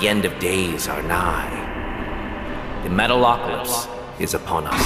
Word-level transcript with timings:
The 0.00 0.08
end 0.08 0.26
of 0.26 0.38
days 0.38 0.88
are 0.88 1.02
nigh. 1.04 1.48
The 2.82 2.90
metalocalypse 2.90 3.88
is 4.20 4.34
upon 4.34 4.66
us. 4.66 4.82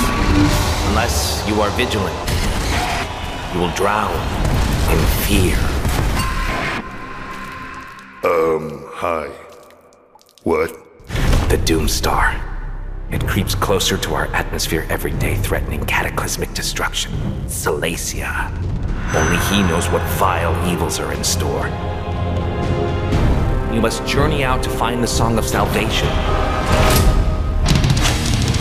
Unless 0.88 1.44
you 1.48 1.60
are 1.60 1.70
vigilant, 1.70 2.16
you 3.52 3.58
will 3.58 3.74
drown 3.74 4.14
in 4.88 4.98
fear. 5.26 5.56
Um, 8.22 8.84
hi. 8.92 9.26
What? 10.44 10.70
The 11.48 11.60
Doomstar. 11.64 12.40
It 13.10 13.26
creeps 13.26 13.56
closer 13.56 13.96
to 13.96 14.14
our 14.14 14.26
atmosphere 14.26 14.86
every 14.88 15.12
day, 15.14 15.34
threatening 15.34 15.84
cataclysmic 15.86 16.54
destruction. 16.54 17.10
Salacia. 17.46 18.48
Only 19.12 19.38
he 19.48 19.68
knows 19.68 19.88
what 19.88 20.02
vile 20.20 20.54
evils 20.72 21.00
are 21.00 21.12
in 21.12 21.24
store. 21.24 21.66
You 23.72 23.80
must 23.80 24.04
journey 24.04 24.42
out 24.42 24.64
to 24.64 24.68
find 24.68 25.00
the 25.00 25.06
Song 25.06 25.38
of 25.38 25.46
Salvation. 25.46 26.08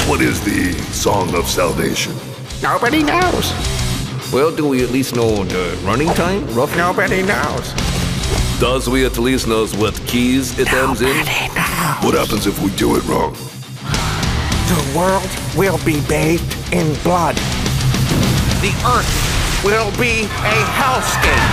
What 0.08 0.22
is 0.22 0.40
the 0.46 0.72
Song 0.94 1.34
of 1.34 1.48
Salvation? 1.48 2.14
Nobody 2.62 3.02
knows. 3.02 3.52
Well, 4.32 4.56
do 4.56 4.68
we 4.68 4.84
at 4.84 4.92
least 4.92 5.16
know 5.16 5.44
the 5.46 5.76
running 5.84 6.10
time, 6.10 6.46
roughly? 6.54 6.78
Nobody 6.78 7.24
knows. 7.24 7.74
Does 8.60 8.88
we 8.88 9.04
at 9.04 9.18
least 9.18 9.48
knows 9.48 9.76
what 9.76 10.00
keys 10.06 10.60
it 10.60 10.72
ends 10.72 11.02
in? 11.02 11.08
Nobody 11.08 11.48
knows. 11.56 12.04
What 12.06 12.14
happens 12.14 12.46
if 12.46 12.62
we 12.62 12.70
do 12.76 12.96
it 12.96 13.04
wrong? 13.06 13.34
The 13.34 14.94
world 14.96 15.28
will 15.58 15.84
be 15.84 16.02
bathed 16.08 16.56
in 16.72 16.94
blood. 17.02 17.36
The 18.62 18.72
earth 18.86 19.64
will 19.66 19.90
be 19.98 20.26
a 20.46 20.58
hellscape. 20.78 21.50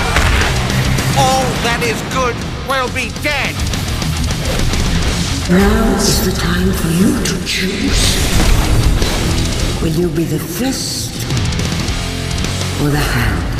All 1.16 1.42
that 1.64 1.80
is 1.82 1.96
good 2.12 2.36
will 2.68 2.88
be 2.92 3.10
dead. 3.22 3.54
Now 5.48 5.96
is 5.96 6.24
the 6.24 6.32
time 6.32 6.72
for 6.72 6.88
you 6.88 7.22
to 7.24 7.46
choose. 7.46 8.16
Will 9.82 9.92
you 9.92 10.08
be 10.08 10.24
the 10.24 10.38
fist 10.38 11.14
or 12.82 12.90
the 12.90 12.98
hand? 12.98 13.55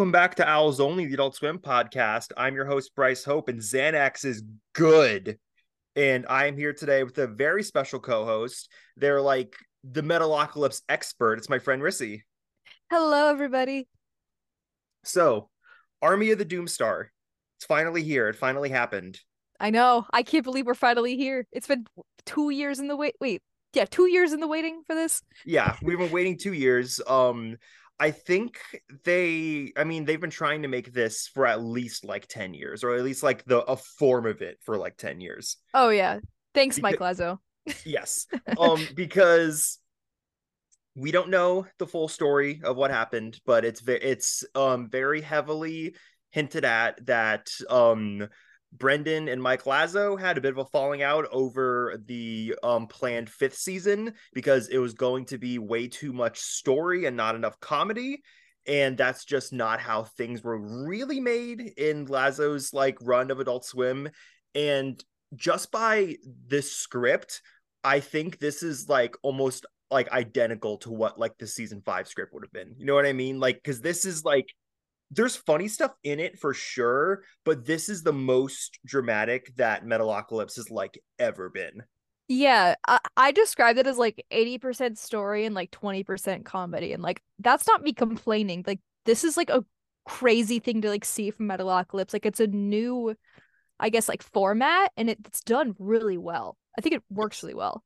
Welcome 0.00 0.12
back 0.12 0.36
to 0.36 0.48
Owls 0.48 0.80
Only, 0.80 1.04
the 1.04 1.12
Adult 1.12 1.36
Swim 1.36 1.58
podcast. 1.58 2.32
I'm 2.34 2.54
your 2.54 2.64
host, 2.64 2.94
Bryce 2.96 3.22
Hope, 3.22 3.50
and 3.50 3.60
Xanax 3.60 4.24
is 4.24 4.42
good. 4.72 5.38
And 5.94 6.24
I 6.26 6.46
am 6.46 6.56
here 6.56 6.72
today 6.72 7.04
with 7.04 7.18
a 7.18 7.26
very 7.26 7.62
special 7.62 8.00
co 8.00 8.24
host. 8.24 8.70
They're 8.96 9.20
like 9.20 9.56
the 9.84 10.00
Metalocalypse 10.00 10.80
expert. 10.88 11.34
It's 11.34 11.50
my 11.50 11.58
friend 11.58 11.82
Rissi. 11.82 12.22
Hello, 12.90 13.28
everybody. 13.28 13.88
So, 15.04 15.50
Army 16.00 16.30
of 16.30 16.38
the 16.38 16.46
Doomstar. 16.46 17.08
It's 17.58 17.66
finally 17.66 18.02
here. 18.02 18.30
It 18.30 18.36
finally 18.36 18.70
happened. 18.70 19.20
I 19.60 19.68
know. 19.68 20.06
I 20.14 20.22
can't 20.22 20.44
believe 20.44 20.64
we're 20.64 20.72
finally 20.72 21.18
here. 21.18 21.46
It's 21.52 21.66
been 21.66 21.84
two 22.24 22.48
years 22.48 22.78
in 22.78 22.88
the 22.88 22.96
wait. 22.96 23.16
Wait, 23.20 23.42
yeah, 23.74 23.84
two 23.84 24.06
years 24.06 24.32
in 24.32 24.40
the 24.40 24.48
waiting 24.48 24.82
for 24.86 24.94
this. 24.94 25.22
Yeah, 25.44 25.76
we've 25.82 25.98
been 25.98 26.10
waiting 26.10 26.38
two 26.38 26.54
years. 26.54 27.00
Um, 27.06 27.58
I 28.00 28.10
think 28.10 28.58
they, 29.04 29.72
I 29.76 29.84
mean, 29.84 30.06
they've 30.06 30.20
been 30.20 30.30
trying 30.30 30.62
to 30.62 30.68
make 30.68 30.92
this 30.92 31.28
for 31.28 31.46
at 31.46 31.62
least 31.62 32.04
like 32.04 32.26
10 32.26 32.54
years, 32.54 32.82
or 32.82 32.94
at 32.94 33.04
least 33.04 33.22
like 33.22 33.44
the 33.44 33.60
a 33.60 33.76
form 33.76 34.26
of 34.26 34.40
it 34.40 34.58
for 34.64 34.78
like 34.78 34.96
10 34.96 35.20
years. 35.20 35.58
Oh 35.74 35.90
yeah, 35.90 36.20
thanks, 36.54 36.78
Beca- 36.78 36.82
Mike 36.82 36.98
Lazzo. 36.98 37.38
yes 37.84 38.26
um 38.58 38.88
because 38.94 39.78
we 40.96 41.10
don't 41.10 41.28
know 41.28 41.66
the 41.78 41.86
full 41.86 42.08
story 42.08 42.60
of 42.64 42.76
what 42.76 42.90
happened 42.90 43.38
but 43.44 43.64
it's 43.64 43.80
ve- 43.80 43.94
it's 43.94 44.44
um 44.54 44.88
very 44.88 45.20
heavily 45.20 45.94
hinted 46.30 46.64
at 46.64 47.04
that 47.06 47.48
um 47.68 48.26
Brendon 48.72 49.28
and 49.28 49.42
Mike 49.42 49.64
Lazzo 49.64 50.18
had 50.18 50.38
a 50.38 50.40
bit 50.40 50.52
of 50.52 50.58
a 50.58 50.64
falling 50.64 51.02
out 51.02 51.26
over 51.32 52.00
the 52.06 52.54
um 52.62 52.86
planned 52.86 53.28
fifth 53.28 53.56
season 53.56 54.14
because 54.32 54.68
it 54.68 54.78
was 54.78 54.94
going 54.94 55.24
to 55.26 55.38
be 55.38 55.58
way 55.58 55.88
too 55.88 56.12
much 56.12 56.38
story 56.38 57.04
and 57.04 57.16
not 57.16 57.34
enough 57.34 57.58
comedy 57.60 58.22
and 58.66 58.96
that's 58.96 59.24
just 59.24 59.52
not 59.52 59.80
how 59.80 60.04
things 60.04 60.42
were 60.42 60.86
really 60.86 61.18
made 61.18 61.60
in 61.60 62.06
Lazzo's 62.06 62.72
like 62.72 62.96
run 63.00 63.30
of 63.30 63.40
Adult 63.40 63.64
Swim 63.64 64.08
and 64.54 65.02
just 65.34 65.72
by 65.72 66.16
this 66.46 66.72
script 66.72 67.42
I 67.82 68.00
think 68.00 68.38
this 68.38 68.62
is 68.62 68.88
like 68.88 69.16
almost 69.22 69.66
like 69.90 70.10
identical 70.12 70.76
to 70.78 70.90
what 70.90 71.18
like 71.18 71.36
the 71.38 71.46
season 71.46 71.82
5 71.84 72.06
script 72.06 72.32
would 72.32 72.44
have 72.44 72.52
been. 72.52 72.74
You 72.78 72.86
know 72.86 72.94
what 72.94 73.06
I 73.06 73.12
mean? 73.12 73.40
Like 73.40 73.62
cuz 73.64 73.80
this 73.80 74.04
is 74.04 74.24
like 74.24 74.46
there's 75.10 75.36
funny 75.36 75.68
stuff 75.68 75.92
in 76.04 76.20
it 76.20 76.38
for 76.38 76.54
sure, 76.54 77.22
but 77.44 77.66
this 77.66 77.88
is 77.88 78.02
the 78.02 78.12
most 78.12 78.78
dramatic 78.84 79.54
that 79.56 79.84
Metalocalypse 79.84 80.56
has 80.56 80.70
like 80.70 81.02
ever 81.18 81.48
been. 81.50 81.82
Yeah, 82.28 82.76
I, 82.86 83.00
I 83.16 83.32
described 83.32 83.78
it 83.80 83.88
as 83.88 83.98
like 83.98 84.24
80% 84.30 84.98
story 84.98 85.46
and 85.46 85.54
like 85.54 85.72
20% 85.72 86.44
comedy. 86.44 86.92
And 86.92 87.02
like, 87.02 87.22
that's 87.40 87.66
not 87.66 87.82
me 87.82 87.92
complaining. 87.92 88.62
Like, 88.64 88.78
this 89.04 89.24
is 89.24 89.36
like 89.36 89.50
a 89.50 89.64
crazy 90.04 90.60
thing 90.60 90.82
to 90.82 90.88
like 90.88 91.04
see 91.04 91.32
from 91.32 91.48
Metalocalypse. 91.48 92.12
Like, 92.12 92.26
it's 92.26 92.38
a 92.38 92.46
new, 92.46 93.16
I 93.80 93.88
guess, 93.88 94.08
like 94.08 94.22
format 94.22 94.92
and 94.96 95.10
it, 95.10 95.18
it's 95.24 95.40
done 95.40 95.74
really 95.80 96.18
well. 96.18 96.56
I 96.78 96.82
think 96.82 96.94
it 96.94 97.02
works 97.10 97.42
really 97.42 97.54
well. 97.54 97.82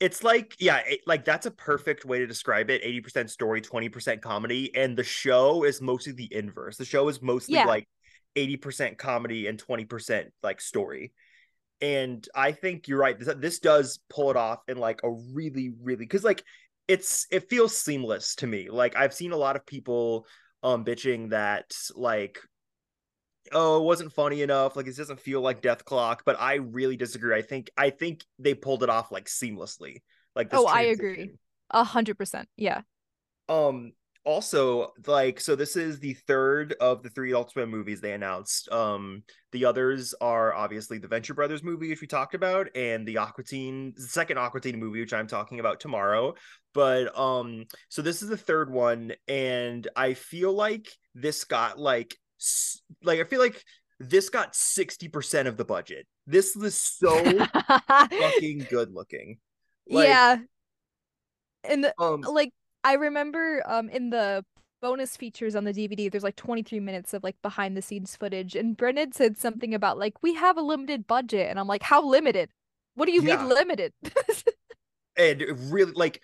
It's 0.00 0.22
like 0.22 0.56
yeah, 0.58 0.82
it, 0.86 1.00
like 1.06 1.24
that's 1.24 1.46
a 1.46 1.50
perfect 1.50 2.04
way 2.04 2.18
to 2.18 2.26
describe 2.26 2.70
it. 2.70 2.82
80% 2.84 3.30
story, 3.30 3.60
20% 3.60 4.20
comedy 4.22 4.74
and 4.74 4.96
the 4.96 5.04
show 5.04 5.64
is 5.64 5.80
mostly 5.80 6.12
the 6.12 6.32
inverse. 6.34 6.76
The 6.76 6.84
show 6.84 7.08
is 7.08 7.22
mostly 7.22 7.54
Yeah. 7.54 7.66
like 7.66 7.88
80% 8.36 8.98
comedy 8.98 9.46
and 9.46 9.58
20% 9.58 10.32
like 10.42 10.60
story. 10.60 11.12
And 11.80 12.26
I 12.34 12.52
think 12.52 12.88
you're 12.88 12.98
right. 12.98 13.18
This, 13.18 13.34
this 13.38 13.58
does 13.60 14.00
pull 14.08 14.30
it 14.30 14.36
off 14.36 14.60
in 14.68 14.78
like 14.78 15.00
a 15.04 15.10
really 15.10 15.72
really 15.82 16.06
cuz 16.06 16.24
like 16.24 16.42
it's 16.88 17.26
it 17.30 17.48
feels 17.48 17.76
seamless 17.76 18.34
to 18.36 18.46
me. 18.46 18.68
Like 18.70 18.96
I've 18.96 19.14
seen 19.14 19.32
a 19.32 19.36
lot 19.36 19.56
of 19.56 19.66
people 19.66 20.26
um 20.62 20.84
bitching 20.84 21.30
that 21.30 21.72
like 21.94 22.40
oh 23.52 23.78
it 23.80 23.84
wasn't 23.84 24.12
funny 24.12 24.42
enough 24.42 24.76
like 24.76 24.86
it 24.86 24.96
doesn't 24.96 25.20
feel 25.20 25.40
like 25.40 25.60
dethklok 25.62 26.20
but 26.24 26.40
i 26.40 26.54
really 26.54 26.96
disagree 26.96 27.36
i 27.36 27.42
think 27.42 27.70
i 27.76 27.90
think 27.90 28.24
they 28.38 28.54
pulled 28.54 28.82
it 28.82 28.88
off 28.90 29.12
like 29.12 29.26
seamlessly 29.26 30.02
like 30.34 30.50
this 30.50 30.60
Oh, 30.60 30.66
I 30.66 30.82
agree. 30.82 31.32
A 31.70 31.84
hundred 31.84 32.16
percent. 32.18 32.48
Yeah. 32.56 32.82
um 33.48 33.92
also 34.24 34.88
like 35.06 35.38
so 35.38 35.54
this 35.54 35.76
is 35.76 36.00
the 36.00 36.14
third 36.14 36.74
of 36.80 37.02
the 37.02 37.10
three 37.10 37.34
Ultimate 37.34 37.66
movies 37.68 38.00
they 38.00 38.12
announced 38.14 38.70
um 38.72 39.22
the 39.52 39.66
others 39.66 40.14
are 40.18 40.54
obviously 40.54 40.96
the 40.96 41.06
venture 41.08 41.34
brothers 41.34 41.62
movie 41.62 41.90
which 41.90 42.00
we 42.00 42.06
talked 42.06 42.34
about 42.34 42.68
and 42.74 43.06
the 43.06 43.18
aqua 43.18 43.44
teen 43.44 43.92
the 43.94 44.02
second 44.02 44.38
aqua 44.38 44.62
teen 44.62 44.80
movie 44.80 45.00
which 45.00 45.12
i'm 45.12 45.26
talking 45.26 45.60
about 45.60 45.78
tomorrow 45.78 46.32
but 46.72 47.16
um 47.18 47.64
so 47.90 48.00
this 48.00 48.22
is 48.22 48.28
the 48.30 48.36
third 48.36 48.70
one 48.70 49.12
and 49.28 49.88
i 49.94 50.14
feel 50.14 50.54
like 50.54 50.88
this 51.14 51.44
got 51.44 51.78
like 51.78 52.16
like 53.02 53.20
i 53.20 53.24
feel 53.24 53.40
like 53.40 53.62
this 54.00 54.28
got 54.28 54.54
60% 54.54 55.46
of 55.46 55.56
the 55.56 55.64
budget 55.64 56.06
this 56.26 56.56
was 56.56 56.74
so 56.74 57.46
fucking 58.18 58.66
good 58.68 58.92
looking 58.92 59.38
Like, 59.88 60.08
yeah. 60.08 60.38
And 61.62 61.84
the, 61.84 61.94
um 61.98 62.22
like 62.28 62.50
I 62.82 62.94
remember 62.94 63.62
um 63.66 63.88
in 63.88 64.10
the 64.10 64.44
bonus 64.82 65.16
features 65.16 65.56
on 65.56 65.64
the 65.64 65.72
DVD 65.72 66.10
there's 66.10 66.24
like 66.24 66.36
23 66.36 66.78
minutes 66.80 67.14
of 67.14 67.22
like 67.22 67.36
behind 67.40 67.76
the 67.76 67.80
scenes 67.82 68.16
footage 68.16 68.54
and 68.54 68.76
Brendon 68.76 69.12
said 69.12 69.38
something 69.38 69.72
about 69.74 69.98
like 69.98 70.22
we 70.22 70.34
have 70.34 70.58
a 70.58 70.62
limited 70.62 71.06
budget 71.06 71.48
and 71.48 71.58
I'm 71.58 71.66
like 71.68 71.82
how 71.82 72.04
limited? 72.06 72.50
What 72.94 73.06
do 73.06 73.12
you 73.12 73.22
Yeah. 73.22 73.36
mean 73.36 73.48
limited? 73.48 73.92
and 75.16 75.42
really 75.72 75.92
like 75.92 76.20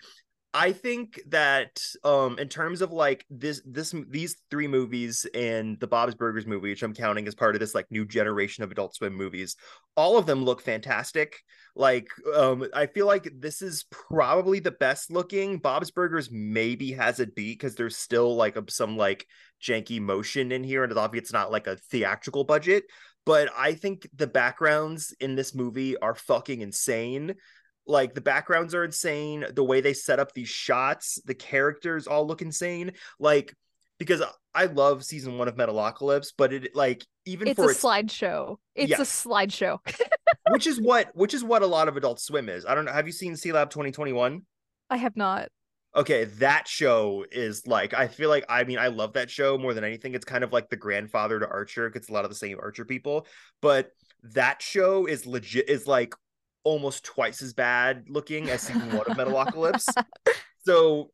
i 0.53 0.71
think 0.71 1.19
that 1.27 1.79
um 2.03 2.37
in 2.39 2.47
terms 2.47 2.81
of 2.81 2.91
like 2.91 3.25
this 3.29 3.61
this 3.65 3.93
these 4.09 4.35
three 4.49 4.67
movies 4.67 5.25
and 5.33 5.79
the 5.79 5.87
bob's 5.87 6.15
burgers 6.15 6.45
movie 6.45 6.69
which 6.69 6.83
i'm 6.83 6.93
counting 6.93 7.27
as 7.27 7.35
part 7.35 7.55
of 7.55 7.59
this 7.59 7.75
like 7.75 7.85
new 7.89 8.05
generation 8.05 8.63
of 8.63 8.71
adult 8.71 8.93
swim 8.95 9.13
movies 9.13 9.55
all 9.97 10.17
of 10.17 10.25
them 10.25 10.43
look 10.43 10.61
fantastic. 10.61 11.41
Like 11.75 12.07
um 12.35 12.65
i 12.73 12.85
feel 12.85 13.05
like 13.05 13.31
this 13.39 13.61
is 13.61 13.85
probably 13.91 14.59
the 14.59 14.71
best 14.71 15.11
looking. 15.11 15.57
Bob's 15.57 15.91
burgers 15.91 16.29
maybe 16.31 16.91
has 16.93 17.19
it 17.19 17.35
beat 17.35 17.59
because 17.59 17.75
there's 17.75 17.97
still 17.97 18.35
like 18.35 18.55
a, 18.57 18.63
some 18.69 18.97
like 18.97 19.25
janky 19.61 20.01
motion 20.01 20.51
in 20.51 20.63
here 20.63 20.83
and 20.83 20.91
obviously 20.93 21.23
it's 21.23 21.33
not 21.33 21.51
like 21.51 21.67
a 21.67 21.75
theatrical 21.75 22.43
budget 22.43 22.83
but 23.27 23.47
i 23.55 23.73
think 23.73 24.09
the 24.15 24.25
backgrounds 24.25 25.13
in 25.19 25.35
this 25.35 25.53
movie 25.53 25.95
are 25.97 26.15
fucking 26.15 26.61
insane 26.61 27.35
Like 27.87 28.13
the 28.13 28.21
backgrounds 28.21 28.73
are 28.75 28.83
insane. 28.83 29.45
The 29.53 29.63
way 29.63 29.81
they 29.81 29.93
set 29.93 30.19
up 30.19 30.33
these 30.33 30.49
shots, 30.49 31.19
the 31.25 31.33
characters 31.33 32.07
all 32.07 32.25
look 32.27 32.41
insane. 32.41 32.93
Like 33.19 33.53
because 33.97 34.23
I 34.53 34.65
love 34.65 35.03
season 35.03 35.37
one 35.37 35.47
of 35.47 35.55
Metalocalypse, 35.55 36.33
but 36.37 36.53
it 36.53 36.75
like 36.75 37.05
even 37.25 37.47
it's 37.47 37.57
for 37.57 37.67
a 37.67 37.71
its, 37.71 37.83
slideshow. 37.83 38.57
It's 38.75 38.89
Yes. 38.89 38.99
a 38.99 39.27
slideshow. 39.29 39.77
which 40.49 40.67
is 40.67 40.79
what 40.81 41.09
which 41.13 41.33
is 41.33 41.43
what 41.43 41.61
a 41.61 41.67
lot 41.67 41.87
of 41.87 41.97
Adult 41.97 42.19
Swim 42.19 42.49
is. 42.49 42.65
I 42.65 42.75
don't 42.75 42.85
know. 42.85 42.91
Have 42.93 43.07
you 43.07 43.13
seen 43.13 43.33
Sealab 43.33 43.69
2021? 43.69 44.41
I 44.89 44.97
have 44.97 45.15
not. 45.15 45.49
Okay, 45.95 46.23
that 46.39 46.67
show 46.67 47.25
is 47.31 47.67
like 47.67 47.93
I 47.93 48.07
feel 48.07 48.29
like 48.29 48.45
I 48.49 48.63
mean 48.63 48.77
I 48.77 48.87
love 48.87 49.13
that 49.13 49.29
show 49.29 49.57
more 49.57 49.73
than 49.73 49.83
anything. 49.83 50.15
It's 50.15 50.25
kind 50.25 50.43
of 50.43 50.53
like 50.53 50.69
the 50.69 50.77
grandfather 50.77 51.39
to 51.39 51.47
Archer. 51.47 51.87
it 51.87 51.93
gets 51.93 52.09
a 52.09 52.13
lot 52.13 52.23
of 52.23 52.31
the 52.31 52.35
same 52.35 52.57
Archer 52.61 52.85
people, 52.85 53.27
but 53.61 53.91
that 54.33 54.61
show 54.61 55.05
is 55.05 55.25
legit 55.25 55.69
is 55.69 55.87
like 55.87 56.15
almost 56.63 57.03
twice 57.03 57.41
as 57.41 57.53
bad 57.53 58.05
looking 58.07 58.49
as 58.49 58.61
season 58.61 58.91
one 58.95 59.05
of 59.07 59.17
Metalocalypse. 59.17 59.87
So, 60.63 61.09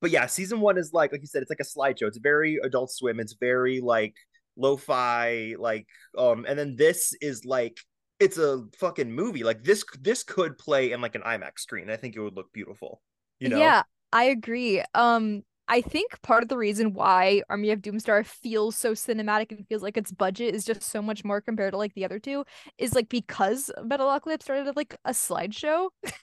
but 0.00 0.10
yeah, 0.10 0.24
season 0.24 0.60
one 0.60 0.78
is 0.78 0.94
like 0.94 1.12
like 1.12 1.20
you 1.20 1.26
said, 1.26 1.42
it's 1.42 1.50
like 1.50 1.60
a 1.60 1.62
slideshow. 1.62 2.08
It's 2.08 2.16
very 2.16 2.58
Adult 2.62 2.90
Swim. 2.90 3.20
It's 3.20 3.34
very 3.34 3.80
like 3.80 4.14
lo-fi, 4.56 5.56
like 5.58 5.86
um, 6.16 6.46
and 6.48 6.58
then 6.58 6.74
this 6.74 7.14
is 7.20 7.44
like 7.44 7.78
it's 8.18 8.38
a 8.38 8.64
fucking 8.78 9.12
movie. 9.12 9.44
Like 9.44 9.62
this 9.62 9.84
this 10.00 10.22
could 10.22 10.56
play 10.56 10.92
in 10.92 11.00
like 11.00 11.14
an 11.14 11.22
IMAX 11.22 11.58
screen. 11.58 11.90
I 11.90 11.96
think 11.96 12.16
it 12.16 12.20
would 12.20 12.34
look 12.34 12.52
beautiful. 12.52 13.02
You 13.40 13.50
know? 13.50 13.58
Yeah, 13.58 13.82
I 14.12 14.24
agree. 14.24 14.82
Um, 14.94 15.42
I 15.68 15.80
think 15.80 16.20
part 16.22 16.42
of 16.42 16.48
the 16.48 16.56
reason 16.58 16.94
why 16.94 17.42
Army 17.50 17.70
of 17.70 17.80
Doomstar 17.80 18.24
feels 18.24 18.76
so 18.76 18.92
cinematic 18.92 19.50
and 19.50 19.66
feels 19.68 19.82
like 19.82 19.96
its 19.96 20.12
budget 20.12 20.54
is 20.54 20.64
just 20.64 20.82
so 20.82 21.02
much 21.02 21.24
more 21.24 21.40
compared 21.40 21.72
to 21.72 21.78
like 21.78 21.94
the 21.94 22.04
other 22.04 22.18
two 22.20 22.44
is 22.78 22.94
like 22.94 23.08
because 23.08 23.70
Metalocalypse 23.78 24.42
started 24.42 24.76
like 24.76 24.96
a 25.04 25.10
slideshow. 25.10 25.88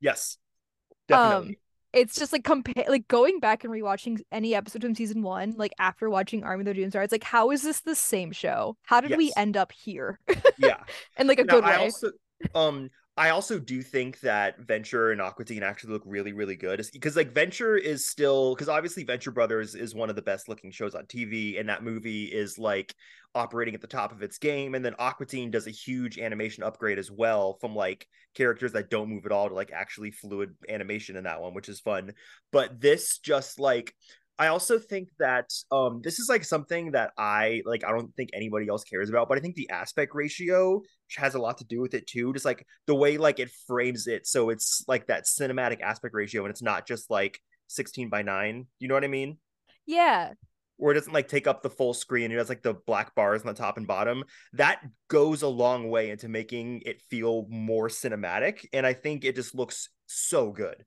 Yes. 0.00 0.38
Um, 1.10 1.16
Definitely. 1.40 1.58
It's 1.94 2.16
just 2.18 2.32
like 2.34 2.44
compare 2.44 2.84
like 2.88 3.08
going 3.08 3.40
back 3.40 3.64
and 3.64 3.72
rewatching 3.72 4.20
any 4.30 4.54
episode 4.54 4.82
from 4.82 4.94
season 4.94 5.22
one, 5.22 5.54
like 5.56 5.72
after 5.78 6.10
watching 6.10 6.44
Army 6.44 6.68
of 6.68 6.76
the 6.76 6.82
Doomstar, 6.82 7.02
it's 7.02 7.12
like 7.12 7.24
how 7.24 7.50
is 7.50 7.62
this 7.62 7.80
the 7.80 7.94
same 7.94 8.30
show? 8.30 8.76
How 8.82 9.00
did 9.00 9.14
we 9.14 9.32
end 9.36 9.56
up 9.56 9.72
here? 9.72 10.20
yeah. 10.58 10.84
And 11.16 11.28
like 11.28 11.40
a 11.40 11.44
Now, 11.44 11.56
good 11.56 11.64
I 11.64 11.76
way. 11.76 11.76
also 11.78 12.12
um 12.54 12.90
I 13.18 13.30
also 13.30 13.58
do 13.58 13.82
think 13.82 14.20
that 14.20 14.60
Venture 14.60 15.10
and 15.10 15.20
Aqua 15.20 15.44
Teen 15.44 15.64
actually 15.64 15.92
look 15.92 16.04
really, 16.06 16.32
really 16.32 16.54
good. 16.54 16.80
Because 16.92 17.16
like 17.16 17.32
Venture 17.32 17.76
is 17.76 18.06
still 18.06 18.54
because 18.54 18.68
obviously 18.68 19.02
Venture 19.02 19.32
Brothers 19.32 19.74
is 19.74 19.92
one 19.92 20.08
of 20.08 20.14
the 20.14 20.22
best 20.22 20.48
looking 20.48 20.70
shows 20.70 20.94
on 20.94 21.04
TV, 21.06 21.58
and 21.58 21.68
that 21.68 21.82
movie 21.82 22.26
is 22.26 22.58
like 22.58 22.94
operating 23.34 23.74
at 23.74 23.80
the 23.80 23.88
top 23.88 24.12
of 24.12 24.22
its 24.22 24.38
game. 24.38 24.76
And 24.76 24.84
then 24.84 24.94
Aqua 25.00 25.26
Teen 25.26 25.50
does 25.50 25.66
a 25.66 25.72
huge 25.72 26.16
animation 26.16 26.62
upgrade 26.62 26.98
as 26.98 27.10
well 27.10 27.58
from 27.60 27.74
like 27.74 28.06
characters 28.34 28.72
that 28.72 28.88
don't 28.88 29.10
move 29.10 29.26
at 29.26 29.32
all 29.32 29.48
to 29.48 29.54
like 29.54 29.72
actually 29.72 30.12
fluid 30.12 30.54
animation 30.68 31.16
in 31.16 31.24
that 31.24 31.42
one, 31.42 31.54
which 31.54 31.68
is 31.68 31.80
fun. 31.80 32.12
But 32.52 32.80
this 32.80 33.18
just 33.18 33.58
like 33.58 33.96
I 34.38 34.48
also 34.48 34.78
think 34.78 35.08
that 35.18 35.50
um 35.70 36.00
this 36.02 36.18
is 36.18 36.28
like 36.28 36.44
something 36.44 36.92
that 36.92 37.12
I 37.18 37.62
like 37.64 37.84
I 37.84 37.90
don't 37.90 38.14
think 38.14 38.30
anybody 38.32 38.68
else 38.68 38.84
cares 38.84 39.10
about, 39.10 39.28
but 39.28 39.38
I 39.38 39.40
think 39.40 39.56
the 39.56 39.70
aspect 39.70 40.14
ratio 40.14 40.82
has 41.16 41.34
a 41.34 41.40
lot 41.40 41.58
to 41.58 41.64
do 41.64 41.80
with 41.80 41.94
it 41.94 42.06
too. 42.06 42.32
Just 42.32 42.44
like 42.44 42.66
the 42.86 42.94
way 42.94 43.18
like 43.18 43.40
it 43.40 43.50
frames 43.66 44.06
it 44.06 44.26
so 44.26 44.50
it's 44.50 44.84
like 44.86 45.06
that 45.08 45.24
cinematic 45.24 45.80
aspect 45.80 46.14
ratio 46.14 46.44
and 46.44 46.50
it's 46.50 46.62
not 46.62 46.86
just 46.86 47.10
like 47.10 47.40
16 47.68 48.08
by 48.08 48.22
9. 48.22 48.66
You 48.78 48.88
know 48.88 48.94
what 48.94 49.04
I 49.04 49.08
mean? 49.08 49.38
Yeah. 49.86 50.32
Or 50.78 50.92
it 50.92 50.94
doesn't 50.94 51.12
like 51.12 51.28
take 51.28 51.46
up 51.46 51.62
the 51.62 51.70
full 51.70 51.94
screen. 51.94 52.30
It 52.30 52.38
has 52.38 52.48
like 52.48 52.62
the 52.62 52.74
black 52.74 53.14
bars 53.14 53.40
on 53.40 53.48
the 53.48 53.54
top 53.54 53.76
and 53.76 53.86
bottom. 53.86 54.24
That 54.52 54.80
goes 55.08 55.42
a 55.42 55.48
long 55.48 55.88
way 55.90 56.10
into 56.10 56.28
making 56.28 56.82
it 56.86 57.02
feel 57.10 57.46
more 57.48 57.88
cinematic. 57.88 58.66
And 58.72 58.86
I 58.86 58.92
think 58.92 59.24
it 59.24 59.34
just 59.34 59.54
looks 59.54 59.88
so 60.06 60.52
good. 60.52 60.84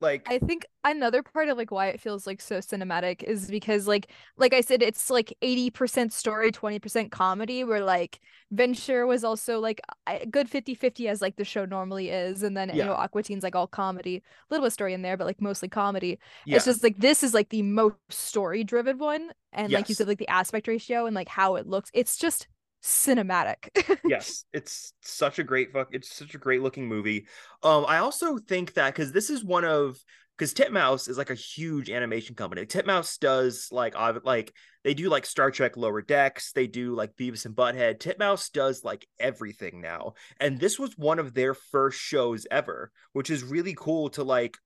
Like 0.00 0.26
I 0.28 0.38
think 0.38 0.66
another 0.84 1.22
part 1.22 1.48
of 1.48 1.56
like 1.56 1.70
why 1.70 1.86
it 1.88 2.00
feels 2.00 2.26
like 2.26 2.40
so 2.40 2.58
cinematic 2.58 3.22
is 3.22 3.48
because 3.48 3.86
like 3.86 4.10
like 4.36 4.52
I 4.52 4.60
said 4.60 4.82
it's 4.82 5.08
like 5.08 5.32
80% 5.40 6.12
story 6.12 6.52
20% 6.52 7.10
comedy 7.10 7.64
where 7.64 7.82
like 7.82 8.20
Venture 8.50 9.06
was 9.06 9.24
also 9.24 9.60
like 9.60 9.80
a 10.06 10.26
good 10.26 10.50
50-50 10.50 11.08
as 11.08 11.22
like 11.22 11.36
the 11.36 11.44
show 11.44 11.64
normally 11.64 12.10
is 12.10 12.42
and 12.42 12.56
then 12.56 12.70
you 12.74 12.84
know 12.84 12.92
Aqua 12.92 13.22
Teen's 13.22 13.42
like 13.42 13.54
all 13.54 13.66
comedy 13.66 14.16
a 14.16 14.22
little 14.50 14.64
bit 14.64 14.68
of 14.68 14.72
story 14.72 14.94
in 14.94 15.02
there 15.02 15.16
but 15.16 15.26
like 15.26 15.40
mostly 15.40 15.68
comedy. 15.68 16.18
Yeah. 16.44 16.56
it's 16.56 16.64
just 16.64 16.82
like 16.82 16.98
this 16.98 17.22
is 17.22 17.32
like 17.32 17.48
the 17.48 17.62
most 17.62 17.94
story 18.10 18.64
driven 18.64 18.98
one 18.98 19.30
and 19.52 19.72
like 19.72 19.88
you 19.88 19.94
said 19.94 20.08
like 20.08 20.18
the 20.18 20.28
aspect 20.28 20.68
ratio 20.68 21.06
and 21.06 21.14
like 21.14 21.28
how 21.28 21.56
it 21.56 21.66
looks 21.66 21.90
it's 21.94 22.16
just 22.16 22.48
cinematic. 22.84 23.68
Yes 24.06 24.44
it's 24.52 24.92
such 25.02 25.38
a 25.38 25.44
great 25.44 25.72
fuck 25.72 25.88
it's 25.92 26.14
such 26.14 26.34
a 26.34 26.38
great 26.38 26.62
looking 26.62 26.86
movie. 26.86 27.26
Um 27.62 27.86
i 27.88 27.98
also 27.98 28.38
think 28.38 28.74
that 28.74 28.94
because 28.94 29.12
this 29.12 29.30
is 29.30 29.42
one 29.42 29.64
of 29.64 29.96
because 30.36 30.52
titmouse 30.52 31.08
is 31.08 31.16
like 31.16 31.30
a 31.30 31.34
huge 31.34 31.90
animation 31.90 32.34
company. 32.34 32.66
Titmouse 32.66 33.18
does 33.18 33.68
like 33.72 33.94
like 34.24 34.52
they 34.82 34.92
do 34.92 35.08
like 35.08 35.24
star 35.24 35.50
trek 35.50 35.76
lower 35.76 36.02
decks 36.02 36.52
they 36.52 36.66
do 36.66 36.94
like 36.94 37.16
beavis 37.16 37.46
and 37.46 37.56
butthead. 37.56 37.98
Titmouse 38.00 38.50
does 38.50 38.84
like 38.84 39.06
everything 39.18 39.80
now. 39.80 40.14
And 40.38 40.60
this 40.60 40.78
was 40.78 40.98
one 40.98 41.18
of 41.18 41.32
their 41.32 41.54
first 41.54 41.98
shows 41.98 42.46
ever 42.50 42.92
which 43.12 43.30
is 43.30 43.42
really 43.42 43.74
cool 43.74 44.10
to 44.10 44.24
like 44.24 44.58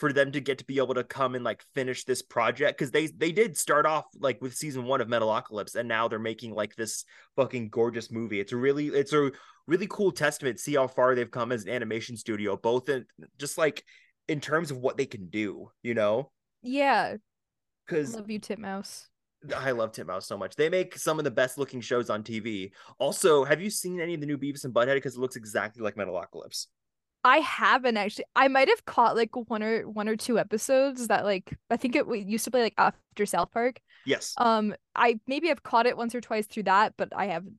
for 0.00 0.14
them 0.14 0.32
to 0.32 0.40
get 0.40 0.56
to 0.56 0.64
be 0.64 0.78
able 0.78 0.94
to 0.94 1.04
come 1.04 1.34
and 1.34 1.44
like 1.44 1.62
finish 1.74 2.04
this 2.04 2.22
project 2.22 2.78
because 2.78 2.90
they 2.90 3.06
they 3.08 3.30
did 3.32 3.56
start 3.56 3.84
off 3.84 4.06
like 4.18 4.40
with 4.40 4.56
season 4.56 4.84
one 4.84 5.02
of 5.02 5.08
Metalocalypse 5.08 5.74
and 5.74 5.86
now 5.86 6.08
they're 6.08 6.18
making 6.18 6.54
like 6.54 6.74
this 6.74 7.04
fucking 7.36 7.68
gorgeous 7.68 8.10
movie. 8.10 8.40
It's 8.40 8.52
a 8.52 8.56
really 8.56 8.86
it's 8.86 9.12
a 9.12 9.30
really 9.66 9.86
cool 9.88 10.10
testament. 10.10 10.56
to 10.56 10.62
See 10.62 10.74
how 10.74 10.86
far 10.86 11.14
they've 11.14 11.30
come 11.30 11.52
as 11.52 11.64
an 11.64 11.68
animation 11.68 12.16
studio, 12.16 12.56
both 12.56 12.88
in 12.88 13.04
just 13.38 13.58
like 13.58 13.84
in 14.26 14.40
terms 14.40 14.70
of 14.70 14.78
what 14.78 14.96
they 14.96 15.06
can 15.06 15.28
do, 15.28 15.70
you 15.82 15.92
know. 15.92 16.32
yeah 16.62 17.16
Because 17.86 18.14
love 18.14 18.30
you 18.30 18.40
Titmouse 18.40 19.06
I 19.56 19.70
love 19.70 19.92
Titmouse 19.92 20.26
so 20.26 20.36
much. 20.36 20.56
They 20.56 20.68
make 20.68 20.96
some 20.98 21.18
of 21.18 21.24
the 21.24 21.30
best 21.30 21.58
looking 21.58 21.80
shows 21.80 22.10
on 22.10 22.22
TV. 22.22 22.72
Also, 22.98 23.44
have 23.44 23.60
you 23.60 23.70
seen 23.70 24.00
any 24.00 24.14
of 24.14 24.20
the 24.20 24.26
new 24.26 24.36
Beavis 24.36 24.64
and 24.64 24.74
Butthead? 24.74 24.94
Because 24.94 25.16
it 25.16 25.20
looks 25.20 25.36
exactly 25.36 25.82
like 25.82 25.96
Metalocalypse. 25.96 26.66
I 27.22 27.38
haven't 27.38 27.96
actually. 27.96 28.24
I 28.34 28.48
might 28.48 28.68
have 28.68 28.84
caught 28.86 29.14
like 29.16 29.30
one 29.48 29.62
or 29.62 29.88
one 29.88 30.08
or 30.08 30.16
two 30.16 30.38
episodes 30.38 31.08
that 31.08 31.24
like 31.24 31.56
I 31.68 31.76
think 31.76 31.94
it 31.94 32.06
used 32.26 32.44
to 32.44 32.50
play 32.50 32.62
like 32.62 32.74
after 32.78 33.26
South 33.26 33.50
Park. 33.52 33.80
Yes. 34.04 34.38
Um, 34.38 34.74
I 34.96 35.20
maybe 35.26 35.48
have 35.48 35.62
caught 35.62 35.86
it 35.86 35.96
once 35.96 36.14
or 36.14 36.20
twice 36.20 36.46
through 36.46 36.64
that, 36.64 36.94
but 36.96 37.10
I 37.14 37.26
haven't 37.26 37.58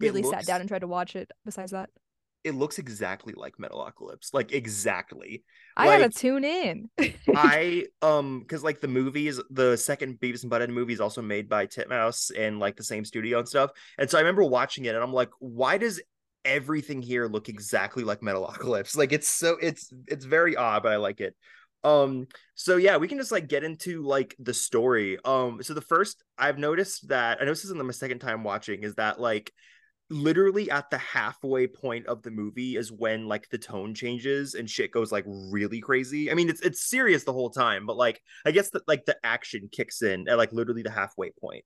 It 0.00 0.12
really 0.12 0.24
sat 0.24 0.46
down 0.46 0.60
and 0.60 0.68
tried 0.68 0.80
to 0.80 0.88
watch 0.88 1.16
it. 1.16 1.30
Besides 1.44 1.72
that, 1.72 1.90
It 2.44 2.56
looks 2.56 2.78
exactly 2.78 3.34
like 3.36 3.56
Metalocalypse. 3.58 4.34
Like 4.34 4.52
exactly. 4.52 5.44
I 5.76 5.86
gotta 5.86 6.08
tune 6.08 6.44
in. 6.44 6.90
I 7.34 7.86
um 8.02 8.40
because 8.40 8.62
like 8.62 8.80
the 8.80 8.88
movies, 8.88 9.40
the 9.50 9.76
second 9.76 10.18
Beavis 10.20 10.42
and 10.42 10.50
Butthead 10.52 10.68
movie 10.70 10.92
is 10.92 11.00
also 11.00 11.22
made 11.22 11.48
by 11.48 11.66
Titmouse 11.66 12.30
and 12.36 12.58
like 12.58 12.76
the 12.76 12.84
same 12.84 13.04
studio 13.04 13.38
and 13.38 13.48
stuff. 13.48 13.70
And 13.98 14.10
so 14.10 14.18
I 14.18 14.20
remember 14.20 14.44
watching 14.44 14.84
it 14.84 14.94
and 14.94 15.02
I'm 15.04 15.12
like, 15.12 15.30
why 15.38 15.78
does 15.78 16.00
everything 16.44 17.02
here 17.02 17.26
look 17.26 17.48
exactly 17.48 18.04
like 18.04 18.20
Metalocalypse? 18.20 18.96
Like 19.02 19.12
it's 19.12 19.28
so 19.28 19.56
it's 19.60 19.92
it's 20.06 20.24
very 20.24 20.56
odd, 20.56 20.82
but 20.82 20.92
I 20.92 20.96
like 20.96 21.20
it. 21.20 21.34
Um 21.84 22.26
so 22.54 22.76
yeah, 22.76 22.96
we 22.96 23.08
can 23.08 23.18
just 23.18 23.32
like 23.32 23.48
get 23.48 23.64
into 23.64 24.02
like 24.02 24.36
the 24.38 24.54
story. 24.54 25.18
Um 25.24 25.62
so 25.62 25.74
the 25.74 25.80
first 25.80 26.22
I've 26.38 26.58
noticed 26.58 27.08
that 27.08 27.38
I 27.40 27.44
noticed 27.44 27.62
this 27.62 27.70
isn't 27.70 27.84
my 27.86 27.92
second 27.92 28.20
time 28.20 28.44
watching 28.44 28.82
is 28.84 28.94
that 28.96 29.20
like 29.20 29.52
literally 30.10 30.70
at 30.70 30.90
the 30.90 30.98
halfway 30.98 31.66
point 31.66 32.06
of 32.06 32.22
the 32.22 32.30
movie 32.30 32.76
is 32.76 32.92
when 32.92 33.26
like 33.28 33.48
the 33.48 33.58
tone 33.58 33.94
changes 33.94 34.54
and 34.54 34.68
shit 34.68 34.90
goes 34.92 35.10
like 35.10 35.24
really 35.26 35.80
crazy. 35.80 36.30
I 36.30 36.34
mean, 36.34 36.50
it's 36.50 36.60
it's 36.60 36.88
serious 36.88 37.24
the 37.24 37.32
whole 37.32 37.50
time, 37.50 37.86
but 37.86 37.96
like 37.96 38.20
I 38.44 38.50
guess 38.52 38.70
that 38.70 38.86
like 38.88 39.04
the 39.06 39.16
action 39.24 39.68
kicks 39.72 40.02
in 40.02 40.28
at 40.28 40.38
like 40.38 40.52
literally 40.52 40.82
the 40.82 40.90
halfway 40.90 41.30
point. 41.30 41.64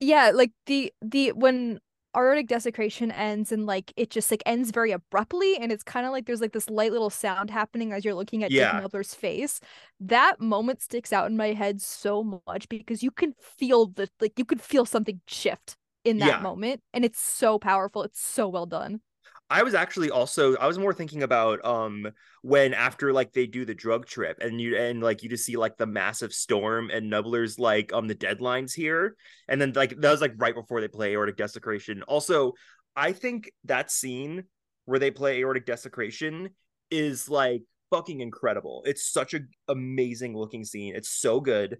yeah, 0.00 0.30
like 0.34 0.52
the 0.66 0.92
the 1.02 1.32
when 1.32 1.80
aortic 2.14 2.46
desecration 2.48 3.10
ends 3.10 3.52
and 3.52 3.66
like 3.66 3.92
it 3.96 4.10
just 4.10 4.30
like 4.30 4.42
ends 4.46 4.70
very 4.70 4.90
abruptly 4.92 5.56
and 5.58 5.70
it's 5.72 5.82
kind 5.82 6.06
of 6.06 6.12
like 6.12 6.26
there's 6.26 6.40
like 6.40 6.52
this 6.52 6.70
light 6.70 6.92
little 6.92 7.10
sound 7.10 7.50
happening 7.50 7.92
as 7.92 8.04
you're 8.04 8.14
looking 8.14 8.42
at 8.42 8.50
Yeah. 8.50 8.56
Dick 8.56 8.72
Miller's 8.72 9.14
face. 9.14 9.60
That 10.00 10.40
moment 10.40 10.80
sticks 10.82 11.12
out 11.12 11.26
in 11.30 11.36
my 11.36 11.48
head 11.52 11.80
so 11.82 12.40
much 12.46 12.68
because 12.68 13.02
you 13.02 13.10
can 13.10 13.34
feel 13.40 13.86
the 13.86 14.08
like 14.20 14.38
you 14.38 14.44
could 14.44 14.60
feel 14.62 14.86
something 14.86 15.20
shift 15.26 15.76
in 16.04 16.18
that 16.20 16.36
Yeah. 16.36 16.40
moment 16.40 16.82
and 16.94 17.04
it's 17.04 17.20
so 17.20 17.58
powerful. 17.58 18.02
It's 18.02 18.20
so 18.20 18.48
well 18.48 18.66
done. 18.66 19.00
I 19.48 19.62
was 19.62 19.74
actually 19.74 20.10
also 20.10 20.56
I 20.56 20.66
was 20.66 20.78
more 20.78 20.92
thinking 20.92 21.22
about 21.22 21.64
um 21.64 22.08
when 22.42 22.74
after 22.74 23.12
like 23.12 23.32
they 23.32 23.46
do 23.46 23.64
the 23.64 23.74
drug 23.74 24.06
trip 24.06 24.38
and 24.40 24.60
you 24.60 24.76
and 24.76 25.02
like 25.02 25.22
you 25.22 25.28
just 25.28 25.44
see 25.44 25.56
like 25.56 25.76
the 25.76 25.86
massive 25.86 26.32
storm 26.32 26.90
and 26.90 27.08
Knubbler's 27.08 27.58
like 27.58 27.92
um 27.92 28.08
the 28.08 28.14
deadlines 28.14 28.74
here 28.74 29.16
and 29.48 29.60
then 29.60 29.72
like 29.74 30.00
that 30.00 30.10
was 30.10 30.20
like 30.20 30.34
right 30.36 30.54
before 30.54 30.80
they 30.80 30.88
play 30.88 31.12
aortic 31.12 31.36
desecration. 31.36 32.02
Also, 32.04 32.54
I 32.96 33.12
think 33.12 33.52
that 33.64 33.90
scene 33.90 34.44
where 34.84 34.98
they 34.98 35.10
play 35.10 35.38
aortic 35.38 35.66
desecration 35.66 36.50
is 36.90 37.28
like 37.28 37.62
fucking 37.90 38.20
incredible. 38.20 38.82
It's 38.84 39.06
such 39.06 39.34
a 39.34 39.40
amazing 39.68 40.36
looking 40.36 40.64
scene. 40.64 40.96
It's 40.96 41.10
so 41.10 41.40
good. 41.40 41.78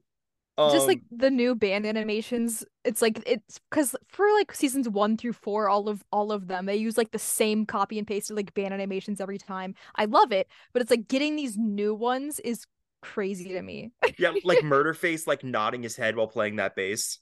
Just 0.69 0.87
like 0.87 0.99
Um, 0.99 1.05
the 1.11 1.31
new 1.31 1.55
band 1.55 1.87
animations 1.87 2.65
it's 2.85 3.03
like 3.03 3.23
it's 3.27 3.61
because 3.71 3.95
for 4.09 4.27
like 4.35 4.53
seasons 4.55 4.89
one 4.89 5.17
through 5.17 5.33
four 5.33 5.69
all 5.69 5.89
of 5.89 6.03
all 6.13 6.33
of 6.33 6.49
them 6.49 6.67
they 6.67 6.77
use 6.77 6.97
like 6.97 7.13
the 7.13 7.19
same 7.19 7.67
copy 7.67 7.99
and 7.99 8.07
pasted 8.07 8.37
like 8.37 8.55
band 8.55 8.75
animations 8.75 9.21
every 9.21 9.39
time 9.39 9.75
i 9.97 10.05
love 10.07 10.33
it 10.33 10.49
but 10.73 10.83
it's 10.83 10.91
like 10.91 11.09
getting 11.09 11.37
these 11.37 11.57
new 11.57 11.95
ones 11.95 12.41
is 12.41 12.67
crazy 13.03 13.51
to 13.53 13.63
me 13.63 13.93
yeah, 14.19 14.33
like 14.45 14.61
Murderface 14.61 15.27
like 15.27 15.45
nodding 15.45 15.83
his 15.83 15.97
head 15.97 16.17
while 16.17 16.27
playing 16.29 16.57
that 16.57 16.75
bass. 16.75 17.19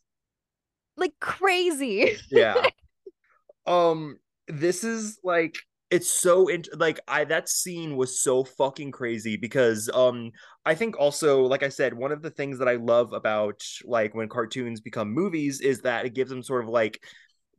like 0.96 1.12
crazy 1.20 2.16
Yeah. 2.30 2.66
um 3.66 4.18
this 4.48 4.84
is 4.84 5.18
like 5.24 5.56
it's 5.94 6.10
so 6.10 6.48
int- 6.48 6.76
like 6.76 6.98
I 7.06 7.22
that 7.26 7.48
scene 7.48 7.96
was 7.96 8.20
so 8.20 8.42
fucking 8.42 8.90
crazy 8.90 9.36
because 9.36 9.88
um 9.94 10.32
I 10.66 10.74
think 10.74 10.98
also 10.98 11.42
like 11.42 11.62
I 11.62 11.68
said 11.68 11.94
one 11.94 12.10
of 12.10 12.20
the 12.20 12.30
things 12.30 12.58
that 12.58 12.66
I 12.66 12.74
love 12.74 13.12
about 13.12 13.62
like 13.84 14.12
when 14.12 14.28
cartoons 14.28 14.80
become 14.80 15.14
movies 15.14 15.60
is 15.60 15.82
that 15.82 16.04
it 16.04 16.12
gives 16.12 16.30
them 16.30 16.42
sort 16.42 16.64
of 16.64 16.68
like 16.68 17.00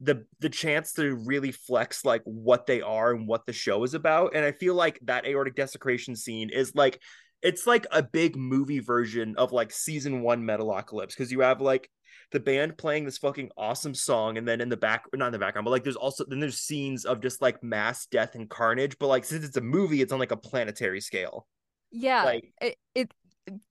the 0.02 0.26
the 0.42 0.50
chance 0.50 0.92
to 0.94 1.16
really 1.16 1.54
flex 1.54 2.04
like 2.04 2.24
what 2.26 2.66
they 2.66 2.82
are 2.82 3.14
and 3.14 3.26
what 3.26 3.46
the 3.46 3.54
show 3.54 3.82
is 3.86 3.94
about. 3.94 4.36
And 4.36 4.44
I 4.44 4.52
feel 4.52 4.76
like 4.76 5.00
that 5.04 5.26
aortic 5.26 5.56
desecration 5.56 6.18
scene 6.18 6.50
is 6.50 6.76
like 6.76 7.00
it's 7.42 7.66
like 7.66 7.88
a 7.90 8.04
big 8.04 8.36
movie 8.36 8.80
version 8.80 9.36
of 9.38 9.54
like 9.54 9.72
season 9.72 10.24
1 10.24 10.44
Metalocalypse 10.44 11.12
because 11.12 11.32
you 11.32 11.40
have 11.40 11.62
like 11.62 11.90
the 12.32 12.40
band 12.40 12.78
playing 12.78 13.06
this 13.06 13.18
fucking 13.18 13.50
awesome 13.58 13.94
song 13.94 14.38
and 14.38 14.48
then 14.48 14.62
in 14.62 14.70
the 14.70 14.78
back 14.78 15.06
not 15.14 15.28
in 15.28 15.32
the 15.34 15.40
background 15.40 15.66
but 15.66 15.72
like 15.72 15.84
there's 15.84 15.96
also 15.96 16.26
then 16.28 16.40
there's 16.40 16.60
scenes 16.60 17.06
of 17.06 17.22
just 17.22 17.42
like 17.42 17.64
mass 17.64 18.06
death 18.08 18.36
and 18.36 18.50
carnage 18.50 18.98
but 19.00 19.08
like 19.08 19.24
since 19.26 19.46
it's 19.46 19.58
a 19.58 19.62
movie 19.62 20.02
it's 20.02 20.12
on 20.14 20.20
like 20.20 20.32
a 20.32 20.38
planetary 20.38 21.02
scale. 21.02 21.48
Yeah 21.92 22.24
Like- 22.24 22.52
it, 22.62 22.78
it 22.94 23.12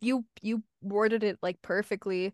you 0.01 0.25
you 0.41 0.63
worded 0.83 1.25
it 1.25 1.39
like 1.43 1.61
perfectly. 1.63 2.33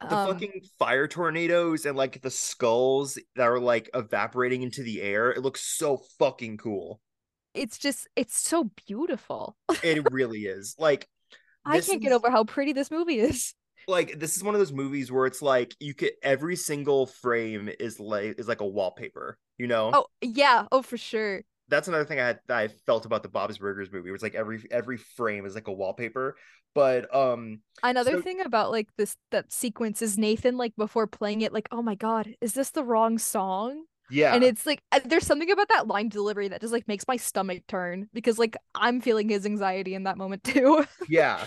The 0.00 0.16
Um, 0.16 0.32
fucking 0.32 0.62
fire 0.78 1.06
tornadoes 1.06 1.84
and 1.84 1.94
like 1.96 2.22
the 2.22 2.30
skulls 2.30 3.18
that 3.36 3.44
are 3.46 3.60
like 3.60 3.90
evaporating 3.92 4.62
into 4.62 4.82
the 4.82 5.02
air 5.02 5.30
it 5.30 5.42
looks 5.42 5.60
so 5.60 5.98
fucking 6.18 6.56
cool. 6.56 7.00
It's 7.52 7.78
just 7.78 8.08
it's 8.16 8.38
so 8.38 8.70
beautiful. 8.86 9.56
It 9.82 10.10
really 10.10 10.40
is. 10.46 10.74
Like 10.78 11.06
i 11.66 11.78
can't 11.80 12.00
get 12.00 12.12
over 12.12 12.30
how 12.30 12.44
pretty 12.44 12.72
this 12.72 12.90
movie 12.90 13.18
is 13.20 13.54
like 13.90 14.18
this 14.18 14.36
is 14.36 14.42
one 14.44 14.54
of 14.54 14.60
those 14.60 14.72
movies 14.72 15.12
where 15.12 15.26
it's 15.26 15.42
like 15.42 15.74
you 15.80 15.94
could 15.94 16.12
every 16.22 16.56
single 16.56 17.06
frame 17.06 17.68
is 17.78 18.00
like 18.00 18.38
is 18.38 18.48
like 18.48 18.60
a 18.60 18.66
wallpaper 18.66 19.38
you 19.58 19.66
know 19.66 19.90
oh 19.92 20.06
yeah 20.22 20.66
oh 20.72 20.82
for 20.82 20.96
sure 20.96 21.42
that's 21.70 21.88
another 21.88 22.04
thing 22.04 22.20
I 22.20 22.26
had 22.26 22.40
I 22.48 22.68
felt 22.86 23.06
about 23.06 23.22
the 23.22 23.28
Bob's 23.28 23.58
Burgers 23.58 23.90
movie. 23.90 24.10
Where 24.10 24.14
it's 24.14 24.22
like 24.22 24.34
every 24.34 24.62
every 24.70 24.96
frame 24.96 25.46
is 25.46 25.54
like 25.54 25.68
a 25.68 25.72
wallpaper. 25.72 26.36
But 26.74 27.14
um 27.14 27.60
Another 27.82 28.12
So- 28.12 28.22
thing 28.22 28.40
about 28.40 28.70
like 28.70 28.88
this 28.98 29.16
that 29.30 29.52
sequence 29.52 30.02
is 30.02 30.18
Nathan 30.18 30.56
like 30.56 30.74
before 30.76 31.06
playing 31.06 31.40
it 31.40 31.52
like 31.52 31.68
oh 31.70 31.82
my 31.82 31.94
god 31.94 32.34
is 32.40 32.52
this 32.52 32.70
the 32.70 32.84
wrong 32.84 33.18
song 33.18 33.84
yeah. 34.10 34.34
and 34.34 34.42
it's 34.42 34.66
like 34.66 34.82
uh, 34.92 35.00
there's 35.04 35.26
something 35.26 35.50
about 35.50 35.68
that 35.68 35.86
line 35.86 36.08
delivery 36.08 36.48
that 36.48 36.60
just 36.60 36.72
like 36.72 36.88
makes 36.88 37.06
my 37.06 37.16
stomach 37.16 37.62
turn 37.68 38.08
because 38.12 38.38
like 38.38 38.56
I'm 38.74 39.00
feeling 39.00 39.28
his 39.28 39.46
anxiety 39.46 39.94
in 39.94 40.04
that 40.04 40.18
moment 40.18 40.44
too 40.44 40.84
yeah. 41.08 41.46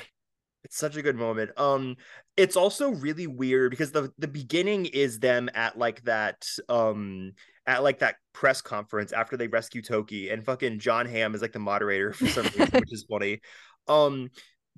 It's 0.63 0.77
such 0.77 0.95
a 0.95 1.01
good 1.01 1.15
moment. 1.15 1.51
Um 1.57 1.97
it's 2.37 2.55
also 2.55 2.89
really 2.89 3.27
weird 3.27 3.71
because 3.71 3.91
the 3.91 4.11
the 4.17 4.27
beginning 4.27 4.85
is 4.85 5.19
them 5.19 5.49
at 5.53 5.77
like 5.77 6.03
that 6.03 6.47
um 6.69 7.33
at 7.65 7.83
like 7.83 7.99
that 7.99 8.15
press 8.33 8.61
conference 8.61 9.11
after 9.11 9.37
they 9.37 9.47
rescue 9.47 9.81
Toki 9.81 10.29
and 10.29 10.43
fucking 10.43 10.79
Jon 10.79 11.05
Hamm 11.05 11.35
is 11.35 11.41
like 11.41 11.53
the 11.53 11.59
moderator 11.59 12.13
for 12.13 12.27
some 12.27 12.45
reason, 12.45 12.69
which 12.73 12.93
is 12.93 13.05
funny. 13.09 13.41
Um 13.89 14.29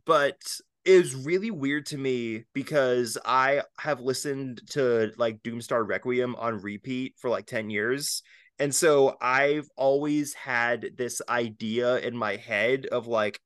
but 0.05 0.41
it 0.83 0.97
was 0.99 1.15
really 1.15 1.51
weird 1.51 1.85
to 1.87 1.97
me 1.97 2.45
because 2.53 3.17
I 3.25 3.63
have 3.79 4.01
listened 4.01 4.61
to 4.71 5.11
like 5.17 5.41
Doomstar 5.41 5.87
Requiem 5.87 6.35
on 6.35 6.61
repeat 6.61 7.15
for 7.17 7.29
like 7.29 7.47
10 7.47 7.69
years. 7.69 8.21
And 8.59 8.73
so 8.73 9.17
I've 9.19 9.67
always 9.75 10.33
had 10.33 10.91
this 10.95 11.21
idea 11.27 11.97
in 11.97 12.15
my 12.15 12.35
head 12.37 12.85
of 12.85 13.07
like 13.07 13.39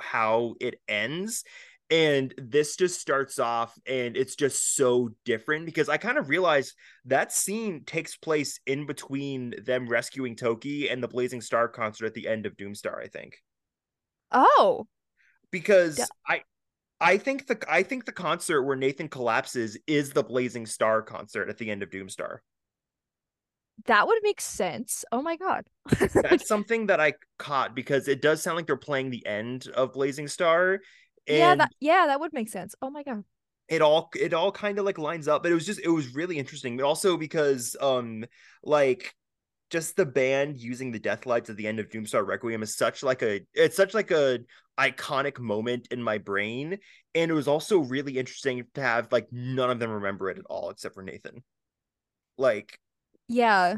how 0.00 0.54
it 0.60 0.80
ends 0.88 1.44
and 1.90 2.34
this 2.36 2.76
just 2.76 3.00
starts 3.00 3.38
off 3.38 3.74
and 3.86 4.16
it's 4.16 4.36
just 4.36 4.76
so 4.76 5.10
different 5.24 5.64
because 5.64 5.88
i 5.88 5.96
kind 5.96 6.18
of 6.18 6.28
realized 6.28 6.74
that 7.06 7.32
scene 7.32 7.82
takes 7.84 8.16
place 8.16 8.60
in 8.66 8.86
between 8.86 9.54
them 9.64 9.88
rescuing 9.88 10.36
toki 10.36 10.88
and 10.88 11.02
the 11.02 11.08
blazing 11.08 11.40
star 11.40 11.66
concert 11.68 12.06
at 12.06 12.14
the 12.14 12.28
end 12.28 12.46
of 12.46 12.56
doomstar 12.56 13.02
i 13.02 13.06
think. 13.06 13.38
Oh. 14.30 14.86
Because 15.50 15.98
Yeah. 15.98 16.04
i 16.26 16.42
i 17.00 17.16
think 17.16 17.46
the 17.46 17.58
i 17.68 17.82
think 17.82 18.04
the 18.04 18.12
concert 18.12 18.62
where 18.64 18.76
nathan 18.76 19.08
collapses 19.08 19.78
is 19.86 20.10
the 20.10 20.22
blazing 20.22 20.66
star 20.66 21.00
concert 21.00 21.48
at 21.48 21.56
the 21.56 21.70
end 21.70 21.82
of 21.82 21.90
doomstar 21.90 22.38
that 23.86 24.06
would 24.06 24.18
make 24.22 24.40
sense. 24.40 25.04
Oh 25.12 25.22
my 25.22 25.36
god. 25.36 25.66
That's 26.14 26.46
something 26.46 26.86
that 26.86 27.00
i 27.00 27.14
caught 27.38 27.74
because 27.74 28.08
it 28.08 28.20
does 28.20 28.42
sound 28.42 28.56
like 28.56 28.66
they're 28.66 28.76
playing 28.76 29.10
the 29.10 29.26
end 29.26 29.68
of 29.74 29.92
blazing 29.92 30.28
star 30.28 30.80
and 31.26 31.38
yeah 31.38 31.54
that 31.54 31.72
yeah 31.80 32.06
that 32.06 32.20
would 32.20 32.32
make 32.32 32.48
sense. 32.48 32.74
Oh 32.82 32.90
my 32.90 33.02
god. 33.02 33.24
It 33.68 33.82
all 33.82 34.10
it 34.18 34.34
all 34.34 34.50
kind 34.52 34.78
of 34.78 34.84
like 34.84 34.98
lines 34.98 35.28
up 35.28 35.42
but 35.42 35.52
it 35.52 35.54
was 35.54 35.66
just 35.66 35.80
it 35.80 35.88
was 35.88 36.14
really 36.14 36.38
interesting 36.38 36.76
but 36.76 36.84
also 36.84 37.16
because 37.16 37.76
um 37.80 38.24
like 38.62 39.14
just 39.70 39.96
the 39.96 40.06
band 40.06 40.56
using 40.56 40.90
the 40.90 40.98
death 40.98 41.26
lights 41.26 41.50
at 41.50 41.56
the 41.56 41.66
end 41.66 41.78
of 41.78 41.90
doomstar 41.90 42.26
requiem 42.26 42.62
is 42.62 42.76
such 42.76 43.02
like 43.02 43.22
a 43.22 43.40
it's 43.52 43.76
such 43.76 43.92
like 43.92 44.10
a 44.10 44.40
iconic 44.78 45.38
moment 45.38 45.88
in 45.90 46.02
my 46.02 46.16
brain 46.16 46.78
and 47.14 47.30
it 47.30 47.34
was 47.34 47.48
also 47.48 47.78
really 47.80 48.16
interesting 48.16 48.64
to 48.74 48.80
have 48.80 49.12
like 49.12 49.26
none 49.32 49.70
of 49.70 49.78
them 49.78 49.90
remember 49.90 50.30
it 50.30 50.38
at 50.38 50.44
all 50.48 50.70
except 50.70 50.94
for 50.94 51.02
nathan. 51.02 51.42
Like 52.36 52.78
yeah. 53.28 53.76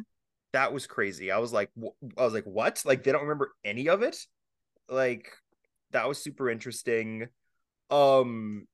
That 0.53 0.73
was 0.73 0.87
crazy. 0.87 1.31
I 1.31 1.39
was 1.39 1.53
like 1.53 1.71
i 2.19 2.25
was 2.25 2.35
like 2.35 2.45
what? 2.45 2.83
Like 2.85 3.05
they 3.05 3.13
don't 3.13 3.23
remember 3.23 3.53
any 3.65 3.89
of 3.89 4.03
it? 4.03 4.17
Like 4.89 5.33
that 5.93 6.09
was 6.09 6.23
super 6.23 6.51
interesting. 6.51 7.29
Um 7.91 8.67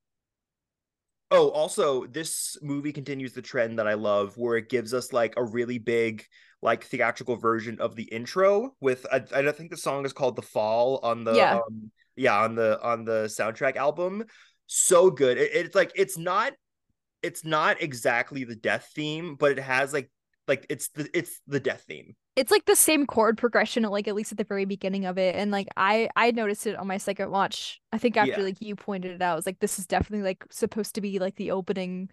oh 1.30 1.50
also 1.50 2.06
this 2.06 2.56
movie 2.62 2.92
continues 2.92 3.32
the 3.32 3.42
trend 3.42 3.78
that 3.78 3.88
i 3.88 3.94
love 3.94 4.36
where 4.38 4.56
it 4.56 4.68
gives 4.68 4.94
us 4.94 5.12
like 5.12 5.34
a 5.36 5.42
really 5.44 5.78
big 5.78 6.24
like 6.62 6.84
theatrical 6.84 7.36
version 7.36 7.80
of 7.80 7.96
the 7.96 8.04
intro 8.04 8.74
with 8.80 9.04
i, 9.12 9.16
I 9.34 9.50
think 9.52 9.70
the 9.70 9.76
song 9.76 10.04
is 10.04 10.12
called 10.12 10.36
the 10.36 10.42
fall 10.42 11.00
on 11.02 11.24
the 11.24 11.32
Yeah. 11.32 11.56
um, 11.56 11.90
yeah 12.14 12.38
on 12.40 12.54
the 12.54 12.80
on 12.82 13.04
the 13.04 13.24
soundtrack 13.24 13.76
album. 13.76 14.24
So 14.68 15.10
good. 15.10 15.36
It, 15.38 15.50
it's 15.52 15.74
like 15.74 15.92
it's 15.94 16.16
not 16.16 16.52
it's 17.22 17.44
not 17.44 17.82
exactly 17.82 18.44
the 18.44 18.56
death 18.56 18.90
theme 18.94 19.34
but 19.34 19.52
it 19.52 19.58
has 19.58 19.92
like 19.92 20.10
like 20.48 20.66
it's 20.68 20.88
the 20.88 21.08
it's 21.12 21.40
the 21.46 21.60
death 21.60 21.84
theme. 21.88 22.14
It's 22.36 22.50
like 22.50 22.66
the 22.66 22.76
same 22.76 23.06
chord 23.06 23.38
progression 23.38 23.82
like 23.84 24.08
at 24.08 24.14
least 24.14 24.32
at 24.32 24.38
the 24.38 24.44
very 24.44 24.64
beginning 24.64 25.04
of 25.06 25.18
it. 25.18 25.34
And 25.34 25.50
like 25.50 25.68
i 25.76 26.08
i 26.16 26.30
noticed 26.30 26.66
it 26.66 26.76
on 26.76 26.86
my 26.86 26.98
second 26.98 27.30
watch. 27.30 27.80
I 27.92 27.98
think 27.98 28.16
after 28.16 28.32
Yeah. 28.40 28.46
like 28.46 28.60
you 28.60 28.76
pointed 28.76 29.12
it 29.12 29.22
out 29.22 29.32
I 29.32 29.36
was 29.36 29.46
like 29.46 29.58
this 29.58 29.78
is 29.78 29.86
definitely 29.86 30.24
like 30.24 30.44
supposed 30.50 30.94
to 30.96 31.00
be 31.00 31.18
like 31.18 31.36
the 31.36 31.50
opening 31.50 32.10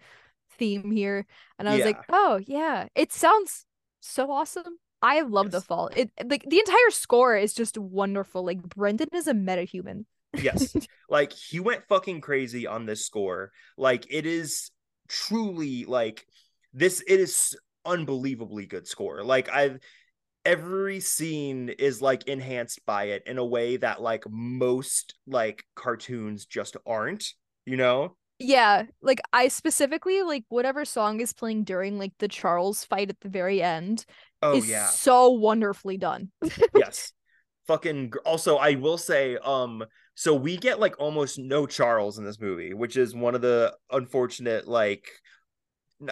theme 0.58 0.90
here. 0.90 1.26
And 1.58 1.68
i 1.68 1.76
was 1.76 1.84
like 1.84 2.00
oh 2.10 2.40
yeah. 2.46 2.88
It 2.94 3.12
sounds 3.12 3.66
so 4.00 4.30
awesome. 4.30 4.78
I 5.02 5.20
love 5.20 5.50
the 5.50 5.60
fall. 5.60 5.90
It 5.94 6.10
like 6.24 6.44
the 6.48 6.58
entire 6.58 6.90
score 6.90 7.36
is 7.36 7.54
just 7.54 7.76
wonderful. 7.78 8.44
Like 8.44 8.62
brendon 8.62 9.08
is 9.12 9.26
a 9.28 9.34
metahuman. 9.34 10.06
Yes. 10.36 10.74
Like 11.08 11.32
he 11.32 11.60
went 11.60 11.86
fucking 11.86 12.22
crazy 12.22 12.66
on 12.66 12.86
this 12.86 13.04
score. 13.04 13.52
Like 13.76 14.06
it 14.10 14.26
is 14.26 14.70
truly 15.06 15.84
like 15.84 16.26
this 16.72 17.02
it 17.06 17.20
is 17.20 17.54
unbelievably 17.84 18.66
good 18.66 18.86
score. 18.86 19.22
Like 19.24 19.48
i've 19.48 19.78
every 20.44 21.00
scene 21.00 21.70
is 21.70 22.02
like 22.02 22.28
enhanced 22.28 22.84
by 22.84 23.04
it 23.04 23.22
in 23.26 23.38
a 23.38 23.44
way 23.44 23.78
that 23.78 24.02
like 24.02 24.24
most 24.28 25.14
like 25.26 25.64
cartoons 25.74 26.44
just 26.44 26.76
aren't 26.86 27.32
you 27.66 27.76
know? 27.76 28.16
Yeah 28.40 28.84
like 29.00 29.20
i 29.32 29.48
specifically 29.48 30.22
like 30.22 30.44
whatever 30.48 30.84
song 30.84 31.20
is 31.20 31.32
playing 31.32 31.62
during 31.62 31.98
like 31.98 32.12
the 32.18 32.28
charles 32.28 32.84
fight 32.84 33.08
at 33.08 33.20
the 33.20 33.28
very 33.28 33.62
end 33.62 34.04
oh 34.42 34.56
is 34.56 34.68
yeah. 34.68 34.88
so 34.88 35.30
wonderfully 35.30 35.96
done. 35.96 36.30
Yes. 36.76 37.12
Fucking 37.66 38.12
also 38.26 38.56
i 38.56 38.74
will 38.74 38.98
say 38.98 39.38
um 39.38 39.84
so 40.14 40.34
we 40.34 40.58
get 40.58 40.80
like 40.80 40.96
almost 40.98 41.38
no 41.38 41.64
charles 41.64 42.18
in 42.18 42.24
this 42.24 42.38
movie 42.38 42.74
which 42.74 42.98
is 42.98 43.14
one 43.14 43.34
of 43.34 43.40
the 43.40 43.74
unfortunate 43.90 44.68
like 44.68 45.08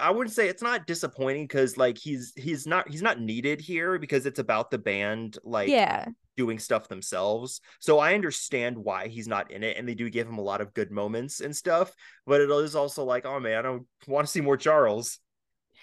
i 0.01 0.11
wouldn't 0.11 0.35
say 0.35 0.49
it's 0.49 0.63
not 0.63 0.87
disappointing 0.87 1.45
because 1.45 1.77
like 1.77 1.99
he's 1.99 2.33
he's 2.37 2.67
not 2.67 2.89
he's 2.89 3.03
not 3.03 3.21
needed 3.21 3.61
here 3.61 3.99
because 3.99 4.27
it's 4.27 4.39
about 4.39 4.71
the 4.71 4.79
band 4.79 5.39
like 5.45 5.69
yeah. 5.69 6.07
doing 6.37 6.59
stuff 6.59 6.89
themselves. 6.89 7.61
So 7.81 7.99
i 7.99 8.15
understand 8.15 8.79
why 8.79 9.09
he's 9.09 9.29
not 9.29 9.51
in 9.51 9.63
it 9.63 9.77
and 9.77 9.89
they 9.89 9.95
do 9.95 10.09
give 10.09 10.29
him 10.29 10.39
a 10.39 10.43
lot 10.43 10.61
of 10.61 10.73
good 10.75 10.91
moments 10.91 11.41
and 11.41 11.55
stuff 11.55 11.93
but 12.27 12.41
it 12.41 12.51
is 12.51 12.77
also 12.77 13.05
like 13.05 13.27
oh 13.27 13.41
man 13.41 13.59
i 13.59 13.63
don't 13.63 13.87
want 14.07 14.27
to 14.27 14.31
see 14.31 14.41
more 14.41 14.57
charles. 14.57 15.19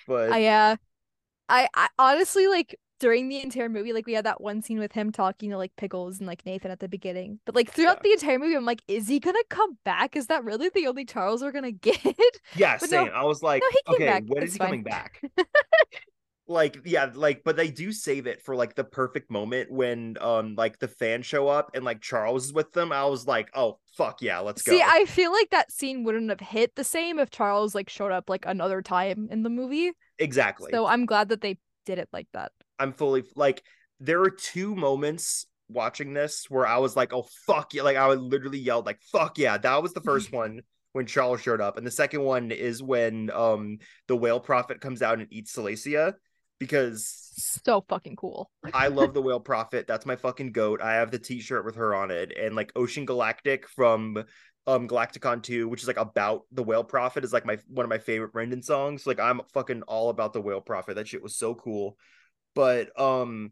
But 0.07 0.31
I 0.31 0.47
uh 0.47 0.75
I, 1.49 1.67
I 1.73 1.89
honestly 1.97 2.47
like 2.47 2.79
during 2.99 3.29
the 3.29 3.41
entire 3.41 3.69
movie, 3.69 3.93
like 3.93 4.05
we 4.05 4.13
had 4.13 4.25
that 4.25 4.41
one 4.41 4.61
scene 4.61 4.79
with 4.79 4.91
him 4.91 5.11
talking 5.11 5.49
to 5.51 5.57
like 5.57 5.75
Pickles 5.77 6.19
and 6.19 6.27
like 6.27 6.45
Nathan 6.45 6.71
at 6.71 6.79
the 6.79 6.87
beginning. 6.89 7.39
But 7.45 7.55
like 7.55 7.71
throughout 7.71 7.97
Yeah. 7.97 8.01
the 8.03 8.11
entire 8.13 8.39
movie, 8.39 8.55
I'm 8.55 8.65
like, 8.65 8.81
is 8.87 9.07
he 9.07 9.19
gonna 9.19 9.39
come 9.49 9.77
back? 9.85 10.15
Is 10.15 10.27
that 10.27 10.43
really 10.43 10.69
the 10.69 10.87
only 10.87 11.05
Charles 11.05 11.41
we're 11.41 11.51
gonna 11.51 11.71
get? 11.71 11.99
Yeah, 12.55 12.77
But 12.79 12.89
same. 12.89 13.07
no- 13.07 13.11
I 13.13 13.23
was 13.23 13.41
like, 13.43 13.63
no, 13.87 13.93
okay, 13.95 14.05
back. 14.05 14.23
when 14.27 14.43
It's 14.43 14.49
is 14.51 14.53
he 14.53 14.57
fine. 14.59 14.67
coming 14.67 14.83
back? 14.83 15.21
like, 16.47 16.79
yeah, 16.83 17.11
like, 17.13 17.43
but 17.45 17.55
they 17.55 17.69
do 17.69 17.91
save 17.91 18.25
it 18.25 18.41
for 18.41 18.55
like 18.55 18.73
the 18.75 18.83
perfect 18.83 19.29
moment 19.29 19.71
when 19.71 20.17
um 20.19 20.55
like 20.55 20.79
the 20.79 20.87
fans 20.87 21.25
show 21.25 21.47
up 21.47 21.71
and 21.75 21.85
like 21.85 22.01
Charles 22.01 22.45
is 22.45 22.53
with 22.53 22.71
them. 22.73 22.91
I 22.91 23.05
was 23.05 23.27
like, 23.27 23.49
oh 23.53 23.77
fuck 23.95 24.21
yeah, 24.21 24.39
let's 24.39 24.61
go. 24.63 24.71
See, 24.71 24.81
I 24.85 25.05
feel 25.05 25.31
like 25.31 25.51
that 25.51 25.71
scene 25.71 26.03
wouldn't 26.03 26.29
have 26.29 26.39
hit 26.39 26.75
the 26.75 26.83
same 26.83 27.19
if 27.19 27.29
Charles 27.29 27.75
like 27.75 27.89
showed 27.89 28.11
up 28.11 28.29
like 28.29 28.45
another 28.47 28.81
time 28.81 29.27
in 29.31 29.43
the 29.43 29.49
movie. 29.49 29.91
exactly. 30.17 30.71
So 30.73 30.85
I'm 30.87 31.05
glad 31.05 31.29
that 31.29 31.41
they 31.41 31.57
did 31.85 31.99
it 31.99 32.09
like 32.11 32.27
that. 32.33 32.51
I'm 32.79 32.93
fully 32.93 33.23
like 33.35 33.63
there 33.99 34.21
are 34.21 34.29
two 34.29 34.75
moments 34.75 35.45
watching 35.67 36.13
this 36.13 36.45
where 36.49 36.65
I 36.65 36.77
was 36.77 36.95
like, 36.95 37.13
oh 37.13 37.27
fuck 37.45 37.73
yeah, 37.73 37.83
like 37.83 37.97
I 37.97 38.07
would 38.07 38.19
literally 38.19 38.59
yelled 38.59 38.85
like 38.85 38.99
fuck 39.11 39.37
yeah. 39.37 39.57
That 39.57 39.81
was 39.83 39.93
the 39.93 40.01
first 40.05 40.31
one 40.31 40.61
when 40.93 41.05
Charles 41.05 41.41
showed 41.41 41.61
up, 41.61 41.77
and 41.77 41.85
the 41.85 41.91
second 41.91 42.23
one 42.23 42.51
is 42.51 42.81
when 42.81 43.29
um 43.31 43.77
the 44.07 44.15
whale 44.15 44.39
prophet 44.39 44.81
comes 44.81 45.01
out 45.01 45.19
and 45.19 45.27
eats 45.31 45.55
Salacia 45.55 46.13
because 46.59 47.31
So 47.35 47.85
fucking 47.87 48.15
cool. 48.15 48.51
I 48.73 48.87
love 48.87 49.13
the 49.13 49.21
whale 49.23 49.39
prophet. 49.39 49.87
That's 49.87 50.05
my 50.05 50.15
fucking 50.15 50.51
goat. 50.51 50.81
I 50.81 50.95
have 50.95 51.11
the 51.11 51.19
t-shirt 51.19 51.65
with 51.65 51.75
her 51.75 51.95
on 51.95 52.11
it, 52.11 52.33
and 52.37 52.55
like 52.55 52.71
Ocean 52.75 53.05
Galactic 53.05 53.67
from 53.67 54.23
um 54.67 54.87
Galaktikon 54.87 55.41
2, 55.41 55.67
which 55.67 55.81
is 55.81 55.87
like 55.87 55.97
about 55.97 56.43
the 56.51 56.63
whale 56.63 56.83
prophet, 56.83 57.23
is 57.23 57.33
like 57.33 57.45
my 57.45 57.57
one 57.67 57.85
of 57.85 57.89
my 57.89 57.97
favorite 57.97 58.33
Brendon 58.33 58.61
songs. 58.61 59.07
Like 59.07 59.19
I'm 59.19 59.41
fucking 59.53 59.83
all 59.83 60.09
about 60.09 60.33
the 60.33 60.41
whale 60.41 60.61
prophet. 60.61 60.95
That 60.95 61.07
shit 61.07 61.23
was 61.23 61.37
so 61.37 61.55
cool. 61.55 61.97
But 62.55 62.97
um 62.99 63.51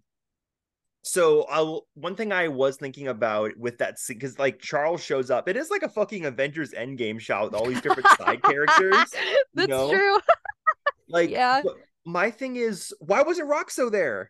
so 1.04 1.44
I'll 1.50 1.88
one 1.94 2.16
thing 2.16 2.32
I 2.34 2.50
was 2.50 2.76
thinking 2.78 3.08
about 3.08 3.56
with 3.58 3.78
that 3.78 3.98
scene 3.98 4.18
because 4.18 4.38
like 4.38 4.60
Charles 4.60 5.02
shows 5.02 5.32
up, 5.32 5.48
it 5.48 5.56
is 5.56 5.70
like 5.70 5.84
a 5.84 5.90
fucking 5.90 6.26
Avengers 6.26 6.72
Endgame 6.72 7.20
shot 7.20 7.46
with 7.46 7.54
all 7.54 7.66
these 7.66 7.82
different 7.82 8.10
side 8.18 8.44
characters. 8.44 9.06
That's 9.54 9.70
know? 9.70 9.90
true. 9.90 10.20
Like 11.10 11.30
Yeah. 11.30 11.62
my 12.06 12.32
thing 12.32 12.58
is, 12.58 12.94
why 13.00 13.22
wasn't 13.22 13.50
Rockso 13.50 13.90
there? 13.90 14.30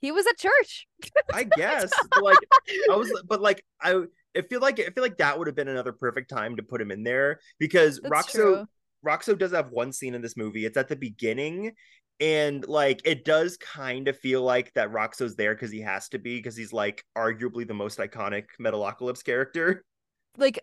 He 0.00 0.10
was 0.10 0.26
at 0.26 0.38
church. 0.38 0.86
I 1.34 1.44
guess. 1.44 1.90
but, 2.10 2.22
like 2.24 2.38
I 2.90 2.96
was 2.96 3.12
but 3.28 3.42
like 3.42 3.62
I 3.82 4.04
I 4.34 4.42
feel 4.48 4.60
like 4.60 4.80
I 4.80 4.88
feel 4.88 5.02
like 5.02 5.18
that 5.18 5.36
would 5.38 5.46
have 5.46 5.56
been 5.56 5.68
another 5.68 5.92
perfect 5.92 6.30
time 6.30 6.56
to 6.56 6.62
put 6.62 6.80
him 6.80 6.90
in 6.90 7.02
there 7.02 7.40
because 7.58 8.00
That's 8.02 8.28
Rockso 8.28 8.32
true. 8.32 8.66
Rockso 9.04 9.38
does 9.38 9.52
have 9.52 9.70
one 9.70 9.92
scene 9.92 10.14
in 10.14 10.22
this 10.22 10.36
movie. 10.36 10.64
It's 10.64 10.78
at 10.78 10.88
the 10.88 10.96
beginning 10.96 11.72
and 12.20 12.66
like 12.66 13.00
it 13.04 13.24
does 13.24 13.56
kind 13.56 14.08
of 14.08 14.18
feel 14.18 14.42
like 14.42 14.72
that 14.74 14.92
Rockso's 14.92 15.36
there 15.36 15.54
because 15.54 15.70
he 15.70 15.80
has 15.80 16.08
to 16.10 16.18
be 16.18 16.36
because 16.36 16.56
he's 16.56 16.72
like 16.72 17.04
arguably 17.16 17.66
the 17.66 17.74
most 17.74 17.98
iconic 17.98 18.46
Metalocalypse 18.60 19.24
character. 19.24 19.84
like 20.36 20.58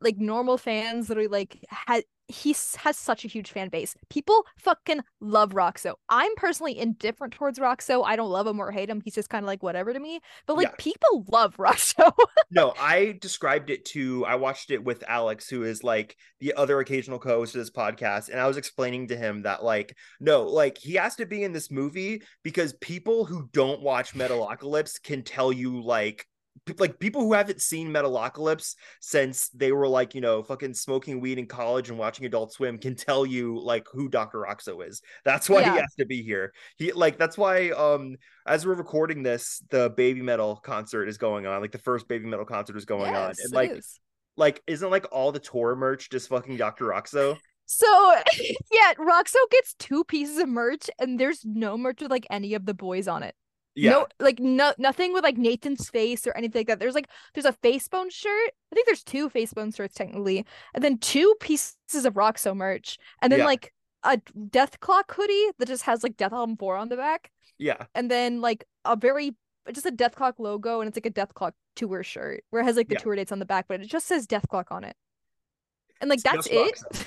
like 0.00 0.18
normal 0.18 0.58
fans 0.58 1.08
that 1.08 1.18
are 1.18 1.28
like 1.28 1.64
ha- 1.70 2.00
he 2.32 2.50
has 2.78 2.96
such 2.96 3.24
a 3.24 3.28
huge 3.28 3.50
fan 3.50 3.68
base. 3.68 3.94
People 4.10 4.44
fucking 4.58 5.00
love 5.20 5.50
Rockso. 5.52 5.94
I'm 6.08 6.34
personally 6.36 6.78
indifferent 6.78 7.34
towards 7.34 7.58
Rockso. 7.58 8.02
I 8.04 8.16
don't 8.16 8.30
love 8.30 8.46
him 8.46 8.60
or 8.60 8.70
hate 8.70 8.88
him. 8.90 9.00
He's 9.04 9.14
just 9.14 9.28
kind 9.28 9.44
of 9.44 9.46
like 9.46 9.62
whatever 9.62 9.92
to 9.92 10.00
me. 10.00 10.20
But 10.46 10.56
like 10.56 10.68
Yeah. 10.68 10.74
people 10.78 11.24
love 11.28 11.56
Rockso. 11.58 12.12
No, 12.50 12.74
I 12.78 13.18
described 13.20 13.70
it 13.70 13.84
to 13.86 14.24
I 14.26 14.34
watched 14.36 14.70
it 14.70 14.82
with 14.82 15.04
Alex, 15.08 15.48
who 15.48 15.62
is 15.62 15.82
like 15.84 16.16
the 16.40 16.54
other 16.54 16.80
occasional 16.80 17.18
co-host 17.18 17.54
of 17.54 17.60
this 17.60 17.70
podcast, 17.70 18.28
and 18.28 18.40
I 18.40 18.46
was 18.46 18.56
explaining 18.56 19.08
to 19.08 19.16
him 19.16 19.42
that 19.42 19.64
like 19.64 19.96
no, 20.20 20.42
like 20.44 20.78
he 20.78 20.94
has 20.94 21.16
to 21.16 21.26
be 21.26 21.44
in 21.44 21.52
this 21.52 21.70
movie 21.70 22.22
because 22.42 22.72
people 22.74 23.24
who 23.24 23.48
don't 23.52 23.80
watch 23.82 24.14
Metalocalypse 24.14 25.02
can 25.02 25.22
tell 25.22 25.52
you 25.52 25.82
like 25.82 26.26
like 26.78 26.98
people 26.98 27.22
who 27.22 27.32
haven't 27.32 27.60
seen 27.60 27.88
Metalocalypse 27.88 28.76
since 29.00 29.48
they 29.48 29.72
were 29.72 29.88
like 29.88 30.14
you 30.14 30.20
know 30.20 30.42
fucking 30.42 30.74
smoking 30.74 31.20
weed 31.20 31.38
in 31.38 31.46
college 31.46 31.88
and 31.90 31.98
watching 31.98 32.24
Adult 32.26 32.52
Swim 32.52 32.78
can 32.78 32.94
tell 32.94 33.26
you 33.26 33.58
like 33.60 33.86
who 33.92 34.08
Dr. 34.08 34.38
Rockso 34.38 34.86
is. 34.86 35.02
That's 35.24 35.48
why 35.50 35.60
Yeah. 35.62 35.72
he 35.74 35.80
has 35.80 35.94
to 35.98 36.06
be 36.06 36.22
here. 36.22 36.52
He 36.76 36.92
like 36.92 37.18
that's 37.18 37.36
why 37.36 37.70
um 37.70 38.16
as 38.46 38.64
we're 38.66 38.74
recording 38.74 39.22
this, 39.22 39.62
the 39.70 39.90
Baby 39.90 40.22
Metal 40.22 40.56
concert 40.56 41.06
is 41.08 41.18
going 41.18 41.46
on. 41.46 41.60
Like 41.60 41.72
the 41.72 41.78
first 41.78 42.06
Baby 42.06 42.26
Metal 42.26 42.46
concert 42.46 42.76
is 42.76 42.84
going 42.84 43.14
on, 43.14 43.30
Yes, 43.30 43.44
and 43.44 43.52
like 43.52 43.70
is. 43.72 43.98
like 44.36 44.62
isn't 44.66 44.90
like 44.90 45.06
all 45.10 45.32
the 45.32 45.40
tour 45.40 45.74
merch 45.74 46.10
just 46.10 46.28
fucking 46.28 46.56
Dr. 46.56 46.86
Rockso? 46.86 47.36
So 47.66 47.86
yeah, 48.70 48.92
Rockso 48.98 49.36
gets 49.50 49.74
two 49.78 50.04
pieces 50.04 50.38
of 50.38 50.48
merch, 50.48 50.90
and 51.00 51.18
there's 51.18 51.44
no 51.44 51.76
merch 51.76 52.02
with 52.02 52.10
like 52.10 52.26
any 52.30 52.54
of 52.54 52.66
the 52.66 52.74
boys 52.74 53.08
on 53.08 53.22
it. 53.22 53.34
Yeah, 53.74 53.90
No, 53.92 54.06
like 54.20 54.38
no, 54.38 54.74
nothing 54.78 55.12
with 55.14 55.24
like 55.24 55.38
Nathan's 55.38 55.88
face 55.88 56.26
or 56.26 56.36
anything 56.36 56.60
like 56.60 56.66
that. 56.66 56.78
There's 56.78 56.94
like 56.94 57.08
there's 57.32 57.46
a 57.46 57.52
Facebone 57.54 58.10
shirt. 58.10 58.50
I 58.70 58.74
think 58.74 58.86
there's 58.86 59.02
two 59.02 59.30
Facebone 59.30 59.74
shirts 59.74 59.94
technically, 59.94 60.44
and 60.74 60.84
then 60.84 60.98
two 60.98 61.34
pieces 61.40 61.76
of 62.04 62.14
Rockso 62.14 62.54
merch, 62.54 62.98
and 63.22 63.32
then 63.32 63.38
Yeah. 63.40 63.46
like 63.46 63.72
a 64.04 64.18
Dethklok 64.36 65.10
hoodie 65.10 65.52
that 65.58 65.68
just 65.68 65.84
has 65.84 66.02
like 66.02 66.16
Dethalbum 66.16 66.58
Four 66.58 66.76
on 66.76 66.88
the 66.90 66.96
back, 66.96 67.30
yeah, 67.58 67.86
and 67.94 68.10
then 68.10 68.40
like 68.42 68.64
a 68.84 68.94
very 68.94 69.34
just 69.72 69.86
a 69.86 69.92
Dethklok 69.92 70.34
logo, 70.38 70.80
and 70.80 70.88
it's 70.88 70.96
like 70.96 71.06
a 71.06 71.10
Dethklok 71.10 71.52
tour 71.76 72.02
shirt 72.02 72.44
where 72.50 72.60
it 72.60 72.66
has 72.66 72.76
like 72.76 72.88
the 72.88 72.94
Yeah. 72.96 73.00
tour 73.00 73.16
dates 73.16 73.32
on 73.32 73.38
the 73.38 73.46
back, 73.46 73.66
but 73.68 73.80
it 73.80 73.86
just 73.86 74.06
says 74.06 74.26
Dethklok 74.26 74.66
on 74.70 74.84
it, 74.84 74.96
and 76.00 76.10
like 76.10 76.18
It's 76.22 76.24
that's 76.24 76.48
it. 76.50 77.06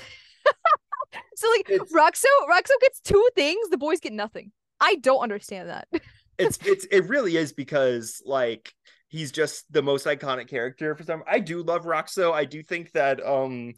So 1.36 1.48
like 1.50 1.68
It's- 1.70 1.92
Rockso, 1.92 2.24
Rockso 2.50 2.72
gets 2.80 3.00
two 3.00 3.28
things, 3.34 3.68
the 3.68 3.76
boys 3.78 4.00
get 4.00 4.12
nothing. 4.12 4.52
I 4.80 4.96
don't 4.96 5.20
understand 5.20 5.68
that. 5.68 5.88
it's 6.38 6.58
it's 6.64 6.84
it 6.90 7.08
really 7.08 7.36
is 7.36 7.52
because 7.52 8.22
like 8.24 8.72
he's 9.08 9.32
just 9.32 9.70
the 9.72 9.82
most 9.82 10.06
iconic 10.06 10.48
character 10.48 10.94
for 10.94 11.04
some. 11.04 11.22
I 11.26 11.40
do 11.40 11.62
love 11.62 11.84
Rockso. 11.84 12.32
I 12.32 12.44
do 12.44 12.62
think 12.62 12.92
that 12.92 13.24
um 13.24 13.72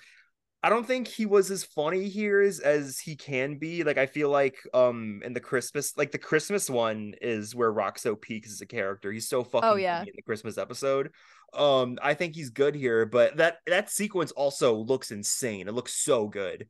I 0.61 0.71
don't 0.71 0.87
think 0.87 1.07
he 1.07 1.25
was 1.25 1.51
as 1.53 1.63
funny 1.65 2.09
here 2.09 2.41
as 2.41 2.59
as 2.61 2.99
he 2.99 3.15
can 3.17 3.59
be. 3.59 3.85
Like 3.85 3.99
I 3.99 4.07
feel 4.07 4.29
like 4.31 4.57
um 4.75 5.21
in 5.25 5.33
the 5.33 5.41
Christmas 5.41 5.97
like 5.97 6.11
the 6.11 6.19
Christmas 6.19 6.69
one 6.69 7.15
is 7.23 7.55
where 7.55 7.73
Rockso 7.73 8.21
peaks 8.21 8.51
as 8.53 8.61
a 8.61 8.67
character. 8.67 9.13
He's 9.13 9.29
so 9.29 9.45
fucking 9.45 9.69
Oh, 9.69 9.77
yeah. 9.77 9.99
funny 10.01 10.11
in 10.11 10.17
the 10.17 10.23
Christmas 10.23 10.59
episode. 10.59 11.11
Um 11.53 11.99
I 12.03 12.15
think 12.15 12.35
he's 12.35 12.51
good 12.51 12.75
here, 12.75 13.07
but 13.07 13.37
that 13.37 13.59
that 13.67 13.91
sequence 13.91 14.33
also 14.33 14.75
looks 14.75 15.11
insane. 15.13 15.69
It 15.69 15.75
looks 15.75 15.95
so 15.95 16.27
good. 16.27 16.69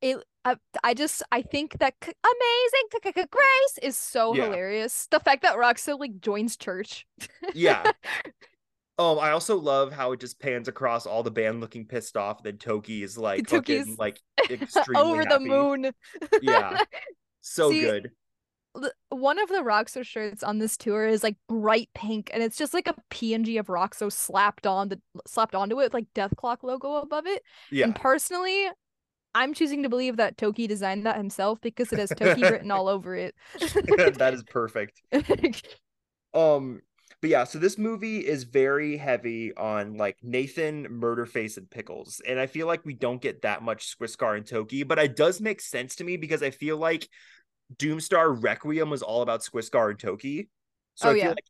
It 0.00 0.22
I, 0.44 0.56
I 0.84 0.94
just 0.94 1.22
I 1.32 1.42
think 1.42 1.78
that 1.78 1.94
c- 2.04 2.12
amazing 2.24 3.12
c- 3.14 3.20
c- 3.22 3.26
grace 3.30 3.78
is 3.82 3.96
so 3.96 4.34
Yeah. 4.34 4.44
hilarious. 4.44 5.08
The 5.10 5.20
fact 5.20 5.42
that 5.42 5.56
Rockso 5.56 5.98
like 5.98 6.20
joins 6.20 6.56
church. 6.56 7.06
Yeah. 7.54 7.90
Um, 8.98 9.18
I 9.18 9.32
also 9.32 9.58
love 9.58 9.92
how 9.92 10.12
it 10.12 10.20
just 10.20 10.40
pans 10.40 10.68
across 10.68 11.04
all 11.04 11.22
the 11.22 11.30
band 11.30 11.60
looking 11.60 11.84
pissed 11.86 12.16
off. 12.16 12.42
Then 12.42 12.56
Toki 12.56 13.02
is 13.02 13.18
like 13.18 13.46
Toki's 13.46 13.80
fucking 13.80 13.96
like 13.98 14.18
extremely 14.50 15.02
Over 15.02 15.22
the 15.26 15.38
moon. 15.38 15.92
Yeah. 16.40 16.78
So 17.42 17.70
See, 17.70 17.82
good. 17.82 18.10
One 19.10 19.38
of 19.38 19.48
the 19.48 19.56
Rockso 19.62 20.02
shirts 20.02 20.42
on 20.42 20.58
this 20.58 20.76
tour 20.76 21.06
is 21.06 21.22
like 21.22 21.36
bright 21.46 21.90
pink, 21.94 22.30
and 22.34 22.42
it's 22.42 22.56
just 22.56 22.72
like 22.74 22.88
a 22.88 22.94
PNG 23.10 23.60
of 23.60 23.66
Rockso 23.66 24.10
slapped 24.10 24.66
on 24.66 24.88
the 24.88 25.00
slapped 25.26 25.54
onto 25.54 25.78
it 25.78 25.84
with 25.84 25.94
like 25.94 26.06
Death 26.14 26.34
Clock 26.36 26.62
logo 26.64 26.94
above 26.96 27.26
it. 27.26 27.42
Yeah. 27.70 27.84
And 27.84 27.94
personally, 27.94 28.66
I'm 29.36 29.52
choosing 29.52 29.82
to 29.82 29.88
believe 29.90 30.16
that 30.16 30.38
Toki 30.38 30.66
designed 30.66 31.04
that 31.04 31.16
himself 31.16 31.60
because 31.60 31.92
it 31.92 31.98
has 31.98 32.08
Toki 32.16 32.42
written 32.42 32.70
all 32.70 32.88
over 32.88 33.14
it. 33.14 33.34
that 33.60 34.32
is 34.34 34.42
perfect. 34.44 35.02
Um, 36.34 36.82
but 37.22 37.30
yeah, 37.30 37.44
so 37.44 37.58
this 37.58 37.78
movie 37.78 38.18
is 38.18 38.44
very 38.44 38.98
heavy 38.98 39.56
on 39.56 39.96
like 39.96 40.18
Nathan, 40.22 40.86
Murderface, 41.00 41.56
and 41.56 41.70
Pickles. 41.70 42.20
And 42.28 42.38
I 42.38 42.46
feel 42.46 42.66
like 42.66 42.84
we 42.84 42.92
don't 42.92 43.22
get 43.22 43.40
that 43.42 43.62
much 43.62 43.96
Skwisgaar 43.96 44.36
and 44.36 44.46
Toki, 44.46 44.82
but 44.82 44.98
it 44.98 45.16
does 45.16 45.40
make 45.40 45.62
sense 45.62 45.96
to 45.96 46.04
me 46.04 46.18
because 46.18 46.42
I 46.42 46.50
feel 46.50 46.76
like 46.76 47.08
Doomstar 47.76 48.42
Requiem 48.42 48.90
was 48.90 49.02
all 49.02 49.22
about 49.22 49.40
Skwisgaar 49.40 49.90
and 49.90 49.98
Toki. 49.98 50.50
So 50.94 51.08
Oh, 51.08 51.12
I 51.12 51.14
yeah. 51.14 51.28
like 51.28 51.44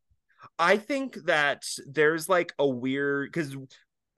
I 0.58 0.76
think 0.76 1.16
that 1.24 1.64
there's 1.86 2.28
like 2.28 2.54
a 2.58 2.66
weird 2.66 3.32
because 3.32 3.56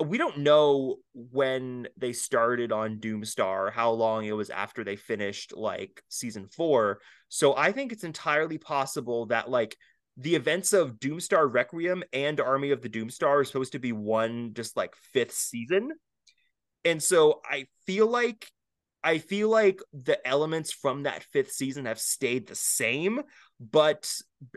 we 0.04 0.16
don't 0.16 0.38
know 0.38 0.96
when 1.14 1.88
they 1.96 2.12
started 2.12 2.70
on 2.70 2.98
Doomstar, 2.98 3.72
how 3.72 3.90
long 3.90 4.24
it 4.24 4.32
was 4.32 4.50
after 4.50 4.84
they 4.84 4.96
finished 4.96 5.56
like 5.56 6.02
season 6.08 6.48
four. 6.48 7.00
So 7.28 7.56
I 7.56 7.72
think 7.72 7.92
it's 7.92 8.04
entirely 8.04 8.58
possible 8.58 9.26
that 9.26 9.50
like 9.50 9.76
the 10.16 10.34
events 10.34 10.72
of 10.72 10.94
Doomstar 10.98 11.52
Requiem 11.52 12.04
and 12.12 12.40
Army 12.40 12.70
of 12.70 12.80
the 12.80 12.88
Doomstar 12.88 13.40
are 13.40 13.44
supposed 13.44 13.72
to 13.72 13.78
be 13.78 13.92
one 13.92 14.54
just 14.54 14.76
like 14.76 14.94
fifth 15.12 15.34
season. 15.34 15.92
And 16.84 17.02
so 17.02 17.40
I 17.44 17.66
feel 17.86 18.06
like 18.06 18.50
I 19.02 19.18
feel 19.18 19.48
like 19.48 19.80
the 19.92 20.26
elements 20.26 20.72
from 20.72 21.04
that 21.04 21.22
fifth 21.22 21.52
season 21.52 21.86
have 21.86 22.00
stayed 22.00 22.48
the 22.48 22.56
same, 22.56 23.22
but 23.60 24.12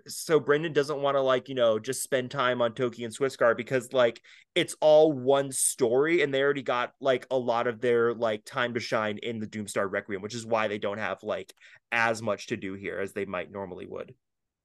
so 0.07 0.39
Brendon 0.39 0.73
doesn't 0.73 1.01
want 1.01 1.15
to 1.15 1.21
like 1.21 1.49
you 1.49 1.55
know 1.55 1.79
just 1.79 2.03
spend 2.03 2.31
time 2.31 2.61
on 2.61 2.73
Toki 2.73 3.03
and 3.03 3.15
Skwisgaar 3.15 3.55
because 3.57 3.91
like 3.93 4.21
it's 4.55 4.75
all 4.79 5.11
one 5.11 5.51
story 5.51 6.21
and 6.21 6.33
they 6.33 6.41
already 6.41 6.61
got 6.61 6.91
like 6.99 7.25
a 7.31 7.37
lot 7.37 7.67
of 7.67 7.81
their 7.81 8.13
like 8.13 8.45
time 8.45 8.73
to 8.75 8.79
shine 8.79 9.17
in 9.17 9.39
the 9.39 9.47
Doomstar 9.47 9.89
Requiem, 9.89 10.21
which 10.21 10.35
is 10.35 10.45
why 10.45 10.67
they 10.67 10.77
don't 10.77 10.99
have 10.99 11.23
like 11.23 11.53
as 11.91 12.21
much 12.21 12.47
to 12.47 12.57
do 12.57 12.73
here 12.73 12.99
as 12.99 13.13
they 13.13 13.25
might 13.25 13.51
normally 13.51 13.87
would. 13.87 14.13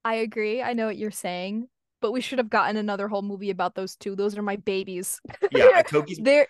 I 0.05 0.15
agree. 0.15 0.61
I 0.61 0.73
know 0.73 0.85
what 0.85 0.97
you're 0.97 1.11
saying, 1.11 1.67
but 2.01 2.11
we 2.11 2.21
should 2.21 2.39
have 2.39 2.49
gotten 2.49 2.77
another 2.77 3.07
whole 3.07 3.23
movie 3.23 3.49
about 3.49 3.75
those 3.75 3.95
two. 3.95 4.15
Those 4.15 4.37
are 4.37 4.43
my 4.43 4.57
babies. 4.57 5.19
Yeah, 5.51 5.81
Toki's 5.87 6.19
they're 6.21 6.47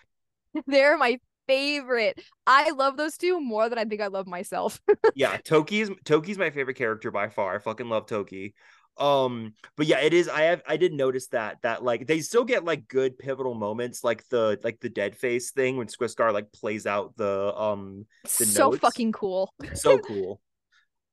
they're 0.66 0.98
my 0.98 1.18
favorite. 1.48 2.22
I 2.46 2.70
love 2.70 2.96
those 2.96 3.16
two 3.16 3.40
more 3.40 3.68
than 3.68 3.78
I 3.78 3.84
think 3.86 4.00
I 4.02 4.08
love 4.08 4.28
myself. 4.28 4.80
yeah, 5.14 5.36
Toki's 5.38 5.90
Toki's 6.04 6.38
my 6.38 6.50
favorite 6.50 6.76
character 6.76 7.10
by 7.10 7.28
far. 7.28 7.56
I 7.56 7.58
fucking 7.58 7.88
love 7.88 8.06
Toki. 8.06 8.54
Um, 8.96 9.54
but 9.76 9.86
yeah, 9.86 10.00
it 10.00 10.12
is. 10.12 10.28
I 10.28 10.42
have 10.42 10.62
I 10.66 10.76
did 10.76 10.92
notice 10.92 11.28
that 11.28 11.62
that 11.62 11.82
like 11.84 12.06
they 12.06 12.20
still 12.20 12.44
get 12.44 12.64
like 12.64 12.88
good 12.88 13.18
pivotal 13.18 13.54
moments, 13.54 14.02
like 14.04 14.26
the 14.28 14.58
like 14.64 14.80
the 14.80 14.88
dead 14.88 15.16
face 15.16 15.50
thing 15.52 15.76
when 15.76 15.86
Skwisgaar 15.86 16.32
like 16.32 16.52
plays 16.52 16.86
out 16.86 17.16
the 17.16 17.54
um 17.56 18.06
the 18.38 18.44
so 18.46 18.70
notes. 18.70 18.78
fucking 18.78 19.12
cool. 19.12 19.52
so 19.74 19.98
cool. 20.06 20.40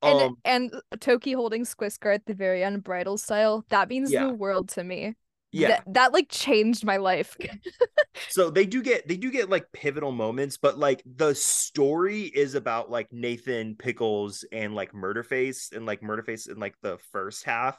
And 0.02 0.20
Um, 0.22 0.38
and 0.44 0.74
Toki 1.00 1.34
holding 1.34 1.64
Skwisgaar 1.64 2.14
at 2.16 2.26
the 2.26 2.34
very 2.34 2.64
end, 2.64 2.84
bridal 2.84 3.18
style, 3.18 3.66
that 3.70 3.90
means 3.90 4.12
Yeah. 4.12 4.28
the 4.28 4.34
world 4.34 4.70
to 4.70 4.84
me. 4.84 5.16
yeah. 5.52 5.68
That, 5.70 5.84
that 5.94 6.14
like 6.14 6.30
changed 6.30 6.84
my 6.86 6.98
life. 6.98 7.38
so 8.30 8.50
they 8.50 8.66
do 8.66 8.82
get 8.82 9.08
they 9.08 9.18
do 9.18 9.32
get 9.32 9.50
like 9.50 9.72
pivotal 9.72 10.12
moments 10.12 10.58
but 10.58 10.78
like 10.78 11.02
the 11.06 11.34
story 11.34 12.22
is 12.24 12.56
about 12.56 12.90
like 12.90 13.12
nathan 13.12 13.76
pickles 13.76 14.46
and 14.52 14.76
like 14.76 14.92
murderface 14.94 15.72
and 15.76 15.86
like 15.86 16.02
murderface 16.02 16.50
in 16.50 16.60
like 16.60 16.76
the 16.82 16.98
first 17.12 17.44
half. 17.44 17.78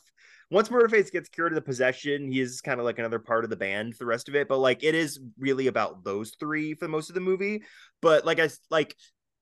Once 0.51 0.69
murderface 0.69 1.11
gets 1.11 1.29
cured 1.29 1.53
of 1.53 1.57
the 1.57 1.63
possession 1.63 2.31
he 2.31 2.41
is 2.41 2.61
kind 2.61 2.79
of 2.79 2.87
like 2.87 2.99
another 2.99 3.19
part 3.19 3.45
of 3.45 3.51
the 3.51 3.57
band 3.57 3.95
the 3.99 4.07
rest 4.07 4.29
of 4.29 4.37
it 4.37 4.49
but 4.49 4.59
like 4.59 4.85
it 4.85 4.95
is 4.95 5.19
really 5.39 5.67
about 5.67 6.05
those 6.05 6.33
three 6.39 6.75
for 6.75 6.87
most 6.87 7.09
of 7.09 7.15
the 7.15 7.21
movie. 7.21 7.63
But 8.01 8.25
like 8.25 8.39
i 8.39 8.49
like 8.71 8.95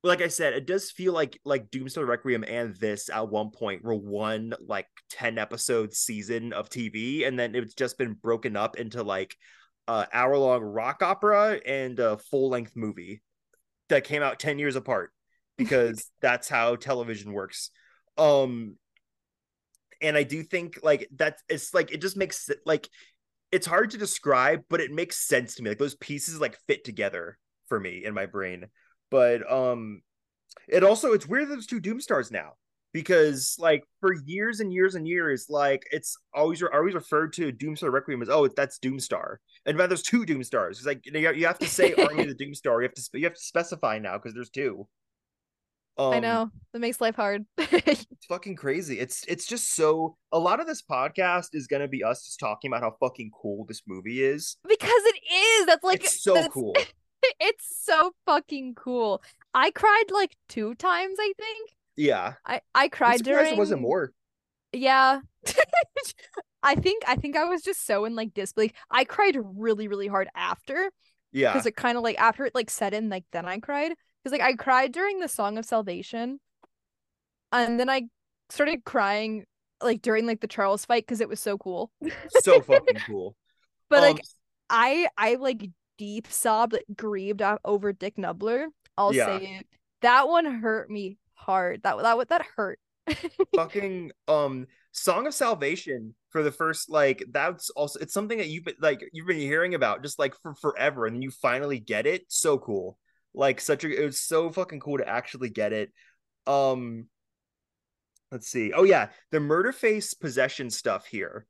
like 0.04 0.20
I 0.20 0.28
said, 0.28 0.52
it 0.52 0.66
does 0.66 0.90
feel 0.90 1.14
like 1.14 1.40
like 1.44 1.70
Doomstar 1.70 2.06
Requiem 2.06 2.44
and 2.46 2.76
this 2.76 3.08
at 3.08 3.30
one 3.30 3.50
point 3.50 3.82
were 3.82 3.94
one 3.94 4.52
like 4.68 4.86
10 5.10 5.38
episode 5.38 5.94
season 5.94 6.52
of 6.52 6.68
TV, 6.68 7.26
and 7.26 7.38
then 7.38 7.54
it's 7.54 7.74
just 7.74 7.96
been 7.96 8.12
broken 8.12 8.54
up 8.54 8.76
into 8.76 9.02
like 9.02 9.34
uh 9.88 10.06
hour 10.12 10.36
long 10.36 10.62
rock 10.62 11.02
opera 11.02 11.60
and 11.66 11.98
a 11.98 12.16
full 12.16 12.48
length 12.48 12.72
movie 12.74 13.22
that 13.88 14.04
came 14.04 14.22
out 14.22 14.38
10 14.38 14.58
years 14.58 14.76
apart 14.76 15.12
because 15.58 16.10
that's 16.20 16.48
how 16.48 16.76
television 16.76 17.32
works. 17.32 17.70
Um 18.18 18.76
and 20.02 20.16
i 20.16 20.24
do 20.24 20.42
think 20.42 20.80
like 20.82 21.08
that's 21.14 21.42
it's 21.48 21.72
like 21.72 21.92
it 21.92 22.00
just 22.00 22.16
makes 22.16 22.48
it 22.48 22.58
like 22.66 22.88
it's 23.52 23.66
hard 23.66 23.90
to 23.90 23.98
describe 23.98 24.62
but 24.68 24.80
it 24.80 24.90
makes 24.90 25.16
sense 25.16 25.54
to 25.54 25.62
me. 25.62 25.70
Like 25.70 25.78
those 25.78 25.94
pieces 25.94 26.40
like 26.40 26.58
fit 26.66 26.84
together 26.84 27.38
for 27.68 27.78
me 27.78 28.04
in 28.04 28.12
my 28.12 28.26
brain. 28.26 28.66
But 29.10 29.50
um 29.50 30.02
it 30.68 30.82
also 30.82 31.12
it's 31.12 31.26
weird 31.26 31.48
that 31.48 31.54
there's 31.54 31.66
two 31.66 31.80
doomstars 31.80 32.32
now 32.32 32.54
because 32.94 33.56
like 33.58 33.84
for 34.00 34.14
years 34.24 34.60
and 34.60 34.72
years 34.72 34.94
and 34.94 35.06
years 35.06 35.46
like 35.50 35.82
it's 35.90 36.16
always 36.32 36.62
always 36.72 36.94
referred 36.94 37.34
to 37.34 37.52
doomstar 37.52 37.92
requiem 37.92 38.22
as 38.22 38.30
oh 38.30 38.48
that's 38.48 38.78
doomstar 38.78 39.36
and 39.66 39.76
now 39.76 39.86
there's 39.86 40.02
two 40.02 40.24
doomstars 40.24 40.70
it's 40.70 40.86
like 40.86 41.04
you, 41.04 41.46
have 41.46 41.58
to 41.58 41.68
say 41.68 41.92
army 41.94 42.22
of 42.22 42.28
the 42.28 42.44
doomstar 42.44 42.78
you 42.78 42.84
have 42.84 42.94
to 42.94 43.02
you 43.14 43.24
have 43.24 43.34
to 43.34 43.40
specify 43.40 43.98
now 43.98 44.14
because 44.14 44.32
there's 44.32 44.48
two 44.48 44.88
um, 45.96 46.12
I 46.12 46.18
know. 46.18 46.50
That 46.72 46.80
makes 46.80 47.00
life 47.00 47.14
hard. 47.14 47.46
it's 47.56 48.06
fucking 48.28 48.56
crazy 48.56 48.98
it's 48.98 49.24
it's 49.28 49.46
just 49.46 49.76
so 49.76 50.16
a 50.32 50.38
lot 50.40 50.58
of 50.58 50.66
this 50.66 50.82
podcast 50.82 51.50
is 51.52 51.68
gonna 51.68 51.86
be 51.86 52.02
us 52.02 52.24
just 52.24 52.40
talking 52.40 52.68
about 52.68 52.82
how 52.82 52.96
fucking 52.98 53.30
cool 53.40 53.64
this 53.68 53.82
movie 53.86 54.24
is 54.24 54.56
because 54.66 54.90
it 54.90 55.20
is. 55.32 55.66
That's 55.66 55.84
like 55.84 56.02
it's 56.02 56.20
so 56.20 56.34
that's- 56.34 56.52
cool 56.52 56.74
It's 57.40 57.84
so 57.84 58.12
fucking 58.26 58.74
cool. 58.74 59.22
I 59.54 59.70
cried 59.70 60.04
like 60.10 60.36
two 60.48 60.74
times, 60.74 61.16
I 61.18 61.32
think. 61.38 61.70
Yeah 61.96 62.34
I 62.44 62.60
I 62.74 62.88
cried 62.88 63.22
during 63.22 63.54
it 63.54 63.58
wasn't 63.58 63.82
more 63.82 64.12
Yeah. 64.72 65.20
I 66.62 66.74
think 66.76 67.02
I 67.06 67.16
think 67.16 67.36
I 67.36 67.44
was 67.44 67.62
just 67.62 67.84
so 67.86 68.04
in 68.04 68.14
like 68.14 68.34
disbelief. 68.34 68.72
I 68.90 69.04
cried 69.04 69.36
really 69.56 69.88
really 69.88 70.06
hard 70.08 70.28
after 70.34 70.90
yeah 71.32 71.52
because 71.52 71.66
it 71.66 71.76
kind 71.76 71.98
of 71.98 72.04
like 72.04 72.18
after 72.18 72.46
it 72.46 72.54
like 72.54 72.70
set 72.70 72.94
in 72.94 73.08
like 73.10 73.24
then 73.32 73.46
I 73.46 73.58
cried 73.60 73.92
because 74.22 74.32
like 74.32 74.42
I 74.42 74.54
cried 74.54 74.92
during 74.92 75.20
the 75.20 75.28
Song 75.28 75.58
of 75.58 75.64
Salvation, 75.66 76.40
and 77.52 77.78
then 77.78 77.88
I 77.88 78.02
started 78.50 78.84
crying 78.84 79.44
like 79.82 80.02
during 80.02 80.26
like 80.26 80.40
the 80.40 80.46
Charles 80.48 80.84
fight 80.84 81.04
because 81.06 81.20
it 81.20 81.28
was 81.28 81.40
so 81.40 81.58
cool. 81.58 81.90
so 82.28 82.60
fucking 82.60 83.02
cool 83.06 83.36
But 83.88 84.02
Um, 84.02 84.02
like 84.02 84.24
I 84.70 85.08
I 85.16 85.34
like 85.36 85.70
deep 85.98 86.26
sobbed, 86.30 86.72
like, 86.74 86.84
grieved 86.96 87.42
over 87.64 87.92
Dick 87.92 88.16
Knubbler. 88.18 88.66
I'll 88.98 89.12
Yeah. 89.12 89.24
say 89.26 89.56
it. 89.60 89.66
That 90.02 90.28
one 90.28 90.44
hurt 90.46 90.90
me 90.90 91.18
hard. 91.34 91.82
That 91.82 91.98
that 91.98 92.28
that 92.28 92.46
hurt. 92.56 92.78
fucking 93.54 94.10
um 94.28 94.66
song 94.92 95.26
of 95.26 95.34
salvation 95.34 96.14
for 96.30 96.42
the 96.42 96.50
first 96.50 96.88
like 96.88 97.22
that's 97.30 97.68
also 97.70 97.98
it's 97.98 98.14
something 98.14 98.38
that 98.38 98.48
you've 98.48 98.64
been 98.64 98.74
like 98.80 99.06
you've 99.12 99.26
been 99.26 99.36
hearing 99.36 99.74
about 99.74 100.02
just 100.02 100.18
like 100.18 100.34
for 100.42 100.54
forever 100.54 101.06
and 101.06 101.22
you 101.22 101.30
finally 101.30 101.78
get 101.78 102.06
it. 102.06 102.24
So 102.28 102.58
cool. 102.58 102.98
Like 103.34 103.60
such 103.60 103.84
a 103.84 104.02
it 104.02 104.04
was 104.04 104.20
so 104.20 104.50
fucking 104.50 104.80
cool 104.80 104.98
to 104.98 105.08
actually 105.08 105.50
get 105.50 105.72
it. 105.72 105.92
Um 106.46 107.06
let's 108.32 108.48
see. 108.48 108.72
Oh 108.72 108.84
yeah 108.84 109.08
the 109.30 109.38
murderface 109.38 110.18
possession 110.18 110.70
stuff 110.70 111.06
here 111.06 111.46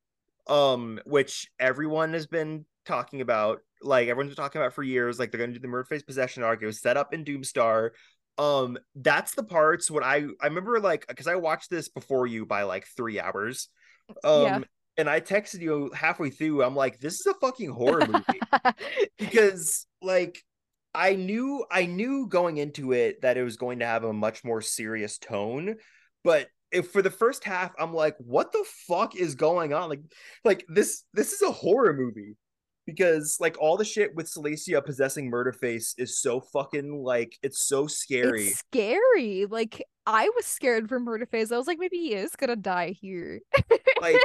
um 0.46 1.00
which 1.04 1.48
everyone 1.58 2.12
has 2.14 2.26
been 2.26 2.64
talking 2.84 3.20
about. 3.20 3.60
Like 3.82 4.08
everyone's 4.08 4.30
been 4.30 4.42
talking 4.42 4.60
about 4.60 4.74
for 4.74 4.82
years. 4.82 5.18
Like 5.18 5.30
they're 5.30 5.40
gonna 5.40 5.52
do 5.52 5.58
the 5.58 5.68
murderface 5.68 6.06
possession 6.06 6.42
arc. 6.42 6.62
It 6.62 6.66
was 6.66 6.80
set 6.80 6.96
up 6.96 7.12
in 7.12 7.24
doomstar 7.24 7.90
um 8.38 8.76
that's 8.96 9.34
the 9.34 9.42
parts 9.44 9.90
when 9.90 10.02
i 10.02 10.24
i 10.40 10.46
remember 10.46 10.80
like 10.80 11.06
because 11.06 11.26
i 11.26 11.36
watched 11.36 11.70
this 11.70 11.88
before 11.88 12.26
you 12.26 12.44
by 12.44 12.62
like 12.64 12.86
three 12.96 13.20
hours 13.20 13.68
um 14.24 14.42
Yeah. 14.42 14.60
and 14.96 15.08
i 15.08 15.20
texted 15.20 15.60
you 15.60 15.90
halfway 15.94 16.30
through 16.30 16.62
i'm 16.64 16.74
like 16.74 16.98
this 16.98 17.20
is 17.20 17.26
a 17.26 17.34
fucking 17.34 17.70
horror 17.70 18.06
movie 18.08 18.40
because 19.18 19.86
like 20.02 20.42
I 20.96 21.16
knew 21.16 21.64
I 21.72 21.86
knew 21.86 22.28
going 22.28 22.58
into 22.58 22.92
it 22.92 23.22
that 23.22 23.36
it 23.36 23.42
was 23.42 23.56
going 23.56 23.80
to 23.80 23.84
have 23.86 24.04
a 24.04 24.12
much 24.12 24.44
more 24.44 24.60
serious 24.60 25.18
tone, 25.18 25.74
but 26.22 26.46
if 26.70 26.92
for 26.92 27.02
the 27.02 27.10
first 27.10 27.42
half 27.42 27.72
I'm 27.80 27.92
like, 27.92 28.14
what 28.18 28.52
the 28.52 28.64
fuck 28.86 29.16
is 29.16 29.34
going 29.34 29.72
on? 29.72 29.88
Like, 29.88 30.02
like 30.44 30.64
this 30.68 31.02
this 31.12 31.32
is 31.32 31.42
a 31.42 31.50
horror 31.50 31.94
movie 31.94 32.36
because 32.86 33.38
like 33.40 33.56
all 33.60 33.76
the 33.76 33.84
shit 33.84 34.14
with 34.14 34.26
Salacia 34.26 34.84
possessing 34.84 35.30
Murderface 35.30 35.94
is 35.98 36.20
so 36.20 36.40
fucking 36.40 37.02
like 37.02 37.36
it's 37.42 37.66
so 37.66 37.86
scary. 37.86 38.48
It's 38.48 38.58
scary. 38.58 39.46
Like 39.46 39.82
I 40.06 40.28
was 40.36 40.44
scared 40.44 40.88
for 40.88 41.00
Murderface. 41.00 41.50
I 41.52 41.56
was 41.56 41.66
like, 41.66 41.78
maybe 41.78 41.96
he 41.96 42.14
is 42.14 42.36
gonna 42.36 42.56
die 42.56 42.90
here. 42.90 43.40
like 44.00 44.20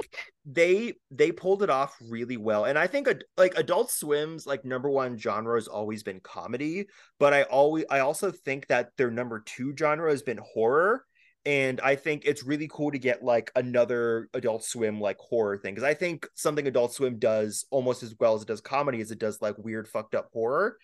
they 0.45 0.93
they 1.11 1.31
pulled 1.31 1.63
it 1.63 1.69
off 1.69 1.95
really 2.01 2.37
well 2.37 2.65
and 2.65 2.77
i 2.77 2.87
think 2.87 3.07
ad- 3.07 3.23
like 3.37 3.53
adult 3.55 3.91
swim's 3.91 4.47
like 4.47 4.65
number 4.65 4.89
one 4.89 5.17
genre 5.17 5.55
has 5.55 5.67
always 5.67 6.01
been 6.01 6.19
comedy 6.21 6.85
but 7.19 7.33
i 7.33 7.43
always 7.43 7.85
i 7.89 7.99
also 7.99 8.31
think 8.31 8.67
that 8.67 8.89
their 8.97 9.11
number 9.11 9.41
two 9.45 9.73
genre 9.77 10.09
has 10.09 10.23
been 10.23 10.39
horror 10.53 11.05
and 11.49 11.81
i 11.81 11.95
think 11.95 12.25
it's 12.25 12.43
really 12.43 12.69
cool 12.71 12.91
to 12.91 12.99
get 12.99 13.23
like 13.23 13.51
another 13.55 14.29
adult 14.35 14.63
swim 14.63 15.01
like 15.01 15.17
horror 15.17 15.57
thing 15.57 15.73
because 15.73 15.88
i 15.88 15.95
think 15.95 16.27
something 16.35 16.67
adult 16.67 16.93
swim 16.93 17.17
does 17.17 17.65
almost 17.71 18.03
as 18.03 18.13
well 18.19 18.35
as 18.35 18.43
it 18.43 18.47
does 18.47 18.62
comedy 18.62 19.01
as 19.01 19.09
it 19.09 19.17
does 19.17 19.41
like 19.41 19.57
weird 19.57 19.88
fucked 19.88 20.13
up 20.13 20.29
horror. 20.31 20.77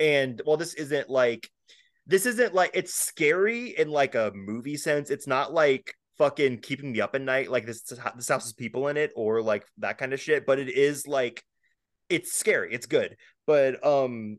And 0.00 0.40
well 0.44 0.56
this 0.56 0.74
isn't 0.74 1.08
like 1.08 1.48
this 2.06 2.26
isn't 2.26 2.52
like 2.52 2.72
it's 2.74 2.94
scary 2.94 3.78
in 3.78 3.90
like 3.90 4.14
a 4.16 4.32
movie 4.34 4.76
sense 4.76 5.10
it's 5.10 5.26
not 5.26 5.52
like 5.52 5.94
fucking 6.16 6.58
keeping 6.58 6.90
me 6.90 7.00
up 7.00 7.14
at 7.14 7.22
night 7.22 7.48
like 7.48 7.64
this 7.64 7.82
this 7.82 7.98
house 7.98 8.44
has 8.44 8.52
people 8.52 8.88
in 8.88 8.96
it 8.96 9.12
or 9.14 9.40
like 9.40 9.64
that 9.78 9.98
kind 9.98 10.12
of 10.12 10.20
shit 10.20 10.46
but 10.46 10.58
it 10.58 10.68
is 10.68 11.06
like 11.06 11.44
it's 12.08 12.32
scary 12.32 12.72
it's 12.74 12.86
good. 12.86 13.16
But 13.46 13.84
um 13.86 14.38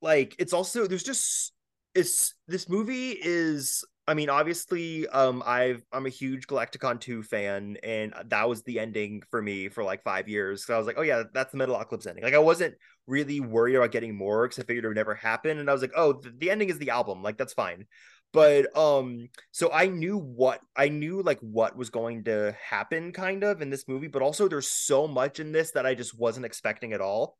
like 0.00 0.34
it's 0.38 0.52
also 0.52 0.86
there's 0.88 1.04
just 1.04 1.52
it's 1.94 2.34
this 2.48 2.68
movie 2.68 3.10
is 3.10 3.84
I 4.08 4.14
mean, 4.14 4.30
obviously, 4.30 5.08
um, 5.08 5.42
I've 5.44 5.82
I'm 5.92 6.06
a 6.06 6.10
huge 6.10 6.46
Galaktikon 6.46 7.00
2 7.00 7.24
fan, 7.24 7.76
and 7.82 8.14
that 8.26 8.48
was 8.48 8.62
the 8.62 8.78
ending 8.78 9.22
for 9.30 9.42
me 9.42 9.68
for 9.68 9.82
like 9.82 10.04
five 10.04 10.28
years. 10.28 10.64
So 10.64 10.74
I 10.74 10.78
was 10.78 10.86
like, 10.86 10.96
oh 10.98 11.02
yeah, 11.02 11.24
that's 11.34 11.50
the 11.50 11.58
Metalocalypse 11.58 12.06
ending. 12.06 12.22
Like 12.22 12.34
I 12.34 12.38
wasn't 12.38 12.76
really 13.08 13.40
worried 13.40 13.74
about 13.74 13.90
getting 13.90 14.14
more 14.16 14.46
because 14.46 14.62
I 14.62 14.66
figured 14.66 14.84
it 14.84 14.88
would 14.88 14.96
never 14.96 15.14
happen. 15.16 15.58
And 15.58 15.68
I 15.68 15.72
was 15.72 15.82
like, 15.82 15.92
oh, 15.96 16.12
the, 16.14 16.32
the 16.38 16.50
ending 16.50 16.68
is 16.68 16.78
the 16.78 16.90
album, 16.90 17.22
like 17.22 17.36
that's 17.36 17.52
fine. 17.52 17.86
But 18.32 18.76
um, 18.76 19.28
so 19.50 19.72
I 19.72 19.86
knew 19.86 20.18
what 20.18 20.60
I 20.76 20.88
knew 20.88 21.22
like 21.22 21.40
what 21.40 21.76
was 21.76 21.90
going 21.90 22.24
to 22.24 22.54
happen 22.62 23.12
kind 23.12 23.42
of 23.42 23.60
in 23.60 23.70
this 23.70 23.88
movie, 23.88 24.08
but 24.08 24.22
also 24.22 24.46
there's 24.48 24.68
so 24.68 25.08
much 25.08 25.40
in 25.40 25.50
this 25.50 25.72
that 25.72 25.86
I 25.86 25.94
just 25.94 26.16
wasn't 26.16 26.46
expecting 26.46 26.92
at 26.92 27.00
all. 27.00 27.36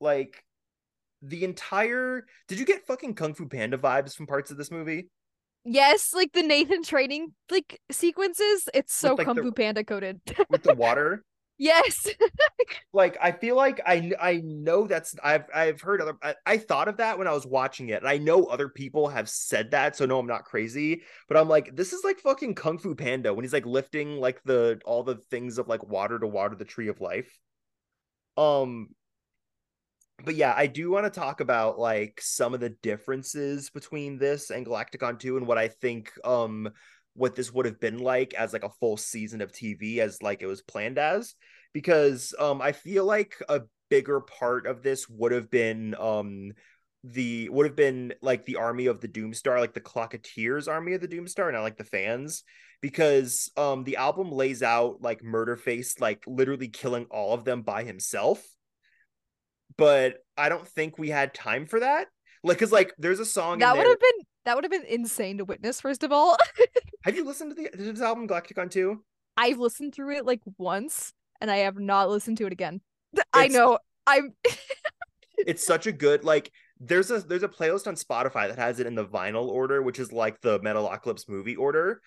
Like 0.00 0.42
the 1.20 1.44
entire 1.44 2.24
did 2.48 2.58
you 2.58 2.64
get 2.64 2.86
fucking 2.86 3.14
Kung 3.14 3.34
Fu 3.34 3.46
Panda 3.46 3.76
vibes 3.78 4.14
from 4.14 4.26
parts 4.26 4.50
of 4.50 4.56
this 4.56 4.70
movie? 4.70 5.10
Yes, 5.64 6.12
like 6.12 6.32
the 6.32 6.42
Nathan 6.42 6.82
training 6.82 7.32
like 7.50 7.80
sequences. 7.90 8.68
It's 8.74 8.94
so 8.94 9.14
like, 9.14 9.26
Kung 9.26 9.40
Fu 9.40 9.52
Panda 9.52 9.84
coded. 9.84 10.20
with 10.48 10.62
the 10.62 10.72
water. 10.74 11.24
yes. 11.58 12.08
like 12.92 13.16
I 13.20 13.32
feel 13.32 13.56
like 13.56 13.80
I 13.86 14.12
I 14.20 14.40
know 14.44 14.86
that's 14.86 15.14
I've 15.22 15.44
I've 15.54 15.80
heard 15.80 16.00
other 16.02 16.16
I, 16.22 16.34
I 16.46 16.56
thought 16.58 16.88
of 16.88 16.96
that 16.98 17.18
when 17.18 17.28
I 17.28 17.32
was 17.32 17.46
watching 17.46 17.90
it 17.90 18.00
and 18.02 18.08
I 18.08 18.18
know 18.18 18.44
other 18.46 18.68
people 18.68 19.08
have 19.08 19.28
said 19.28 19.70
that 19.72 19.96
so 19.96 20.06
no 20.06 20.18
I'm 20.18 20.26
not 20.26 20.44
crazy 20.44 21.02
but 21.28 21.36
I'm 21.36 21.48
like 21.48 21.76
this 21.76 21.92
is 21.92 22.02
like 22.04 22.18
fucking 22.20 22.54
Kung 22.54 22.78
Fu 22.78 22.94
Panda 22.94 23.32
when 23.32 23.44
he's 23.44 23.52
like 23.52 23.66
lifting 23.66 24.16
like 24.18 24.42
the 24.44 24.80
all 24.84 25.02
the 25.04 25.16
things 25.16 25.58
of 25.58 25.68
like 25.68 25.84
water 25.86 26.18
to 26.18 26.26
water 26.26 26.56
the 26.56 26.64
tree 26.64 26.88
of 26.88 27.00
life 27.00 27.38
um 28.36 28.88
but 30.24 30.34
yeah 30.34 30.54
I 30.56 30.66
do 30.66 30.90
want 30.90 31.04
to 31.04 31.20
talk 31.20 31.40
about 31.40 31.78
like 31.78 32.20
some 32.20 32.54
of 32.54 32.60
the 32.60 32.70
differences 32.70 33.70
between 33.70 34.18
this 34.18 34.50
and 34.50 34.66
Galaktikon 34.66 35.18
2 35.18 35.36
and 35.36 35.46
what 35.46 35.58
I 35.58 35.68
think 35.68 36.12
um 36.24 36.70
what 37.14 37.36
this 37.36 37.52
would 37.52 37.66
have 37.66 37.80
been 37.80 37.98
like 37.98 38.34
as 38.34 38.52
like 38.52 38.64
a 38.64 38.70
full 38.70 38.96
season 38.96 39.40
of 39.40 39.52
TV 39.52 39.98
as 39.98 40.22
like 40.22 40.42
it 40.42 40.46
was 40.46 40.62
planned 40.62 40.98
as 40.98 41.34
because 41.72 42.34
um 42.38 42.60
I 42.60 42.72
feel 42.72 43.04
like 43.04 43.34
a 43.48 43.62
bigger 43.90 44.20
part 44.20 44.66
of 44.66 44.82
this 44.82 45.08
would 45.08 45.32
have 45.32 45.50
been 45.50 45.94
um 45.98 46.52
the 47.04 47.48
would 47.48 47.66
have 47.66 47.76
been 47.76 48.14
like 48.22 48.44
the 48.44 48.56
army 48.56 48.86
of 48.86 49.00
the 49.00 49.08
Doomstar, 49.08 49.58
like 49.58 49.74
the 49.74 49.80
Klokateers 49.80 50.68
army 50.68 50.94
of 50.94 51.00
the 51.00 51.08
Doomstar, 51.08 51.46
and 51.46 51.54
not 51.54 51.62
like 51.62 51.76
the 51.76 51.84
fans, 51.84 52.44
because 52.80 53.50
um 53.56 53.84
the 53.84 53.96
album 53.96 54.30
lays 54.30 54.62
out 54.62 55.02
like 55.02 55.20
Murderface 55.22 56.00
like 56.00 56.22
literally 56.26 56.68
killing 56.68 57.06
all 57.10 57.34
of 57.34 57.44
them 57.44 57.62
by 57.62 57.82
himself. 57.84 58.42
But 59.76 60.18
I 60.36 60.48
don't 60.48 60.66
think 60.66 60.98
we 60.98 61.08
had 61.08 61.34
time 61.34 61.66
for 61.66 61.80
that. 61.80 62.08
Like, 62.44 62.58
cause 62.58 62.72
like 62.72 62.92
there's 62.98 63.20
a 63.20 63.24
song 63.24 63.54
in 63.54 63.58
that 63.60 63.76
would 63.76 63.86
have 63.86 64.00
been 64.00 64.26
that 64.44 64.56
would 64.56 64.64
have 64.64 64.70
been 64.70 64.84
insane 64.84 65.38
to 65.38 65.44
witness, 65.44 65.80
first 65.80 66.02
of 66.02 66.10
all. 66.12 66.36
Have 67.04 67.16
you 67.16 67.24
listened 67.24 67.54
to 67.54 67.62
the 67.62 67.70
to 67.70 67.92
this 67.92 68.00
album 68.00 68.26
Galaktikon 68.26 68.70
2? 68.70 69.02
I've 69.36 69.58
listened 69.58 69.94
through 69.94 70.16
it 70.16 70.26
like 70.26 70.40
once 70.58 71.12
and 71.40 71.50
I 71.50 71.58
have 71.58 71.78
not 71.78 72.08
listened 72.10 72.38
to 72.38 72.46
it 72.46 72.52
again. 72.52 72.80
I 73.32 73.48
know. 73.48 73.78
I'm 74.06 74.34
it's 75.38 75.66
such 75.66 75.86
a 75.86 75.92
good 75.92 76.24
like 76.24 76.50
there's 76.80 77.10
a 77.10 77.20
there's 77.20 77.42
a 77.42 77.48
playlist 77.48 77.86
on 77.86 77.94
Spotify 77.94 78.48
that 78.48 78.58
has 78.58 78.80
it 78.80 78.86
in 78.86 78.94
the 78.94 79.04
vinyl 79.04 79.46
order, 79.46 79.82
which 79.82 79.98
is 79.98 80.12
like 80.12 80.40
the 80.40 80.58
Metalocalypse 80.60 81.28
movie 81.28 81.56
order. 81.56 82.00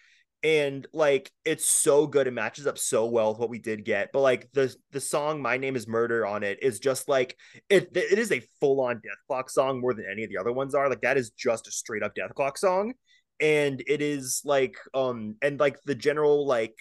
And 0.45 0.86
like 0.93 1.31
it's 1.43 1.65
so 1.65 2.05
good, 2.05 2.27
it 2.27 2.31
matches 2.31 2.67
up 2.67 2.77
so 2.77 3.08
well 3.08 3.31
with 3.31 3.39
what 3.39 3.49
we 3.49 3.58
did 3.58 3.84
get. 3.84 4.12
But 4.13 4.19
like 4.19 4.47
the 4.53 4.75
the 4.91 5.01
song 5.01 5.41
My 5.41 5.58
Name 5.58 5.75
is 5.75 5.88
Murder 5.88 6.23
on 6.23 6.43
it 6.43 6.60
is 6.62 6.77
just 6.77 7.10
like 7.10 7.36
it 7.67 7.89
it 7.95 8.19
is 8.19 8.31
a 8.31 8.43
full-on 8.60 8.97
death 8.97 9.17
clock 9.27 9.49
song 9.49 9.81
more 9.81 9.95
than 9.95 10.05
any 10.10 10.23
of 10.23 10.29
the 10.29 10.38
other 10.38 10.53
ones 10.53 10.75
are. 10.75 10.88
Like 10.88 11.01
that 11.01 11.17
is 11.17 11.31
just 11.31 11.67
a 11.67 11.71
straight 11.71 12.03
up 12.03 12.13
dethklok 12.15 12.60
song. 12.60 12.93
And 13.41 13.81
it 13.88 14.03
is 14.03 14.43
like 14.45 14.75
um 14.93 15.36
and 15.41 15.60
like 15.60 15.79
the 15.86 15.95
general 15.95 16.45
like 16.45 16.75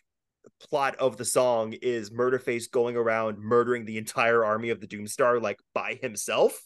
plot 0.69 0.97
of 0.97 1.17
the 1.17 1.25
song 1.25 1.73
is 1.73 2.11
Murderface 2.11 2.71
going 2.71 2.97
around 2.99 3.39
murdering 3.39 3.87
the 3.87 3.97
entire 3.97 4.45
army 4.45 4.69
of 4.69 4.83
the 4.83 4.87
Doomstar 4.87 5.41
like 5.41 5.59
by 5.73 5.99
himself. 6.03 6.61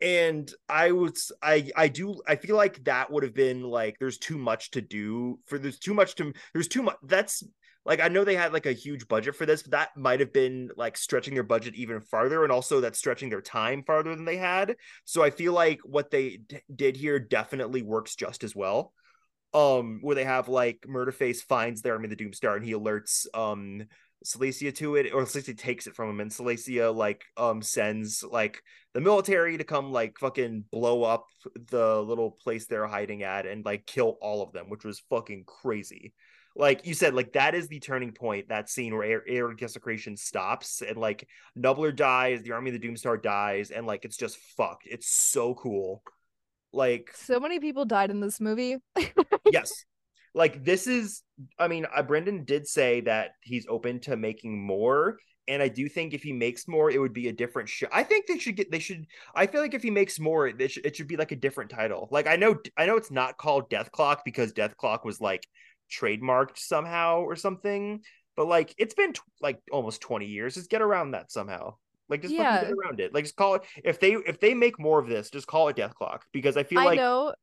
And 0.00 0.50
I 0.68 0.92
was 0.92 1.30
I 1.42 1.70
I 1.76 1.88
do 1.88 2.20
I 2.26 2.36
feel 2.36 2.56
like 2.56 2.82
that 2.84 3.10
would 3.10 3.22
have 3.22 3.34
been 3.34 3.62
like 3.62 3.96
there's 3.98 4.18
too 4.18 4.38
much 4.38 4.70
to 4.72 4.80
do 4.80 5.38
for 5.46 5.58
there's 5.58 5.78
too 5.78 5.92
much 5.92 6.14
to 6.16 6.32
there's 6.54 6.68
too 6.68 6.82
much 6.82 6.96
that's 7.02 7.42
like 7.84 8.00
I 8.00 8.08
know 8.08 8.24
they 8.24 8.36
had 8.36 8.52
like 8.52 8.66
a 8.66 8.72
huge 8.72 9.08
budget 9.08 9.36
for 9.36 9.46
this, 9.46 9.62
but 9.62 9.72
that 9.72 9.96
might 9.96 10.20
have 10.20 10.32
been 10.32 10.70
like 10.76 10.96
stretching 10.96 11.34
their 11.34 11.42
budget 11.42 11.74
even 11.74 12.00
farther, 12.00 12.44
and 12.44 12.52
also 12.52 12.80
that's 12.80 12.98
stretching 12.98 13.30
their 13.30 13.40
time 13.42 13.82
farther 13.86 14.14
than 14.14 14.24
they 14.24 14.36
had. 14.36 14.76
So 15.04 15.22
I 15.22 15.30
feel 15.30 15.52
like 15.52 15.80
what 15.84 16.10
they 16.10 16.38
d- 16.46 16.60
did 16.74 16.96
here 16.96 17.18
definitely 17.18 17.82
works 17.82 18.14
just 18.16 18.44
as 18.44 18.54
well 18.54 18.92
um 19.52 19.98
where 20.02 20.14
they 20.14 20.24
have 20.24 20.48
like 20.48 20.86
Murderface 20.88 21.42
finds 21.42 21.82
the 21.82 21.90
army 21.90 22.04
of 22.04 22.16
the 22.16 22.24
Doomstar 22.24 22.54
and 22.54 22.64
he 22.64 22.72
alerts 22.72 23.26
um 23.34 23.82
Salacia 24.24 24.74
to 24.76 24.96
it 24.96 25.12
or 25.12 25.24
Salacia 25.24 25.56
takes 25.56 25.86
it 25.86 25.94
from 25.94 26.10
him 26.10 26.20
and 26.20 26.30
Salacia 26.30 26.94
like 26.94 27.24
um 27.36 27.62
sends 27.62 28.22
like 28.22 28.62
the 28.92 29.00
military 29.00 29.56
to 29.56 29.64
come 29.64 29.92
like 29.92 30.18
fucking 30.18 30.64
blow 30.70 31.02
up 31.02 31.26
the 31.68 32.00
little 32.02 32.30
place 32.30 32.66
they're 32.66 32.86
hiding 32.86 33.22
at 33.22 33.46
and 33.46 33.64
like 33.64 33.86
kill 33.86 34.18
all 34.20 34.42
of 34.42 34.52
them 34.52 34.68
which 34.68 34.84
was 34.84 35.02
fucking 35.10 35.44
crazy. 35.46 36.12
Like 36.54 36.86
you 36.86 36.94
said 36.94 37.14
like 37.14 37.32
that 37.32 37.54
is 37.54 37.68
the 37.68 37.80
turning 37.80 38.12
point 38.12 38.48
that 38.48 38.68
scene 38.68 38.94
where 38.94 39.04
air, 39.04 39.24
air 39.26 39.52
desecration 39.54 40.16
stops 40.16 40.82
and 40.82 40.98
like 40.98 41.26
Knubbler 41.56 41.92
dies 41.92 42.42
the 42.42 42.52
army 42.52 42.70
of 42.70 42.80
the 42.80 42.86
Doomstar 42.86 43.22
dies 43.22 43.70
and 43.70 43.86
like 43.86 44.04
it's 44.04 44.16
just 44.18 44.36
fucked. 44.56 44.86
It's 44.86 45.08
so 45.08 45.54
cool. 45.54 46.02
Like 46.72 47.10
so 47.14 47.40
many 47.40 47.58
people 47.58 47.86
died 47.86 48.10
in 48.10 48.20
this 48.20 48.40
movie. 48.40 48.76
yes 49.50 49.70
like 50.34 50.64
this 50.64 50.86
is 50.86 51.22
i 51.58 51.68
mean 51.68 51.86
uh, 51.94 52.02
brendon 52.02 52.44
did 52.44 52.66
say 52.66 53.00
that 53.00 53.30
he's 53.42 53.66
open 53.68 53.98
to 54.00 54.16
making 54.16 54.60
more 54.64 55.18
and 55.48 55.62
i 55.62 55.68
do 55.68 55.88
think 55.88 56.14
if 56.14 56.22
he 56.22 56.32
makes 56.32 56.68
more 56.68 56.90
it 56.90 56.98
would 56.98 57.12
be 57.12 57.28
a 57.28 57.32
different 57.32 57.68
show 57.68 57.86
i 57.92 58.02
think 58.02 58.26
they 58.26 58.38
should 58.38 58.56
get 58.56 58.70
they 58.70 58.78
should 58.78 59.04
i 59.34 59.46
feel 59.46 59.60
like 59.60 59.74
if 59.74 59.82
he 59.82 59.90
makes 59.90 60.20
more 60.20 60.46
it 60.46 60.70
should, 60.70 60.86
it 60.86 60.96
should 60.96 61.08
be 61.08 61.16
like 61.16 61.32
a 61.32 61.36
different 61.36 61.70
title. 61.70 62.08
Like 62.10 62.26
i 62.26 62.36
know 62.36 62.56
i 62.76 62.86
know 62.86 62.96
it's 62.96 63.10
not 63.10 63.36
called 63.38 63.70
dethklok 63.70 64.18
because 64.24 64.52
dethklok 64.52 65.04
was 65.04 65.20
like 65.20 65.46
trademarked 65.90 66.56
somehow 66.58 67.20
or 67.20 67.34
something 67.34 68.00
but 68.36 68.46
like 68.46 68.74
it's 68.78 68.94
been 68.94 69.12
t- 69.12 69.20
like 69.42 69.58
almost 69.70 70.00
20 70.00 70.26
years. 70.26 70.54
Just 70.54 70.70
get 70.70 70.80
around 70.80 71.10
that 71.10 71.30
somehow. 71.30 71.74
Like 72.08 72.22
just 72.22 72.34
Yeah. 72.34 72.60
get 72.60 72.72
around 72.72 73.00
it. 73.00 73.12
Like 73.12 73.24
just 73.24 73.36
call 73.36 73.56
it 73.56 73.62
if 73.84 74.00
they 74.00 74.12
if 74.12 74.40
they 74.40 74.54
make 74.54 74.78
more 74.78 74.98
of 74.98 75.08
this 75.08 75.30
just 75.30 75.46
call 75.46 75.68
it 75.68 75.76
dethklok 75.76 76.20
because 76.32 76.56
i 76.56 76.62
feel 76.62 76.80
I 76.80 76.86
like 76.86 76.98
know 76.98 77.34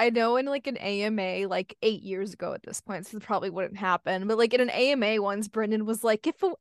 I 0.00 0.10
know 0.10 0.36
in 0.36 0.46
like 0.46 0.66
an 0.66 0.78
AMA 0.78 1.46
like 1.46 1.76
8 1.82 2.02
years 2.02 2.32
ago 2.32 2.54
at 2.54 2.62
this 2.62 2.80
point, 2.80 3.06
so 3.06 3.18
it 3.18 3.22
probably 3.22 3.50
wouldn't 3.50 3.76
happen. 3.76 4.26
But 4.26 4.38
like 4.38 4.54
in 4.54 4.60
an 4.60 4.70
AMA 4.70 5.20
once 5.20 5.46
Brendon 5.46 5.84
was 5.84 6.02
like 6.02 6.26
if 6.26 6.42
a, 6.42 6.52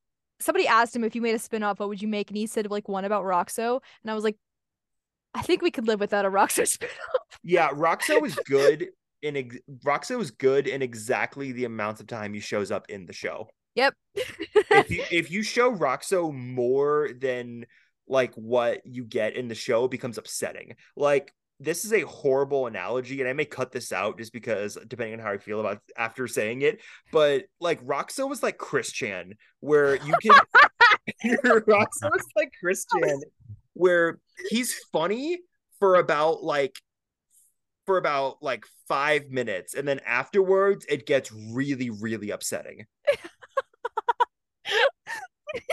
somebody 0.41 0.67
asked 0.67 0.95
him 0.95 1.05
if 1.05 1.15
you 1.15 1.21
made 1.21 1.35
a 1.35 1.39
spin-off 1.39 1.79
what 1.79 1.89
would 1.89 2.01
you 2.01 2.07
make 2.07 2.29
and 2.29 2.37
he 2.37 2.47
said 2.47 2.69
like 2.69 2.89
one 2.89 3.05
about 3.05 3.23
Rockso 3.23 3.81
and 4.03 4.11
I 4.11 4.13
was 4.13 4.23
like 4.23 4.35
I 5.33 5.41
think 5.41 5.61
we 5.61 5.71
could 5.71 5.87
live 5.87 5.99
without 5.99 6.25
a 6.25 6.29
Rockso 6.29 6.67
spin-off. 6.67 7.39
Yeah, 7.43 7.69
Rockso 7.69 8.25
is 8.25 8.35
good 8.45 8.89
in 9.21 9.37
ex- 9.37 9.57
Rockso 9.85 10.19
is 10.21 10.31
good 10.31 10.67
in 10.67 10.81
exactly 10.81 11.51
the 11.53 11.65
amount 11.65 11.99
of 11.99 12.07
time 12.07 12.33
he 12.33 12.39
shows 12.41 12.71
up 12.71 12.89
in 12.89 13.05
the 13.05 13.13
show. 13.13 13.47
Yep. 13.75 13.93
If 14.15 14.89
you 14.89 15.03
if 15.11 15.31
you 15.31 15.43
show 15.43 15.73
Rockso 15.73 16.33
more 16.33 17.11
than 17.17 17.65
like 18.07 18.33
what 18.35 18.81
you 18.85 19.05
get 19.05 19.35
in 19.35 19.47
the 19.47 19.55
show, 19.55 19.87
becomes 19.87 20.17
upsetting. 20.17 20.75
Like 20.95 21.33
this 21.59 21.83
is 21.85 21.93
a 21.93 22.01
horrible 22.01 22.67
analogy, 22.67 23.19
and 23.19 23.29
I 23.29 23.33
may 23.33 23.45
cut 23.45 23.71
this 23.71 23.91
out 23.91 24.17
just 24.17 24.31
because 24.31 24.77
depending 24.87 25.19
on 25.19 25.25
how 25.25 25.31
I 25.31 25.37
feel 25.37 25.59
about 25.59 25.79
after 25.97 26.27
saying 26.27 26.61
it. 26.61 26.81
But 27.11 27.45
like 27.59 27.83
Rockso 27.85 28.29
was 28.29 28.41
like 28.41 28.57
Chris 28.57 28.91
Chan, 28.91 29.33
where 29.59 29.95
you 29.95 30.13
can 30.21 30.39
Rockso 31.43 32.15
is 32.15 32.25
like 32.35 32.53
Chris 32.59 32.85
Chan, 32.85 33.21
where 33.73 34.19
he's 34.49 34.73
funny 34.91 35.39
for 35.79 35.95
about 35.95 36.43
like 36.43 36.75
for 37.85 37.97
about 37.97 38.37
like 38.41 38.65
five 38.87 39.29
minutes, 39.29 39.73
and 39.73 39.87
then 39.87 39.99
afterwards 40.05 40.85
it 40.87 41.05
gets 41.05 41.31
really, 41.31 41.89
really 41.89 42.31
upsetting. 42.31 42.85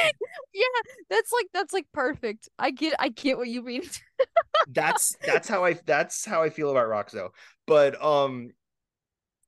yeah, 0.54 0.64
that's 1.10 1.32
like 1.32 1.46
that's 1.52 1.72
like 1.72 1.86
perfect. 1.92 2.48
I 2.58 2.70
get 2.70 2.94
I 2.98 3.08
get 3.08 3.38
what 3.38 3.48
you 3.48 3.62
mean. 3.62 3.82
that's 4.68 5.16
that's 5.24 5.48
how 5.48 5.64
I 5.64 5.74
that's 5.84 6.24
how 6.24 6.42
I 6.42 6.50
feel 6.50 6.70
about 6.70 6.86
Rockso. 6.86 7.30
But 7.66 8.02
um 8.02 8.50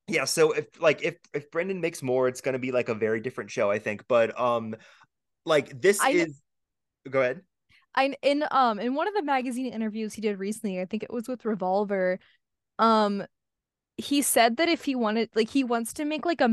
yeah, 0.06 0.24
so 0.24 0.52
if 0.52 0.66
like 0.80 1.02
if 1.02 1.16
if 1.34 1.50
Brendon 1.50 1.80
makes 1.80 2.02
more, 2.02 2.28
it's 2.28 2.40
gonna 2.40 2.58
be 2.58 2.72
like 2.72 2.88
a 2.88 2.94
very 2.94 3.20
different 3.20 3.50
show, 3.50 3.70
I 3.70 3.78
think. 3.78 4.04
But 4.08 4.38
um 4.38 4.74
like 5.44 5.80
this 5.80 6.00
I 6.00 6.10
is 6.10 6.40
go 7.08 7.20
ahead. 7.20 7.42
I 7.94 8.14
in 8.22 8.44
um 8.50 8.78
in 8.78 8.94
one 8.94 9.08
of 9.08 9.14
the 9.14 9.22
magazine 9.22 9.72
interviews 9.72 10.14
he 10.14 10.20
did 10.20 10.38
recently, 10.38 10.80
I 10.80 10.86
think 10.86 11.02
it 11.02 11.12
was 11.12 11.28
with 11.28 11.44
Revolver, 11.44 12.18
um 12.78 13.24
he 13.96 14.22
said 14.22 14.56
that 14.58 14.68
if 14.68 14.84
he 14.84 14.94
wanted 14.94 15.28
like 15.34 15.50
he 15.50 15.64
wants 15.64 15.92
to 15.94 16.04
make 16.04 16.24
like 16.24 16.40
a 16.40 16.48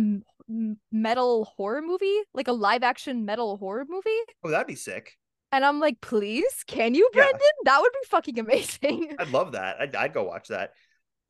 metal 0.92 1.46
horror 1.46 1.82
movie, 1.82 2.20
like 2.34 2.48
a 2.48 2.54
live 2.54 2.84
action 2.84 3.26
metal 3.26 3.58
horror 3.58 3.86
movie. 3.88 4.10
Oh, 4.44 4.50
that'd 4.50 4.68
be 4.68 4.76
sick. 4.76 5.18
And 5.52 5.64
I'm 5.64 5.80
like, 5.80 6.02
"Please, 6.02 6.64
can 6.68 6.96
you, 6.96 7.10
Yeah. 7.14 7.24
Brendon? 7.24 7.48
That 7.64 7.82
would 7.82 7.94
be 7.94 8.08
fucking 8.08 8.40
amazing." 8.40 9.16
I'd 9.20 9.30
love 9.30 9.54
that. 9.54 9.78
I'd, 9.80 9.96
I'd 9.96 10.14
go 10.14 10.24
watch 10.24 10.50
that. 10.50 10.74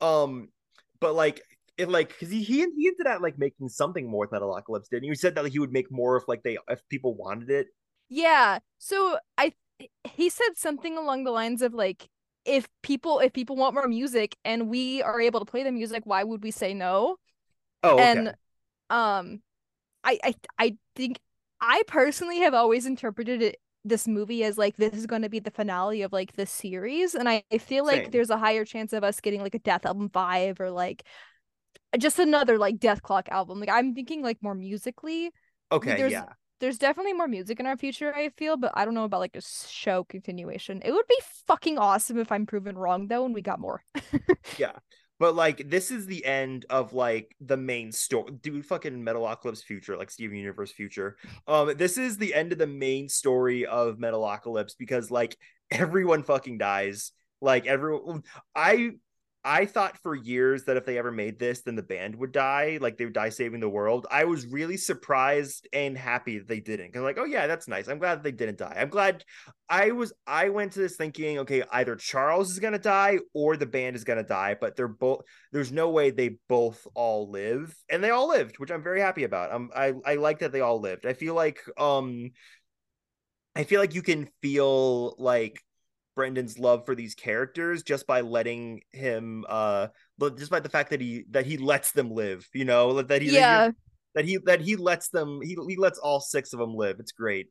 Um, 0.00 0.48
but 1.00 1.14
like 1.14 1.42
it 1.78 1.88
like 1.88 2.08
because 2.08 2.30
he, 2.30 2.42
he 2.42 2.66
he 2.76 2.84
hinted 2.84 3.06
at 3.06 3.22
like 3.22 3.38
making 3.38 3.68
something 3.68 4.08
more 4.10 4.26
with 4.26 4.30
Metalocalypse, 4.30 4.88
didn't 4.90 5.04
he? 5.04 5.10
He 5.10 5.14
said 5.14 5.34
that 5.36 5.46
he 5.46 5.58
would 5.58 5.72
make 5.72 5.90
more 5.90 6.16
if 6.16 6.24
like 6.28 6.42
they 6.42 6.58
if 6.68 6.80
people 6.88 7.14
wanted 7.14 7.50
it. 7.50 7.68
Yeah. 8.08 8.60
So 8.78 9.18
I 9.36 9.52
he 10.04 10.28
said 10.28 10.56
something 10.56 10.96
along 10.96 11.24
the 11.24 11.30
lines 11.30 11.62
of 11.62 11.74
like 11.74 12.08
if 12.44 12.68
people 12.82 13.20
if 13.20 13.32
people 13.32 13.56
want 13.56 13.74
more 13.74 13.88
music 13.88 14.36
and 14.44 14.68
we 14.68 15.02
are 15.02 15.20
able 15.20 15.40
to 15.40 15.46
play 15.46 15.62
the 15.64 15.72
music, 15.72 16.02
why 16.06 16.24
would 16.24 16.42
we 16.42 16.50
say 16.50 16.74
no? 16.74 17.16
Oh, 17.82 17.98
okay. 18.00 18.04
And 18.04 18.34
um 18.90 19.40
I 20.04 20.18
I 20.22 20.34
I 20.58 20.76
think 20.94 21.18
I 21.60 21.82
personally 21.86 22.38
have 22.40 22.54
always 22.54 22.86
interpreted 22.86 23.42
it 23.42 23.56
this 23.84 24.08
movie 24.08 24.42
as 24.42 24.58
like 24.58 24.76
this 24.76 24.92
is 24.94 25.06
going 25.06 25.22
to 25.22 25.28
be 25.28 25.38
the 25.38 25.50
finale 25.50 26.02
of 26.02 26.12
like 26.12 26.32
the 26.32 26.44
series 26.44 27.14
and 27.14 27.28
I, 27.28 27.44
I 27.52 27.58
feel 27.58 27.84
like 27.84 28.02
Same. 28.02 28.10
there's 28.10 28.30
a 28.30 28.36
higher 28.36 28.64
chance 28.64 28.92
of 28.92 29.04
us 29.04 29.20
getting 29.20 29.40
like 29.40 29.54
a 29.54 29.60
dethalbum 29.60 30.12
5 30.12 30.60
or 30.60 30.70
like 30.72 31.04
just 31.96 32.18
another 32.18 32.58
like 32.58 32.78
dethklok 32.78 33.28
album 33.28 33.60
like 33.60 33.68
i'm 33.68 33.94
thinking 33.94 34.22
like 34.22 34.38
more 34.42 34.54
musically 34.56 35.30
Okay, 35.70 35.96
there's- 35.96 36.12
yeah. 36.12 36.24
there's 36.60 36.78
definitely 36.78 37.12
more 37.12 37.28
music 37.28 37.60
in 37.60 37.66
our 37.66 37.76
future 37.76 38.12
i 38.14 38.28
feel 38.30 38.56
but 38.56 38.72
i 38.74 38.84
don't 38.84 38.94
know 38.94 39.04
about 39.04 39.20
like 39.20 39.36
a 39.36 39.40
show 39.40 40.02
continuation 40.04 40.82
it 40.84 40.90
would 40.90 41.06
be 41.08 41.18
fucking 41.46 41.78
awesome 41.78 42.18
if 42.18 42.32
i'm 42.32 42.44
proven 42.44 42.76
wrong 42.76 43.06
though 43.06 43.24
and 43.24 43.34
we 43.34 43.40
got 43.40 43.60
more 43.60 43.82
But 45.18 45.34
like 45.34 45.70
this 45.70 45.90
is 45.90 46.06
the 46.06 46.24
end 46.24 46.66
of 46.68 46.92
like 46.92 47.34
the 47.40 47.56
main 47.56 47.92
story. 47.92 48.32
Dude, 48.42 48.66
fucking 48.66 49.02
Metalocalypse 49.02 49.62
future, 49.62 49.96
like 49.96 50.10
Steven 50.10 50.36
Universe 50.36 50.72
future. 50.72 51.16
Um, 51.46 51.74
this 51.76 51.96
is 51.96 52.18
the 52.18 52.34
end 52.34 52.52
of 52.52 52.58
the 52.58 52.66
main 52.66 53.08
story 53.08 53.64
of 53.66 53.96
Metalocalypse 53.96 54.74
because 54.78 55.10
like 55.10 55.36
everyone 55.70 56.22
fucking 56.22 56.58
dies. 56.58 57.12
Like 57.40 57.66
everyone, 57.66 58.22
I 58.54 58.92
I 59.48 59.64
thought 59.64 59.96
for 60.02 60.16
years 60.16 60.64
that 60.64 60.76
if 60.76 60.84
they 60.84 60.98
ever 60.98 61.12
made 61.12 61.38
this, 61.38 61.62
then 61.62 61.76
the 61.76 61.82
band 61.82 62.16
would 62.16 62.32
die, 62.32 62.78
like 62.80 62.96
they 62.98 63.04
would 63.04 63.14
die 63.14 63.28
saving 63.28 63.60
the 63.60 63.68
world. 63.68 64.04
I 64.10 64.24
was 64.24 64.44
really 64.44 64.76
surprised 64.76 65.68
and 65.72 65.96
happy 65.96 66.38
that 66.38 66.48
they 66.48 66.58
didn't. 66.58 66.92
Cause 66.92 67.02
like, 67.02 67.16
oh 67.16 67.24
yeah, 67.24 67.46
that's 67.46 67.68
nice. 67.68 67.86
I'm 67.86 68.00
glad 68.00 68.24
they 68.24 68.32
didn't 68.32 68.58
die. 68.58 68.76
I'm 68.76 68.88
glad 68.88 69.24
I 69.68 69.92
was 69.92 70.12
I 70.26 70.48
went 70.48 70.72
to 70.72 70.80
this 70.80 70.96
thinking, 70.96 71.38
okay, 71.38 71.62
either 71.70 71.94
Charles 71.94 72.50
is 72.50 72.58
gonna 72.58 72.80
die 72.80 73.20
or 73.34 73.56
the 73.56 73.66
band 73.66 73.94
is 73.94 74.02
gonna 74.02 74.24
die, 74.24 74.56
but 74.60 74.74
they're 74.74 74.88
both 74.88 75.22
there's 75.52 75.70
no 75.70 75.90
way 75.90 76.10
they 76.10 76.38
both 76.48 76.84
all 76.96 77.30
live. 77.30 77.72
And 77.88 78.02
they 78.02 78.10
all 78.10 78.26
lived, 78.26 78.58
which 78.58 78.72
I'm 78.72 78.82
very 78.82 79.00
happy 79.00 79.22
about. 79.22 79.52
Um 79.52 79.70
I, 79.76 79.94
I 80.04 80.16
like 80.16 80.40
that 80.40 80.50
they 80.50 80.60
all 80.60 80.80
lived. 80.80 81.06
I 81.06 81.12
feel 81.12 81.34
like 81.34 81.60
um 81.78 82.32
I 83.54 83.62
feel 83.62 83.80
like 83.80 83.94
you 83.94 84.02
can 84.02 84.28
feel 84.42 85.14
like 85.18 85.62
Brendon's 86.16 86.58
love 86.58 86.84
for 86.86 86.96
these 86.96 87.14
characters 87.14 87.84
just 87.84 88.06
by 88.06 88.22
letting 88.22 88.80
him 88.92 89.44
uh 89.48 89.88
just 90.36 90.50
by 90.50 90.58
the 90.58 90.68
fact 90.68 90.90
that 90.90 91.00
he 91.00 91.24
that 91.30 91.46
he 91.46 91.58
lets 91.58 91.92
them 91.92 92.10
live, 92.10 92.48
you 92.52 92.64
know, 92.64 93.02
that 93.02 93.22
he 93.22 93.32
yeah 93.32 93.70
that 94.16 94.24
he 94.24 94.38
that 94.46 94.60
he 94.60 94.74
lets 94.74 95.10
them 95.10 95.40
he 95.42 95.56
he 95.68 95.76
lets 95.76 95.98
all 95.98 96.18
six 96.18 96.52
of 96.52 96.58
them 96.58 96.74
live. 96.74 96.96
It's 96.98 97.12
great. 97.12 97.48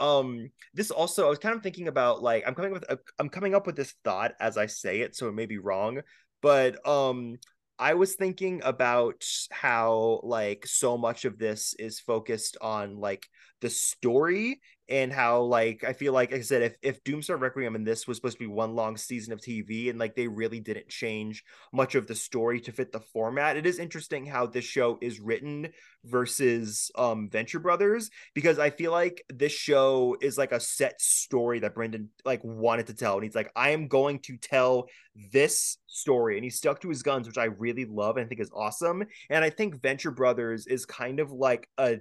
Um 0.00 0.50
this 0.74 0.90
also 0.90 1.26
I 1.26 1.30
was 1.30 1.38
kind 1.38 1.54
of 1.54 1.62
thinking 1.62 1.86
about 1.86 2.22
like 2.22 2.42
I'm 2.46 2.54
coming 2.54 2.72
with 2.72 2.84
a, 2.90 2.98
I'm 3.18 3.28
coming 3.28 3.54
up 3.54 3.66
with 3.66 3.76
this 3.76 3.94
thought 4.04 4.32
as 4.40 4.56
I 4.56 4.66
say 4.66 5.02
it 5.02 5.14
so 5.14 5.28
it 5.28 5.34
may 5.34 5.46
be 5.46 5.58
wrong, 5.58 6.00
but 6.42 6.84
um 6.88 7.36
I 7.78 7.94
was 7.94 8.14
thinking 8.14 8.60
about 8.64 9.22
how 9.52 10.20
like 10.24 10.66
so 10.66 10.98
much 10.98 11.24
of 11.24 11.38
this 11.38 11.74
is 11.78 12.00
focused 12.00 12.56
on 12.60 12.98
like 12.98 13.28
the 13.60 13.70
story 13.70 14.60
and 14.88 15.12
how 15.12 15.42
like 15.42 15.84
I 15.84 15.92
feel 15.92 16.12
like, 16.12 16.30
like 16.30 16.40
I 16.40 16.42
said 16.42 16.62
if 16.62 16.76
if 16.82 17.04
Doomstar 17.04 17.38
Requiem 17.38 17.74
and 17.74 17.86
this 17.86 18.06
was 18.06 18.16
supposed 18.16 18.38
to 18.38 18.44
be 18.44 18.46
one 18.46 18.74
long 18.74 18.96
season 18.96 19.32
of 19.32 19.40
TV 19.40 19.90
and 19.90 19.98
like 19.98 20.14
they 20.14 20.28
really 20.28 20.60
didn't 20.60 20.88
change 20.88 21.44
much 21.72 21.94
of 21.94 22.06
the 22.06 22.14
story 22.14 22.60
to 22.62 22.72
fit 22.72 22.92
the 22.92 23.00
format. 23.00 23.56
It 23.56 23.66
is 23.66 23.78
interesting 23.78 24.24
how 24.24 24.46
this 24.46 24.64
show 24.64 24.98
is 25.00 25.20
written 25.20 25.68
versus 26.04 26.90
um 26.94 27.28
Venture 27.28 27.58
Brothers 27.58 28.10
because 28.34 28.58
I 28.58 28.70
feel 28.70 28.92
like 28.92 29.24
this 29.28 29.52
show 29.52 30.16
is 30.20 30.38
like 30.38 30.52
a 30.52 30.60
set 30.60 31.00
story 31.00 31.60
that 31.60 31.74
Brendon 31.74 32.08
like 32.24 32.42
wanted 32.42 32.86
to 32.86 32.94
tell 32.94 33.14
and 33.14 33.24
he's 33.24 33.34
like 33.34 33.52
I 33.54 33.70
am 33.70 33.88
going 33.88 34.20
to 34.20 34.36
tell 34.36 34.86
this 35.32 35.78
story 35.86 36.36
and 36.36 36.44
he 36.44 36.50
stuck 36.50 36.80
to 36.80 36.88
his 36.88 37.02
guns 37.02 37.26
which 37.26 37.38
I 37.38 37.44
really 37.44 37.84
love 37.84 38.16
and 38.16 38.24
I 38.24 38.28
think 38.28 38.40
is 38.40 38.50
awesome 38.54 39.04
and 39.28 39.44
I 39.44 39.50
think 39.50 39.82
Venture 39.82 40.10
Brothers 40.10 40.66
is 40.66 40.86
kind 40.86 41.20
of 41.20 41.30
like 41.30 41.68
a 41.76 41.98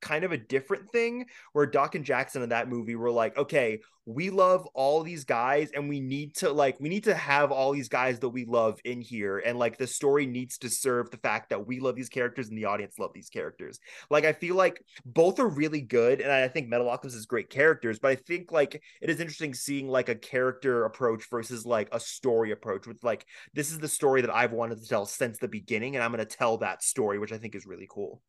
kind 0.00 0.24
of 0.24 0.32
a 0.32 0.38
different 0.38 0.90
thing 0.90 1.26
where 1.52 1.66
Doc 1.66 1.94
and 1.94 2.04
Jackson 2.04 2.42
in 2.42 2.48
that 2.50 2.68
movie 2.68 2.96
were 2.96 3.10
like, 3.10 3.36
okay, 3.36 3.80
we 4.08 4.30
love 4.30 4.66
all 4.72 5.02
these 5.02 5.24
guys 5.24 5.70
and 5.74 5.86
we 5.86 6.00
need 6.00 6.34
to 6.34 6.50
like 6.50 6.80
we 6.80 6.88
need 6.88 7.04
to 7.04 7.14
have 7.14 7.52
all 7.52 7.72
these 7.72 7.90
guys 7.90 8.18
that 8.18 8.30
we 8.30 8.46
love 8.46 8.80
in 8.86 9.02
here 9.02 9.36
and 9.36 9.58
like 9.58 9.76
the 9.76 9.86
story 9.86 10.24
needs 10.24 10.56
to 10.56 10.70
serve 10.70 11.10
the 11.10 11.18
fact 11.18 11.50
that 11.50 11.66
we 11.66 11.78
love 11.78 11.94
these 11.94 12.08
characters 12.08 12.48
and 12.48 12.56
the 12.56 12.64
audience 12.64 12.98
love 12.98 13.10
these 13.12 13.28
characters. 13.28 13.78
Like 14.08 14.24
I 14.24 14.32
feel 14.32 14.54
like 14.54 14.82
both 15.04 15.38
are 15.38 15.46
really 15.46 15.82
good 15.82 16.22
and 16.22 16.32
I 16.32 16.48
think 16.48 16.72
Metalocalypse 16.72 17.14
is 17.14 17.26
great 17.26 17.50
characters, 17.50 17.98
but 17.98 18.10
I 18.10 18.14
think 18.14 18.50
like 18.50 18.82
it 19.02 19.10
is 19.10 19.20
interesting 19.20 19.52
seeing 19.52 19.88
like 19.88 20.08
a 20.08 20.14
character 20.14 20.86
approach 20.86 21.28
versus 21.28 21.66
like 21.66 21.90
a 21.92 22.00
story 22.00 22.52
approach 22.52 22.86
with 22.86 23.04
like 23.04 23.26
this 23.52 23.70
is 23.70 23.78
the 23.78 23.88
story 23.88 24.22
that 24.22 24.34
I've 24.34 24.52
wanted 24.52 24.80
to 24.80 24.88
tell 24.88 25.04
since 25.04 25.36
the 25.36 25.48
beginning 25.48 25.96
and 25.96 26.02
I'm 26.02 26.12
going 26.12 26.26
to 26.26 26.36
tell 26.36 26.56
that 26.58 26.82
story 26.82 27.18
which 27.18 27.32
I 27.32 27.36
think 27.36 27.54
is 27.54 27.66
really 27.66 27.86
cool. 27.90 28.22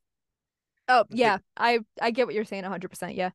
Oh 0.89 1.05
yeah 1.09 1.37
i 1.55 1.79
i 2.01 2.11
get 2.11 2.25
what 2.25 2.35
you're 2.35 2.43
saying 2.43 2.63
100% 2.63 3.15
yeah 3.15 3.29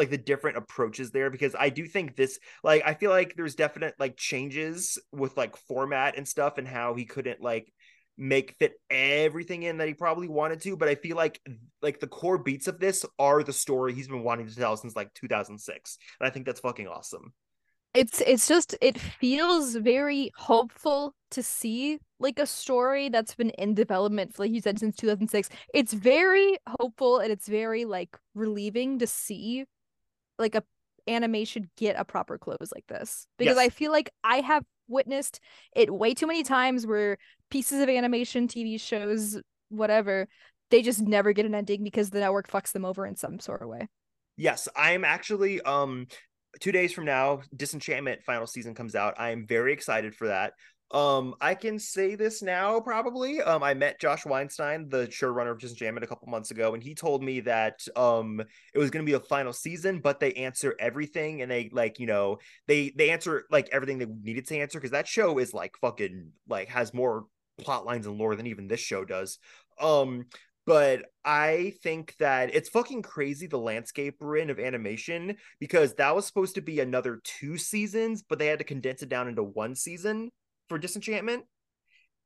like 0.00 0.10
the 0.10 0.18
different 0.18 0.56
approaches 0.56 1.10
there 1.10 1.28
because 1.28 1.54
I 1.58 1.68
do 1.68 1.86
think 1.86 2.16
this 2.16 2.38
like 2.64 2.82
I 2.86 2.94
feel 2.94 3.10
like 3.10 3.34
there's 3.36 3.54
definite 3.54 3.94
like 3.98 4.16
changes 4.16 4.98
with 5.12 5.36
like 5.36 5.56
format 5.56 6.16
and 6.16 6.26
stuff 6.26 6.56
and 6.56 6.66
how 6.66 6.94
he 6.94 7.04
couldn't 7.04 7.42
like 7.42 7.70
make 8.16 8.54
fit 8.58 8.74
everything 8.88 9.62
in 9.62 9.76
that 9.76 9.88
he 9.88 9.94
probably 9.94 10.28
wanted 10.28 10.62
to 10.62 10.76
but 10.76 10.88
I 10.88 10.94
feel 10.94 11.16
like 11.16 11.40
like 11.82 12.00
the 12.00 12.06
core 12.06 12.38
beats 12.38 12.66
of 12.66 12.78
this 12.78 13.04
are 13.18 13.42
the 13.42 13.52
story 13.52 13.92
he's 13.92 14.08
been 14.08 14.24
wanting 14.24 14.48
to 14.48 14.56
tell 14.56 14.76
since 14.76 14.96
like 14.96 15.12
2006 15.14 15.98
and 16.18 16.26
I 16.26 16.30
think 16.30 16.46
that's 16.46 16.60
fucking 16.60 16.88
awesome. 16.88 17.34
It's 17.94 18.20
it's 18.20 18.46
just 18.46 18.76
it 18.80 18.98
feels 18.98 19.74
very 19.74 20.30
hopeful 20.36 21.14
to 21.30 21.42
see 21.42 21.98
like 22.18 22.38
a 22.38 22.46
story 22.46 23.08
that's 23.08 23.34
been 23.34 23.50
in 23.50 23.74
development 23.74 24.38
like 24.38 24.50
you 24.50 24.60
said 24.60 24.78
since 24.78 24.96
2006 24.96 25.48
it's 25.74 25.92
very 25.92 26.56
hopeful 26.78 27.18
and 27.18 27.32
it's 27.32 27.48
very 27.48 27.84
like 27.84 28.16
relieving 28.34 28.98
to 28.98 29.06
see 29.06 29.64
like 30.38 30.54
a 30.54 30.62
animation 31.08 31.68
get 31.76 31.96
a 31.98 32.04
proper 32.04 32.38
close 32.38 32.70
like 32.74 32.86
this. 32.86 33.26
Because 33.38 33.56
Yes. 33.56 33.66
i 33.66 33.68
feel 33.70 33.90
like 33.90 34.10
i 34.22 34.40
have 34.40 34.64
witnessed 34.86 35.40
it 35.74 35.92
way 35.92 36.14
too 36.14 36.26
many 36.26 36.42
times 36.42 36.86
where 36.86 37.16
pieces 37.50 37.80
of 37.80 37.88
animation 37.88 38.46
tv 38.48 38.80
shows 38.80 39.40
whatever 39.68 40.28
they 40.70 40.82
just 40.82 41.00
never 41.00 41.32
get 41.32 41.46
an 41.46 41.54
ending 41.54 41.82
because 41.82 42.10
the 42.10 42.20
network 42.20 42.48
fucks 42.48 42.72
them 42.72 42.84
over 42.84 43.04
in 43.06 43.16
some 43.16 43.40
sort 43.40 43.60
of 43.62 43.68
way. 43.68 43.88
Yes, 44.36 44.68
I'm 44.76 45.04
actually 45.04 45.60
um 45.62 46.06
2 46.60 46.72
days 46.72 46.92
from 46.92 47.04
now 47.04 47.40
Disenchantment 47.54 48.22
final 48.22 48.46
season 48.46 48.74
comes 48.74 48.94
out. 48.94 49.14
I 49.18 49.30
am 49.30 49.46
very 49.46 49.72
excited 49.72 50.14
for 50.14 50.28
that. 50.28 50.52
Um 50.92 51.34
I 51.40 51.54
can 51.54 51.78
say 51.78 52.16
this 52.16 52.42
now 52.42 52.80
probably. 52.80 53.40
Um 53.40 53.62
I 53.62 53.74
met 53.74 54.00
Josh 54.00 54.26
Weinstein, 54.26 54.88
the 54.88 55.06
showrunner 55.06 55.52
of 55.52 55.58
Disenchantment 55.58 56.04
a 56.04 56.06
couple 56.08 56.28
months 56.28 56.50
ago 56.50 56.74
and 56.74 56.82
he 56.82 56.94
told 56.94 57.22
me 57.22 57.40
that 57.40 57.80
um 57.96 58.40
it 58.74 58.78
was 58.78 58.90
going 58.90 59.04
to 59.04 59.10
be 59.10 59.16
a 59.16 59.20
final 59.20 59.52
season 59.52 60.00
but 60.00 60.18
they 60.18 60.32
answer 60.34 60.74
everything 60.80 61.42
and 61.42 61.50
they 61.50 61.70
like, 61.72 62.00
you 62.00 62.06
know, 62.06 62.38
they 62.66 62.90
they 62.96 63.10
answer 63.10 63.44
like 63.50 63.68
everything 63.70 63.98
they 63.98 64.06
needed 64.06 64.46
to 64.48 64.58
answer 64.58 64.80
cuz 64.80 64.90
that 64.90 65.06
show 65.06 65.38
is 65.38 65.54
like 65.54 65.76
fucking 65.80 66.32
like 66.48 66.68
has 66.68 66.92
more 66.92 67.26
plot 67.58 67.84
lines 67.86 68.06
and 68.06 68.18
lore 68.18 68.34
than 68.34 68.48
even 68.48 68.66
this 68.66 68.80
show 68.80 69.04
does. 69.04 69.38
Um 69.78 70.26
but 70.66 71.04
I 71.24 71.74
think 71.82 72.14
that 72.18 72.54
it's 72.54 72.68
fucking 72.68 73.02
crazy 73.02 73.46
the 73.46 73.58
landscape 73.58 74.16
we're 74.20 74.36
in 74.36 74.50
of 74.50 74.58
animation 74.60 75.36
because 75.58 75.94
that 75.94 76.14
was 76.14 76.26
supposed 76.26 76.54
to 76.56 76.60
be 76.60 76.80
another 76.80 77.20
two 77.24 77.56
seasons, 77.56 78.22
but 78.28 78.38
they 78.38 78.46
had 78.46 78.58
to 78.58 78.64
condense 78.64 79.02
it 79.02 79.08
down 79.08 79.28
into 79.28 79.42
one 79.42 79.74
season 79.74 80.30
for 80.68 80.78
Disenchantment. 80.78 81.44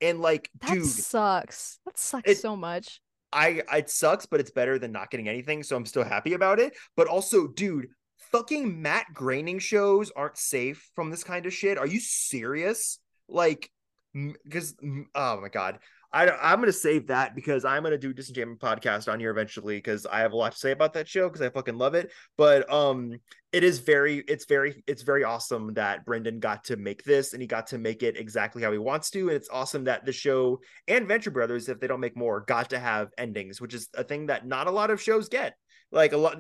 And 0.00 0.20
like, 0.20 0.50
that 0.60 0.74
dude, 0.74 0.86
sucks 0.86 1.78
that 1.86 1.98
sucks 1.98 2.30
It- 2.30 2.38
so 2.38 2.56
much 2.56 3.00
I 3.32 3.62
it 3.72 3.90
sucks, 3.90 4.26
but 4.26 4.38
it's 4.38 4.52
better 4.52 4.78
than 4.78 4.92
not 4.92 5.10
getting 5.10 5.28
anything, 5.28 5.64
so 5.64 5.76
I'm 5.76 5.86
still 5.86 6.04
happy 6.04 6.34
about 6.34 6.60
it. 6.60 6.76
But 6.96 7.08
also, 7.08 7.48
dude, 7.48 7.88
fucking 8.30 8.80
Matt 8.80 9.06
Groening 9.12 9.58
shows 9.58 10.12
aren't 10.14 10.38
safe 10.38 10.88
from 10.94 11.10
this 11.10 11.24
kind 11.24 11.44
of 11.44 11.52
shit. 11.52 11.76
Are 11.76 11.86
you 11.86 11.98
serious? 11.98 13.00
Like, 13.28 13.70
because 14.12 14.76
oh 15.16 15.40
my 15.40 15.48
god, 15.48 15.80
I 16.14 16.30
I'm 16.30 16.60
gonna 16.60 16.72
save 16.72 17.08
that 17.08 17.34
because 17.34 17.64
I'm 17.64 17.82
gonna 17.82 17.98
do 17.98 18.12
Disenchantment 18.12 18.60
podcast 18.60 19.12
on 19.12 19.18
here 19.18 19.32
eventually 19.32 19.76
because 19.78 20.06
I 20.06 20.20
have 20.20 20.32
a 20.32 20.36
lot 20.36 20.52
to 20.52 20.58
say 20.58 20.70
about 20.70 20.92
that 20.92 21.08
show 21.08 21.28
because 21.28 21.42
I 21.42 21.50
fucking 21.50 21.76
love 21.76 21.94
it. 21.94 22.12
But 22.38 22.72
um, 22.72 23.18
it 23.52 23.64
is 23.64 23.80
very, 23.80 24.18
it's 24.28 24.44
very, 24.44 24.84
it's 24.86 25.02
very 25.02 25.24
awesome 25.24 25.74
that 25.74 26.04
Brendon 26.04 26.38
got 26.38 26.64
to 26.64 26.76
make 26.76 27.02
this 27.02 27.32
and 27.32 27.42
he 27.42 27.48
got 27.48 27.66
to 27.68 27.78
make 27.78 28.04
it 28.04 28.16
exactly 28.16 28.62
how 28.62 28.70
he 28.70 28.78
wants 28.78 29.10
to, 29.10 29.22
and 29.22 29.32
it's 29.32 29.48
awesome 29.50 29.84
that 29.84 30.06
the 30.06 30.12
show 30.12 30.60
and 30.86 31.08
Venture 31.08 31.32
Brothers, 31.32 31.68
if 31.68 31.80
they 31.80 31.88
don't 31.88 32.00
make 32.00 32.16
more, 32.16 32.42
got 32.42 32.70
to 32.70 32.78
have 32.78 33.08
endings, 33.18 33.60
which 33.60 33.74
is 33.74 33.88
a 33.94 34.04
thing 34.04 34.26
that 34.26 34.46
not 34.46 34.68
a 34.68 34.72
lot 34.72 34.90
of 34.90 35.02
shows 35.02 35.28
get. 35.28 35.56
Like 35.90 36.12
a 36.12 36.16
lot, 36.16 36.38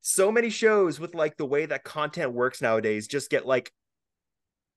so 0.00 0.32
many 0.32 0.50
shows 0.50 0.98
with 0.98 1.14
like 1.14 1.36
the 1.36 1.46
way 1.46 1.64
that 1.64 1.84
content 1.84 2.32
works 2.32 2.60
nowadays 2.60 3.06
just 3.06 3.30
get 3.30 3.46
like 3.46 3.72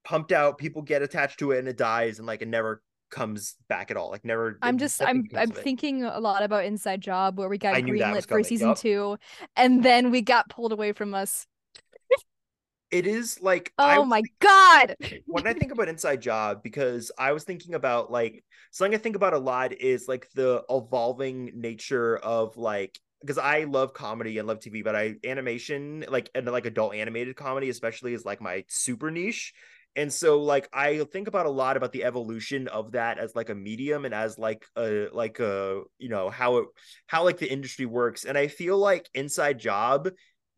pumped 0.03 0.31
out. 0.31 0.59
People 0.59 0.83
get 0.83 1.01
attached 1.01 1.39
to 1.39 1.51
it 1.51 1.59
and 1.59 1.67
it 1.67 1.77
dies, 1.77 2.19
and 2.19 2.27
like 2.27 2.43
it 2.43 2.47
never 2.47 2.83
comes 3.15 3.55
back 3.69 3.89
at 3.89 3.97
all. 3.97 4.11
Like 4.11 4.25
never. 4.25 4.59
I'm 4.61 4.77
just 4.77 5.01
I'm 5.01 5.23
I'm 5.35 5.49
thinking 5.49 6.03
a 6.03 6.19
lot 6.19 6.43
about 6.43 6.65
Inside 6.65 7.01
Job 7.01 7.39
where 7.39 7.49
we 7.49 7.57
got 7.57 7.75
I 7.75 7.81
knew 7.81 7.97
that 7.97 8.13
was 8.13 8.25
greenlit 8.25 8.29
for 8.29 8.43
season 8.43 8.67
yup. 8.69 8.77
two, 8.77 9.17
and 9.55 9.83
then 9.83 10.11
we 10.11 10.21
got 10.21 10.49
pulled 10.49 10.73
away 10.73 10.91
from 10.91 11.13
us. 11.13 11.47
It 12.91 13.07
is 13.07 13.41
like 13.41 13.73
Oh 13.79 14.05
my 14.05 14.21
god! 14.39 14.95
when 15.25 15.47
I 15.47 15.53
think 15.53 15.71
about 15.71 15.87
Inside 15.87 16.21
Job, 16.21 16.61
because 16.61 17.11
I 17.17 17.31
was 17.31 17.43
thinking 17.43 17.73
about 17.73 18.11
like 18.11 18.43
something 18.71 18.93
I 18.93 19.01
think 19.01 19.15
about 19.15 19.33
a 19.33 19.39
lot 19.39 19.73
is 19.73 20.07
like 20.07 20.27
the 20.35 20.63
evolving 20.69 21.51
nature 21.55 22.17
of 22.17 22.57
like 22.57 22.99
because 23.21 23.37
I 23.37 23.63
love 23.63 23.93
comedy 23.93 24.37
and 24.37 24.47
love 24.47 24.59
TV, 24.59 24.83
but 24.83 24.95
I 24.95 25.15
animation 25.23 26.05
like 26.09 26.29
and 26.35 26.45
like 26.45 26.65
adult 26.65 26.93
animated 26.93 27.35
comedy 27.35 27.69
especially 27.69 28.13
is 28.13 28.25
like 28.25 28.41
my 28.41 28.65
super 28.67 29.09
niche. 29.09 29.53
And 29.95 30.11
so 30.11 30.41
like 30.41 30.67
I 30.73 31.03
think 31.11 31.27
about 31.27 31.45
a 31.45 31.51
lot 31.51 31.77
about 31.77 31.91
the 31.91 32.03
evolution 32.03 32.67
of 32.67 32.91
that 32.93 33.17
as 33.17 33.35
like 33.35 33.49
a 33.49 33.55
medium 33.55 34.05
and 34.05 34.13
as 34.13 34.37
like 34.37 34.65
a 34.75 35.07
like 35.11 35.39
a 35.39 35.83
you 35.97 36.09
know 36.09 36.29
how 36.29 36.57
it 36.57 36.65
how 37.07 37.23
like 37.23 37.37
the 37.37 37.51
industry 37.51 37.85
works. 37.85 38.25
And 38.25 38.37
I 38.37 38.47
feel 38.47 38.77
like 38.77 39.09
Inside 39.13 39.59
Job, 39.59 40.09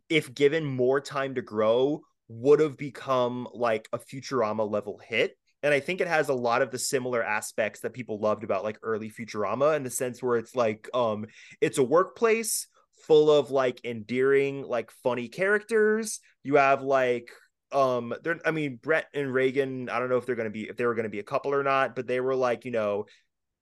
if 0.10 0.34
given 0.34 0.66
more 0.66 1.00
time 1.00 1.36
to 1.36 1.42
grow, 1.42 2.02
would 2.28 2.60
have 2.60 2.78
become 2.78 3.48
like 3.54 3.88
a 3.94 4.00
Futurama 4.00 4.70
level 4.70 5.00
hit 5.06 5.38
and 5.64 5.74
I 5.74 5.80
think 5.80 6.02
it 6.02 6.08
has 6.08 6.30
a 6.30 6.34
lot 6.34 6.62
of 6.62 6.72
the 6.72 6.80
similar 6.80 7.24
aspects 7.24 7.82
that 7.82 7.94
people 7.94 8.20
loved 8.20 8.44
about 8.44 8.64
like 8.64 8.78
early 8.84 9.10
Futurama 9.10 9.76
in 9.76 9.84
the 9.84 9.90
sense 9.90 10.22
where 10.22 10.38
it's 10.38 10.56
like 10.56 10.90
um 10.94 11.26
it's 11.62 11.78
a 11.78 11.84
workplace 11.84 12.68
full 13.06 13.32
of 13.32 13.52
like 13.52 13.84
endearing 13.84 14.64
like 14.64 14.92
funny 15.04 15.28
characters. 15.28 16.20
You 16.44 16.56
have 16.56 16.84
like 16.84 17.32
um 17.72 18.14
they're 18.24 18.40
I 18.46 18.52
mean 18.52 18.80
Brett 18.82 19.08
and 19.14 19.34
reagan 19.34 19.90
I 19.90 20.00
don't 20.00 20.10
know 20.10 20.18
if 20.18 20.26
they're 20.26 20.36
going 20.36 20.48
to 20.48 20.52
be 20.52 20.70
if 20.70 20.78
they 20.78 20.86
were 20.86 20.96
going 20.96 21.04
to 21.04 21.10
be 21.10 21.20
a 21.20 21.24
couple 21.24 21.54
or 21.54 21.64
not, 21.64 21.96
but 21.96 22.08
they 22.08 22.20
were 22.20 22.36
like, 22.36 22.66
you 22.66 22.72
know, 22.72 23.06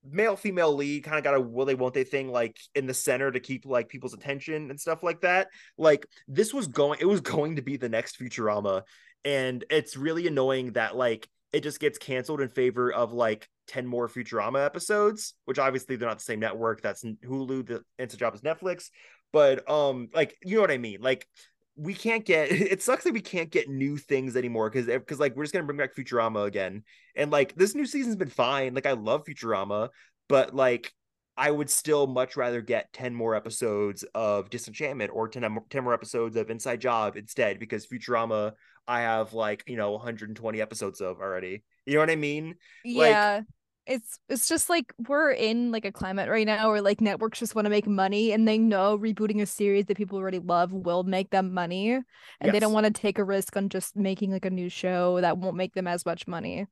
male 0.07 0.35
female 0.35 0.73
lead 0.75 1.03
kind 1.03 1.17
of 1.17 1.23
got 1.23 1.35
a 1.35 1.41
will 1.41 1.65
they 1.65 1.75
won't 1.75 1.93
they 1.93 2.03
thing 2.03 2.29
like 2.29 2.57
in 2.75 2.85
the 2.85 2.93
center 2.93 3.31
to 3.31 3.39
keep 3.39 3.65
like 3.65 3.89
people's 3.89 4.13
attention 4.13 4.69
and 4.69 4.79
stuff 4.79 5.01
like 5.01 5.21
that 5.21 5.47
like 5.79 6.05
this 6.27 6.53
was 6.53 6.67
going 6.67 6.99
it 7.01 7.05
was 7.05 7.21
going 7.21 7.55
to 7.55 7.63
be 7.63 7.75
the 7.75 7.89
next 7.89 8.19
futurama 8.19 8.83
and 9.23 9.65
it's 9.71 9.97
really 9.97 10.27
annoying 10.27 10.73
that 10.73 10.95
like 10.95 11.27
it 11.51 11.63
just 11.63 11.79
gets 11.79 11.97
canceled 11.97 12.41
in 12.41 12.49
favor 12.49 12.91
of 12.91 13.13
like 13.13 13.47
10 13.67 13.87
more 13.87 14.07
Futurama 14.09 14.65
episodes, 14.65 15.33
which 15.45 15.57
obviously 15.57 15.95
they're 15.95 16.09
not 16.09 16.17
the 16.17 16.23
same 16.23 16.41
network. 16.41 16.81
That's 16.81 17.03
Hulu, 17.03 17.65
the 17.65 17.83
Inside 17.97 18.19
Job 18.19 18.35
is 18.35 18.41
Netflix. 18.41 18.89
But 19.31 19.69
um, 19.69 20.09
like 20.13 20.37
you 20.43 20.55
know 20.55 20.61
what 20.61 20.71
I 20.71 20.77
mean? 20.77 21.01
Like 21.01 21.27
we 21.75 21.93
can't 21.93 22.25
get 22.25 22.51
it 22.51 22.81
sucks 22.81 23.03
that 23.03 23.13
we 23.13 23.21
can't 23.21 23.51
get 23.51 23.69
new 23.69 23.97
things 23.97 24.35
anymore 24.35 24.69
because 24.69 24.85
because 24.87 25.19
like 25.19 25.35
we're 25.35 25.43
just 25.43 25.53
gonna 25.53 25.65
bring 25.65 25.77
back 25.77 25.95
Futurama 25.95 26.45
again. 26.45 26.83
And 27.15 27.31
like 27.31 27.55
this 27.55 27.75
new 27.75 27.85
season's 27.85 28.15
been 28.15 28.29
fine. 28.29 28.73
Like 28.73 28.85
I 28.85 28.93
love 28.93 29.25
Futurama, 29.25 29.89
but 30.27 30.55
like 30.55 30.91
I 31.37 31.51
would 31.51 31.69
still 31.69 32.07
much 32.07 32.37
rather 32.37 32.61
get 32.61 32.93
10 32.93 33.13
more 33.13 33.35
episodes 33.35 34.05
of 34.15 34.49
Disenchantment 34.49 35.11
or 35.13 35.27
10, 35.27 35.43
um, 35.43 35.59
10 35.69 35.83
more 35.83 35.93
episodes 35.93 36.37
of 36.37 36.49
Inside 36.49 36.79
Job 36.79 37.17
instead 37.17 37.59
because 37.59 37.85
Futurama 37.85 38.53
I 38.87 39.01
have 39.01 39.33
like, 39.33 39.63
you 39.67 39.75
know, 39.75 39.91
120 39.91 40.61
episodes 40.61 41.01
of 41.01 41.19
already. 41.19 41.63
You 41.85 41.95
know 41.95 41.99
what 41.99 42.09
I 42.09 42.15
mean? 42.15 42.55
Yeah. 42.83 43.33
Like, 43.35 43.43
it's 43.87 44.19
it's 44.29 44.47
just 44.47 44.69
like 44.69 44.93
we're 45.07 45.31
in 45.31 45.71
like 45.71 45.85
a 45.85 45.91
climate 45.91 46.29
right 46.29 46.45
now 46.45 46.69
where 46.69 46.81
like 46.81 47.01
networks 47.01 47.39
just 47.39 47.55
want 47.55 47.65
to 47.65 47.69
make 47.69 47.87
money 47.87 48.31
and 48.31 48.47
they 48.47 48.57
know 48.57 48.97
rebooting 48.97 49.41
a 49.41 49.45
series 49.45 49.85
that 49.85 49.97
people 49.97 50.17
already 50.17 50.39
love 50.39 50.71
will 50.71 51.03
make 51.03 51.29
them 51.29 51.53
money 51.53 51.93
and 51.93 52.03
yes. 52.43 52.51
they 52.51 52.59
don't 52.59 52.73
want 52.73 52.85
to 52.85 52.91
take 52.91 53.19
a 53.19 53.23
risk 53.23 53.55
on 53.55 53.69
just 53.69 53.95
making 53.95 54.31
like 54.31 54.45
a 54.45 54.49
new 54.49 54.69
show 54.69 55.21
that 55.21 55.37
won't 55.37 55.55
make 55.55 55.73
them 55.73 55.87
as 55.87 56.05
much 56.05 56.27
money. 56.27 56.65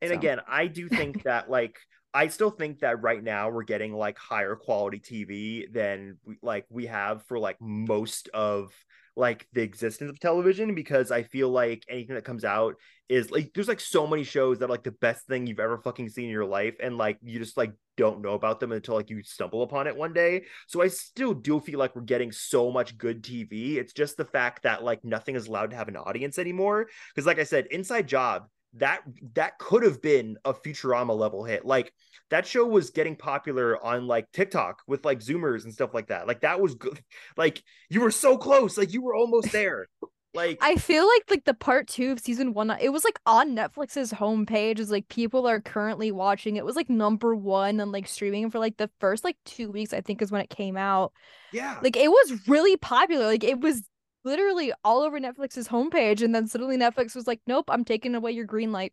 And 0.00 0.10
so. 0.10 0.14
again, 0.14 0.40
I 0.48 0.66
do 0.66 0.88
think 0.88 1.22
that 1.24 1.50
like 1.50 1.78
I 2.14 2.28
still 2.28 2.50
think 2.50 2.80
that 2.80 3.02
right 3.02 3.22
now 3.22 3.50
we're 3.50 3.64
getting 3.64 3.92
like 3.92 4.16
higher 4.16 4.54
quality 4.54 5.00
TV 5.00 5.72
than 5.72 6.18
we, 6.24 6.36
like 6.42 6.64
we 6.70 6.86
have 6.86 7.24
for 7.24 7.38
like 7.38 7.56
most 7.60 8.28
of 8.32 8.72
like 9.16 9.46
the 9.52 9.62
existence 9.62 10.10
of 10.10 10.18
television 10.18 10.74
because 10.74 11.10
I 11.10 11.22
feel 11.22 11.48
like 11.48 11.84
anything 11.88 12.14
that 12.16 12.24
comes 12.24 12.44
out 12.44 12.76
is 13.08 13.30
like 13.30 13.52
there's 13.54 13.68
like 13.68 13.80
so 13.80 14.06
many 14.06 14.24
shows 14.24 14.58
that 14.58 14.66
are 14.66 14.70
like 14.70 14.82
the 14.82 14.90
best 14.90 15.26
thing 15.26 15.46
you've 15.46 15.60
ever 15.60 15.78
fucking 15.78 16.08
seen 16.08 16.24
in 16.24 16.30
your 16.30 16.46
life 16.46 16.74
and 16.82 16.96
like 16.96 17.18
you 17.22 17.38
just 17.38 17.56
like 17.56 17.72
don't 17.96 18.22
know 18.22 18.32
about 18.32 18.60
them 18.60 18.72
until 18.72 18.94
like 18.94 19.10
you 19.10 19.22
stumble 19.22 19.62
upon 19.62 19.86
it 19.86 19.96
one 19.96 20.12
day. 20.12 20.44
So 20.66 20.82
I 20.82 20.88
still 20.88 21.34
do 21.34 21.60
feel 21.60 21.78
like 21.78 21.94
we're 21.94 22.02
getting 22.02 22.32
so 22.32 22.72
much 22.72 22.98
good 22.98 23.22
TV. 23.22 23.76
It's 23.76 23.92
just 23.92 24.16
the 24.16 24.24
fact 24.24 24.62
that 24.64 24.82
like 24.82 25.04
nothing 25.04 25.36
is 25.36 25.46
allowed 25.46 25.70
to 25.70 25.76
have 25.76 25.88
an 25.88 25.96
audience 25.96 26.38
anymore 26.38 26.88
because 27.14 27.26
like 27.26 27.38
I 27.38 27.44
said, 27.44 27.66
Inside 27.66 28.08
Job 28.08 28.44
that 28.76 29.02
that 29.34 29.58
could 29.58 29.82
have 29.82 30.02
been 30.02 30.36
a 30.44 30.52
Futurama 30.52 31.16
level 31.16 31.44
hit. 31.44 31.64
Like 31.64 31.92
that 32.30 32.46
show 32.46 32.66
was 32.66 32.90
getting 32.90 33.16
popular 33.16 33.82
on 33.82 34.06
like 34.06 34.30
TikTok 34.32 34.82
with 34.86 35.04
like 35.04 35.20
Zoomers 35.20 35.64
and 35.64 35.72
stuff 35.72 35.94
like 35.94 36.08
that. 36.08 36.26
Like 36.26 36.40
that 36.40 36.60
was 36.60 36.74
good. 36.74 37.00
Like 37.36 37.62
you 37.88 38.00
were 38.00 38.10
so 38.10 38.36
close. 38.36 38.76
Like 38.76 38.92
you 38.92 39.02
were 39.02 39.14
almost 39.14 39.50
there. 39.50 39.88
Like 40.34 40.58
I 40.60 40.76
feel 40.76 41.06
like 41.06 41.22
like 41.30 41.44
the 41.44 41.54
part 41.54 41.86
two 41.86 42.12
of 42.12 42.18
season 42.18 42.54
one, 42.54 42.70
it 42.80 42.88
was 42.90 43.04
like 43.04 43.18
on 43.24 43.54
Netflix's 43.54 44.12
homepage. 44.12 44.80
Is 44.80 44.90
like 44.90 45.08
people 45.08 45.46
are 45.46 45.60
currently 45.60 46.10
watching. 46.10 46.56
It 46.56 46.64
was 46.64 46.74
like 46.74 46.90
number 46.90 47.34
one 47.36 47.78
and 47.80 47.92
like 47.92 48.08
streaming 48.08 48.50
for 48.50 48.58
like 48.58 48.76
the 48.76 48.90
first 48.98 49.22
like 49.22 49.36
two 49.44 49.70
weeks. 49.70 49.92
I 49.92 50.00
think 50.00 50.20
is 50.20 50.32
when 50.32 50.40
it 50.40 50.50
came 50.50 50.76
out. 50.76 51.12
Yeah, 51.52 51.78
like 51.82 51.96
it 51.96 52.10
was 52.10 52.48
really 52.48 52.76
popular. 52.76 53.26
Like 53.26 53.44
it 53.44 53.60
was 53.60 53.82
literally 54.24 54.72
all 54.84 55.02
over 55.02 55.20
Netflix's 55.20 55.68
homepage, 55.68 56.22
and 56.22 56.34
then 56.34 56.46
suddenly 56.46 56.76
Netflix 56.76 57.14
was 57.14 57.26
like, 57.26 57.40
"Nope, 57.46 57.66
I'm 57.68 57.84
taking 57.84 58.14
away 58.14 58.32
your 58.32 58.44
green 58.44 58.72
light." 58.72 58.92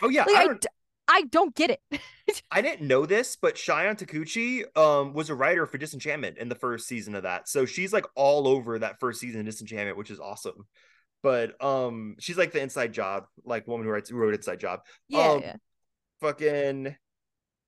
Oh 0.00 0.08
yeah, 0.08 0.24
like, 0.26 0.36
I, 0.36 0.44
don't... 0.46 0.66
I, 1.08 1.16
I 1.18 1.22
don't 1.22 1.54
get 1.54 1.70
it. 1.70 1.80
I 2.50 2.62
didn't 2.62 2.86
know 2.86 3.06
this, 3.06 3.36
but 3.36 3.56
Shion 3.56 3.98
Takeuchi 3.98 4.64
um 4.76 5.12
was 5.12 5.30
a 5.30 5.34
writer 5.34 5.66
for 5.66 5.78
Disenchantment 5.78 6.38
in 6.38 6.48
the 6.48 6.54
first 6.54 6.86
season 6.88 7.14
of 7.14 7.24
that, 7.24 7.48
so 7.48 7.66
she's 7.66 7.92
like 7.92 8.06
all 8.14 8.48
over 8.48 8.78
that 8.78 9.00
first 9.00 9.20
season 9.20 9.40
of 9.40 9.46
Disenchantment, 9.46 9.96
which 9.96 10.10
is 10.10 10.20
awesome. 10.20 10.66
But 11.22 11.62
um, 11.62 12.16
she's 12.18 12.36
like 12.36 12.52
the 12.52 12.60
inside 12.60 12.92
job, 12.92 13.26
like 13.44 13.68
woman 13.68 13.86
who 13.86 13.92
writes 13.92 14.10
who 14.10 14.16
wrote 14.16 14.34
Inside 14.34 14.58
Job. 14.58 14.80
Yeah, 15.08 15.30
um, 15.30 15.40
yeah. 15.40 15.56
Fucking 16.20 16.96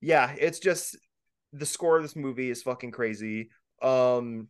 yeah, 0.01 0.35
it's 0.37 0.59
just 0.59 0.97
the 1.53 1.65
score 1.65 1.97
of 1.97 2.03
this 2.03 2.15
movie 2.15 2.49
is 2.49 2.61
fucking 2.63 2.91
crazy. 2.91 3.49
Um, 3.81 4.49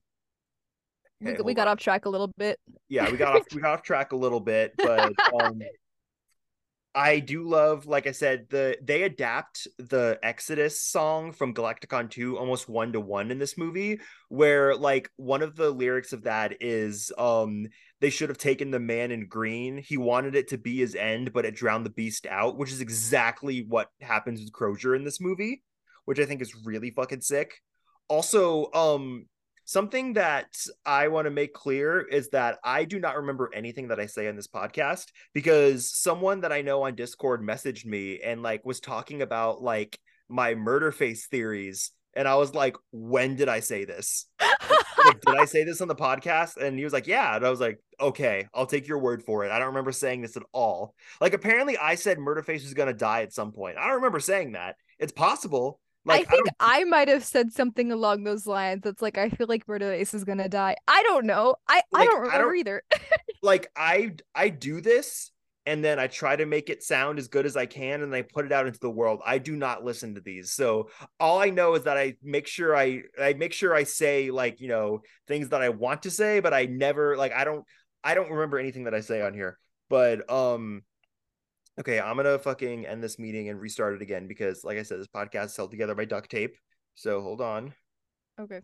we, 1.22 1.34
we 1.43 1.53
got 1.53 1.68
on. 1.68 1.74
off 1.74 1.80
track 1.80 2.05
a 2.05 2.09
little 2.09 2.32
bit. 2.38 2.59
Yeah, 2.89 3.09
we 3.09 3.18
got 3.18 3.36
off 3.36 3.43
we 3.53 3.61
got 3.61 3.74
off 3.74 3.84
track 3.84 4.11
a 4.11 4.16
little 4.16 4.39
bit, 4.39 4.74
but 4.78 5.13
um 5.41 5.61
I 6.97 7.20
do 7.20 7.43
love, 7.43 7.86
like 7.86 8.07
I 8.07 8.13
said, 8.13 8.47
the 8.49 8.78
they 8.82 9.03
adapt 9.03 9.68
the 9.78 10.18
Exodus 10.24 10.80
song 10.80 11.34
from 11.34 11.53
Galaktikon 11.53 12.09
2 12.09 12.38
almost 12.38 12.70
one 12.70 12.93
to 12.93 13.01
one 13.01 13.32
in 13.32 13.38
this 13.38 13.57
movie, 13.57 13.99
where 14.30 14.76
like 14.78 15.11
one 15.18 15.41
of 15.41 15.57
the 15.57 15.72
lyrics 15.72 16.13
of 16.13 16.24
that 16.24 16.55
is 16.61 17.11
um 17.18 17.68
they 17.99 18.09
should 18.09 18.30
have 18.30 18.38
taken 18.38 18.72
the 18.72 18.80
man 18.80 19.11
in 19.11 19.28
green. 19.28 19.78
He 19.78 19.97
wanted 19.97 20.36
it 20.36 20.47
to 20.49 20.57
be 20.57 20.78
his 20.78 20.95
end, 20.95 21.34
but 21.34 21.45
it 21.45 21.55
drowned 21.55 21.86
the 21.86 21.89
beast 21.89 22.28
out, 22.28 22.57
which 22.57 22.72
is 22.72 22.80
exactly 22.80 23.66
what 23.68 23.89
happens 23.99 24.39
with 24.39 24.53
Crozier 24.53 24.95
in 24.95 25.03
this 25.03 25.20
movie, 25.20 25.63
which 26.05 26.20
I 26.20 26.26
think 26.26 26.41
is 26.41 26.55
really 26.63 26.91
fucking 26.91 27.22
sick. 27.22 27.55
Also, 28.07 28.72
um, 28.72 29.26
Something 29.66 30.13
that 30.13 30.47
I 30.86 31.07
want 31.07 31.26
to 31.26 31.32
make 31.32 31.53
clear 31.53 31.99
is 32.01 32.30
that 32.30 32.59
I 32.63 32.86
do 32.86 32.99
not 32.99 33.18
remember 33.18 33.49
anything 33.53 33.88
that 33.88 33.99
I 33.99 34.05
say 34.05 34.28
on 34.28 34.36
this 34.36 34.47
podcast 34.47 35.07
because 35.34 35.91
someone 35.91 36.41
that 36.41 36.51
I 36.51 36.61
know 36.61 36.84
on 36.84 36.95
Discord 36.95 37.41
messaged 37.41 37.86
me 37.86 38.22
and 38.22 38.43
like 38.43 38.63
was 38.63 38.80
talking 38.80 39.22
about 39.24 39.61
like 39.63 39.99
my 40.30 40.53
Murderface 40.53 41.26
theories 41.26 41.91
and 42.16 42.28
I 42.28 42.36
was 42.36 42.53
like, 42.53 42.78
when 42.91 43.36
did 43.36 43.49
I 43.49 43.59
say 43.59 43.84
this? 43.84 44.28
like, 44.39 45.22
did 45.22 45.36
I 45.36 45.45
say 45.45 45.63
this 45.63 45.82
on 45.82 45.88
the 45.88 45.95
podcast? 45.95 46.57
And 46.57 46.78
he 46.78 46.84
was 46.84 46.93
like, 46.93 47.07
yeah. 47.07 47.36
And 47.36 47.45
I 47.45 47.49
was 47.49 47.59
like, 47.59 47.80
okay, 47.99 48.47
I'll 48.53 48.66
take 48.66 48.88
your 48.88 48.99
word 48.99 49.22
for 49.24 49.43
it. 49.45 49.51
I 49.51 49.59
don't 49.59 49.70
remember 49.70 49.91
saying 49.91 50.22
this 50.22 50.38
at 50.38 50.43
all. 50.53 50.95
Like, 51.20 51.34
apparently, 51.34 51.78
I 51.78 51.95
said 51.95 52.18
Murderface 52.18 52.63
was 52.63 52.74
going 52.74 52.88
to 52.88 52.93
die 52.93 53.24
at 53.24 53.34
some 53.34 53.51
point. 53.51 53.78
I 53.78 53.88
don't 53.88 53.97
remember 53.97 54.22
saying 54.22 54.53
that. 54.53 54.76
It's 54.97 55.11
possible, 55.11 55.80
like, 56.06 56.28
I 56.28 56.30
think 56.30 56.47
I, 56.60 56.82
I, 56.82 56.84
might 56.84 57.08
have 57.08 57.24
said 57.24 57.51
something 57.51 57.91
along 57.91 58.24
those 58.24 58.45
lines. 58.45 58.82
That's 58.84 59.01
like 59.01 59.18
I 59.18 59.30
feel 59.30 59.47
like 59.47 59.66
Murderface 59.66 60.14
is 60.14 60.24
gonna 60.24 60.49
die. 60.49 60.76
I 60.88 61.03
don't 61.03 61.26
know. 61.26 61.56
I 61.68 61.82
like, 61.91 62.01
I 62.01 62.06
don't 62.06 62.22
remember 62.22 62.36
I 62.36 62.41
don't, 62.41 62.58
either. 62.58 62.84
like 63.41 63.72
I 63.76 64.12
I 64.34 64.49
do 64.49 64.82
this 64.82 65.32
and 65.66 65.84
then 65.84 65.99
I 65.99 66.08
try 66.08 66.36
to 66.36 66.45
make 66.45 66.70
it 66.70 66.84
sound 66.84 67.18
as 67.18 67.28
good 67.28 67.45
as 67.45 67.58
I 67.58 67.66
can 67.66 68.03
and 68.03 68.14
I 68.14 68.22
put 68.22 68.45
it 68.45 68.51
out 68.51 68.68
into 68.68 68.80
the 68.80 68.89
world. 68.89 69.22
I 69.26 69.39
do 69.39 69.56
not 69.56 69.84
listen 69.84 70.16
to 70.16 70.22
these. 70.22 70.51
So 70.51 70.89
all 71.20 71.39
I 71.39 71.49
know 71.49 71.74
is 71.76 71.84
that 71.84 71.97
I 71.97 72.16
make 72.22 72.47
sure 72.47 72.76
I 72.76 73.03
I 73.20 73.34
make 73.34 73.53
sure 73.53 73.74
I 73.74 73.84
say 73.84 74.32
like, 74.32 74.62
you 74.62 74.68
know, 74.68 75.01
things 75.28 75.49
that 75.49 75.62
I 75.62 75.70
want 75.70 76.03
to 76.03 76.12
say, 76.12 76.39
but 76.39 76.53
I 76.53 76.66
never 76.66 77.18
like 77.18 77.34
I 77.34 77.43
don't 77.43 77.66
I 78.03 78.14
don't 78.14 78.32
remember 78.32 78.60
anything 78.60 78.84
that 78.84 78.93
I 78.93 79.01
say 79.01 79.22
on 79.22 79.34
here. 79.34 79.58
But 79.89 80.30
um 80.30 80.84
Okay, 81.78 81.99
I'm 81.99 82.15
gonna 82.15 82.39
fucking 82.39 82.86
end 82.86 83.03
this 83.03 83.19
meeting 83.19 83.49
and 83.49 83.59
restart 83.59 83.95
it 83.95 84.01
again 84.01 84.28
because, 84.28 84.63
like 84.63 84.78
I 84.78 84.84
said, 84.84 84.99
this 84.99 85.07
podcast 85.07 85.47
is 85.47 85.57
held 85.57 85.71
together 85.71 85.93
by 85.93 86.05
duct 86.05 86.32
tape. 86.32 86.55
So 86.95 87.21
hold 87.21 87.41
on. 87.41 87.73
Okay. 88.39 88.61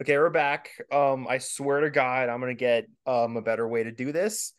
Okay, 0.00 0.16
we're 0.18 0.30
back. 0.30 0.70
Um, 0.92 1.26
I 1.28 1.38
swear 1.38 1.80
to 1.80 1.90
God, 1.90 2.28
I'm 2.28 2.38
gonna 2.38 2.54
get 2.54 2.86
um 3.06 3.36
a 3.36 3.42
better 3.42 3.66
way 3.66 3.82
to 3.82 3.90
do 3.90 4.12
this. 4.12 4.52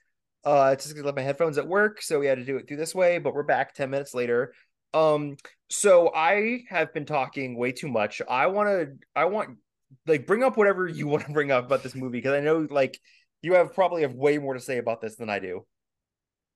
Uh, 0.43 0.71
it's 0.73 0.83
just 0.83 0.95
gonna 0.95 1.05
let 1.05 1.15
my 1.15 1.21
headphones 1.21 1.57
at 1.57 1.67
work, 1.67 2.01
so 2.01 2.19
we 2.19 2.25
had 2.25 2.39
to 2.39 2.45
do 2.45 2.57
it 2.57 2.67
through 2.67 2.77
this 2.77 2.93
way. 2.93 3.17
But 3.17 3.33
we're 3.33 3.43
back 3.43 3.73
ten 3.73 3.89
minutes 3.89 4.13
later. 4.13 4.53
Um, 4.93 5.37
so 5.69 6.13
I 6.13 6.63
have 6.69 6.93
been 6.93 7.05
talking 7.05 7.57
way 7.57 7.71
too 7.71 7.87
much. 7.87 8.21
I 8.29 8.47
want 8.47 8.69
to, 8.69 8.97
I 9.15 9.25
want 9.25 9.57
like 10.05 10.27
bring 10.27 10.43
up 10.43 10.57
whatever 10.57 10.85
you 10.87 11.07
want 11.07 11.25
to 11.25 11.31
bring 11.31 11.51
up 11.51 11.65
about 11.65 11.83
this 11.83 11.95
movie 11.95 12.17
because 12.17 12.33
I 12.33 12.41
know 12.41 12.67
like 12.69 12.99
you 13.41 13.53
have 13.53 13.73
probably 13.73 14.01
have 14.01 14.13
way 14.13 14.38
more 14.38 14.53
to 14.53 14.59
say 14.59 14.77
about 14.77 15.01
this 15.01 15.15
than 15.15 15.29
I 15.29 15.39
do. 15.39 15.65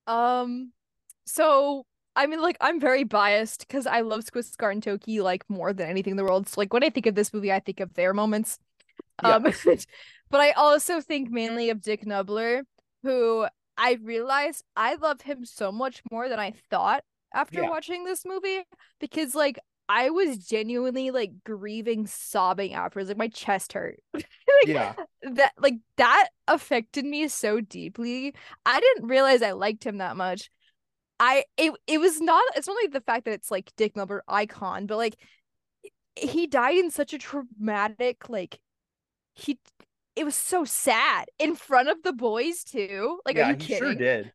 Um, 0.07 0.71
so 1.25 1.86
I 2.15 2.27
mean, 2.27 2.41
like, 2.41 2.57
I'm 2.59 2.79
very 2.79 3.03
biased 3.05 3.67
because 3.67 3.88
I 3.88 4.01
love 4.01 4.21
Skwisgaar 4.25 4.71
and 4.71 4.84
Toki 4.84 5.21
like 5.21 5.49
more 5.49 5.71
than 5.73 5.89
anything 5.89 6.11
in 6.11 6.17
the 6.17 6.23
world. 6.23 6.49
So, 6.49 6.59
like, 6.59 6.73
when 6.73 6.84
I 6.84 6.89
think 6.89 7.05
of 7.05 7.15
this 7.15 7.34
movie, 7.34 7.51
I 7.53 7.59
think 7.59 7.79
of 7.79 7.93
their 7.93 8.13
moments. 8.13 8.59
Yeah. 9.23 9.36
Um, 9.36 9.43
but 10.29 10.41
I 10.41 10.51
also 10.51 11.01
think 11.01 11.29
mainly 11.32 11.69
of 11.69 11.82
Dick 11.82 12.05
Knubbler, 12.05 12.63
who 13.03 13.47
I 13.77 13.97
realized 14.03 14.63
I 14.75 14.95
love 14.95 15.21
him 15.21 15.45
so 15.45 15.71
much 15.71 16.01
more 16.11 16.27
than 16.27 16.39
I 16.39 16.53
thought 16.69 17.03
after 17.34 17.61
Yeah. 17.61 17.69
watching 17.69 18.03
this 18.03 18.25
movie 18.25 18.63
because, 18.99 19.34
like, 19.36 19.59
I 19.93 20.09
was 20.09 20.37
genuinely 20.37 21.11
like 21.11 21.31
grieving, 21.43 22.07
sobbing 22.07 22.73
afterwards. 22.73 23.09
Like, 23.09 23.17
my 23.17 23.27
chest 23.27 23.73
hurt. 23.73 23.99
Like, 24.13 24.67
Yeah. 24.67 24.93
that 25.23 25.53
like 25.57 25.75
that 25.97 26.29
affected 26.47 27.03
me 27.03 27.27
so 27.27 27.61
deeply. 27.61 28.35
I 28.65 28.79
didn't 28.79 29.07
realize 29.07 29.41
I 29.41 29.53
liked 29.53 29.83
him 29.85 29.97
that 29.97 30.15
much. 30.17 30.51
I 31.19 31.45
it 31.57 31.73
it 31.87 31.99
was 31.99 32.21
not 32.21 32.43
it's 32.55 32.67
not 32.67 32.77
like 32.81 32.91
the 32.91 33.01
fact 33.01 33.25
that 33.25 33.33
it's 33.33 33.49
like 33.51 33.71
Dick 33.75 33.95
Knubbler 33.95 34.23
icon, 34.27 34.85
but 34.85 34.97
like 34.97 35.17
he 36.15 36.47
died 36.47 36.77
in 36.77 36.91
such 36.91 37.13
a 37.13 37.17
traumatic 37.17 38.29
like 38.29 38.59
he 39.33 39.57
it 40.15 40.25
was 40.25 40.35
so 40.35 40.63
sad 40.65 41.25
in 41.39 41.55
front 41.55 41.89
of 41.89 42.03
the 42.03 42.13
boys 42.13 42.63
too. 42.63 43.19
Like 43.25 43.37
yeah, 43.37 43.47
are 43.47 43.51
you 43.51 43.57
kidding? 43.57 43.77
sure 43.79 43.95
did. 43.95 44.31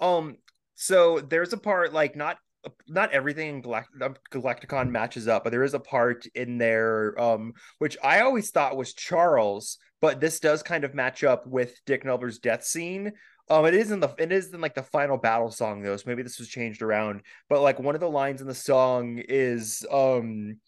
um, 0.00 0.36
so 0.74 1.20
there's 1.20 1.52
a 1.52 1.58
part 1.58 1.92
like 1.92 2.16
not 2.16 2.38
not 2.88 3.12
everything 3.12 3.48
in 3.56 3.62
Galact- 3.62 4.16
Galaktikon 4.30 4.90
matches 4.90 5.28
up, 5.28 5.44
but 5.44 5.50
there 5.50 5.62
is 5.62 5.74
a 5.74 5.80
part 5.80 6.26
in 6.34 6.58
there 6.58 7.20
um 7.20 7.54
which 7.78 7.96
I 8.02 8.20
always 8.20 8.50
thought 8.50 8.76
was 8.76 8.94
Charles, 8.94 9.78
but 10.00 10.20
this 10.20 10.40
does 10.40 10.62
kind 10.62 10.84
of 10.84 10.94
match 10.94 11.24
up 11.24 11.46
with 11.46 11.74
Dick 11.86 12.04
Knubbler's 12.04 12.38
death 12.38 12.64
scene. 12.64 13.12
Um, 13.48 13.66
it 13.66 13.74
is 13.74 13.90
in 13.90 14.00
the 14.00 14.14
it 14.18 14.30
is 14.30 14.52
in 14.54 14.60
like 14.60 14.74
the 14.74 14.82
final 14.82 15.16
battle 15.16 15.50
song 15.50 15.82
though, 15.82 15.96
so 15.96 16.04
maybe 16.06 16.22
this 16.22 16.38
was 16.38 16.48
changed 16.48 16.82
around. 16.82 17.22
But 17.48 17.62
like 17.62 17.80
one 17.80 17.94
of 17.96 18.00
the 18.00 18.08
lines 18.08 18.40
in 18.40 18.46
the 18.46 18.54
song 18.54 19.18
is 19.18 19.84
um 19.90 20.58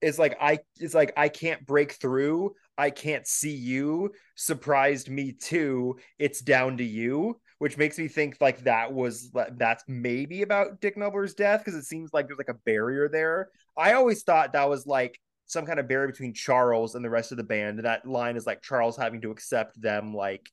is 0.00 0.18
like 0.18 0.36
I 0.40 0.60
is 0.78 0.94
like 0.94 1.12
I 1.16 1.28
can't 1.28 1.66
break 1.66 1.92
through. 1.92 2.54
I 2.78 2.90
can't 2.90 3.26
see 3.26 3.54
you. 3.54 4.12
Surprised 4.36 5.10
me 5.10 5.32
too. 5.32 5.96
It's 6.18 6.40
down 6.40 6.78
to 6.78 6.84
you, 6.84 7.40
which 7.60 7.76
makes 7.76 7.98
me 7.98 8.08
think 8.08 8.38
like 8.40 8.64
that 8.64 8.90
was 8.92 9.30
that's 9.52 9.84
maybe 9.86 10.40
about 10.40 10.80
Dick 10.80 10.96
Knubbler's 10.96 11.34
death 11.34 11.60
because 11.62 11.78
it 11.78 11.84
seems 11.84 12.10
like 12.12 12.26
there's 12.26 12.38
like 12.38 12.48
a 12.48 12.54
barrier 12.64 13.06
there. 13.06 13.50
I 13.76 13.92
always 13.92 14.22
thought 14.22 14.54
that 14.54 14.68
was 14.68 14.86
like 14.86 15.20
some 15.44 15.66
kind 15.66 15.78
of 15.78 15.86
barrier 15.86 16.08
between 16.08 16.32
Charles 16.32 16.94
and 16.94 17.04
the 17.04 17.10
rest 17.10 17.32
of 17.32 17.36
the 17.36 17.44
band. 17.44 17.78
And 17.78 17.86
that 17.86 18.06
line 18.06 18.36
is 18.36 18.46
like 18.46 18.62
Charles 18.62 18.96
having 18.96 19.20
to 19.20 19.30
accept 19.30 19.78
them 19.78 20.14
like 20.14 20.48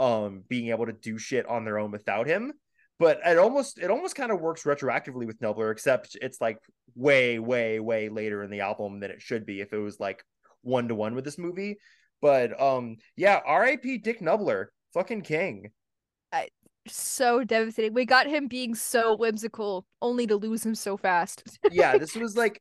um 0.00 0.42
being 0.48 0.70
able 0.70 0.86
to 0.86 0.92
do 0.92 1.18
shit 1.18 1.46
on 1.46 1.64
their 1.64 1.78
own 1.78 1.92
without 1.92 2.26
him 2.26 2.52
but 2.98 3.20
it 3.24 3.38
almost 3.38 3.78
it 3.78 3.90
almost 3.90 4.16
kind 4.16 4.30
of 4.30 4.40
works 4.40 4.64
retroactively 4.64 5.26
with 5.26 5.40
Knubbler, 5.40 5.70
except 5.70 6.18
it's 6.20 6.40
like 6.40 6.58
way, 6.94 7.38
way, 7.38 7.80
way 7.80 8.10
later 8.10 8.42
in 8.42 8.50
the 8.50 8.60
album 8.60 9.00
than 9.00 9.10
it 9.10 9.22
should 9.22 9.46
be 9.46 9.62
if 9.62 9.72
it 9.72 9.78
was 9.78 9.98
like 9.98 10.22
one 10.60 10.88
to 10.88 10.94
one 10.94 11.14
with 11.14 11.24
this 11.24 11.38
movie. 11.38 11.78
But 12.20 12.60
um, 12.60 12.98
yeah, 13.16 13.40
R.I.P. 13.44 13.98
Dick 13.98 14.20
Knubbler, 14.20 14.70
fucking 14.92 15.22
king. 15.22 15.70
So 16.88 17.44
devastating. 17.44 17.94
We 17.94 18.04
got 18.04 18.26
him 18.26 18.48
being 18.48 18.74
so 18.74 19.14
whimsical, 19.14 19.86
only 20.00 20.26
to 20.26 20.36
lose 20.36 20.64
him 20.64 20.74
so 20.74 20.96
fast. 20.96 21.42
Yeah, 21.70 21.96
this 21.98 22.14
was 22.14 22.36
like 22.36 22.60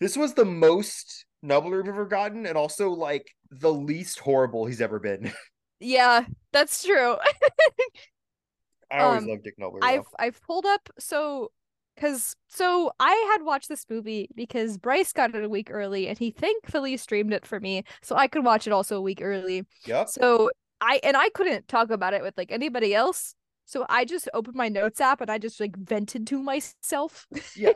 this 0.00 0.16
was 0.16 0.34
the 0.34 0.44
most 0.44 1.26
Knubbler 1.42 1.82
we've 1.82 1.88
ever 1.88 2.06
gotten, 2.06 2.46
and 2.46 2.56
also 2.56 2.90
like 2.90 3.34
the 3.50 3.72
least 3.72 4.20
horrible 4.20 4.66
he's 4.66 4.80
ever 4.80 4.98
been. 4.98 5.32
yeah, 5.80 6.24
that's 6.52 6.84
true. 6.84 7.16
I 8.90 9.02
always 9.02 9.22
Um, 9.22 9.28
loved 9.28 9.42
Dick 9.44 9.54
Knubbler. 9.58 9.80
I've 9.82 10.04
though. 10.04 10.16
I've 10.18 10.40
pulled 10.42 10.66
up 10.66 10.88
so 10.98 11.50
because 11.94 12.36
so 12.48 12.92
I 13.00 13.12
had 13.32 13.44
watched 13.44 13.68
this 13.68 13.86
movie 13.88 14.28
because 14.34 14.78
Bryce 14.78 15.12
got 15.12 15.34
it 15.34 15.44
a 15.44 15.48
week 15.48 15.68
early 15.70 16.08
and 16.08 16.18
he 16.18 16.30
thankfully 16.30 16.96
streamed 16.96 17.32
it 17.32 17.46
for 17.46 17.58
me 17.58 17.84
so 18.02 18.16
I 18.16 18.28
could 18.28 18.44
watch 18.44 18.66
it 18.66 18.72
also 18.72 18.96
a 18.98 19.00
week 19.02 19.20
early. 19.22 19.64
Yep. 19.86 20.08
So 20.08 20.50
I 20.80 21.00
and 21.02 21.16
I 21.16 21.28
couldn't 21.30 21.68
talk 21.68 21.90
about 21.90 22.14
it 22.14 22.22
with 22.22 22.36
like 22.36 22.52
anybody 22.52 22.94
else. 22.94 23.34
So 23.64 23.84
I 23.88 24.04
just 24.04 24.28
opened 24.32 24.56
my 24.56 24.68
notes 24.68 25.00
app 25.00 25.20
and 25.20 25.30
I 25.30 25.38
just 25.38 25.60
like 25.60 25.76
vented 25.76 26.26
to 26.28 26.42
myself. 26.42 27.26
Yeah. 27.56 27.72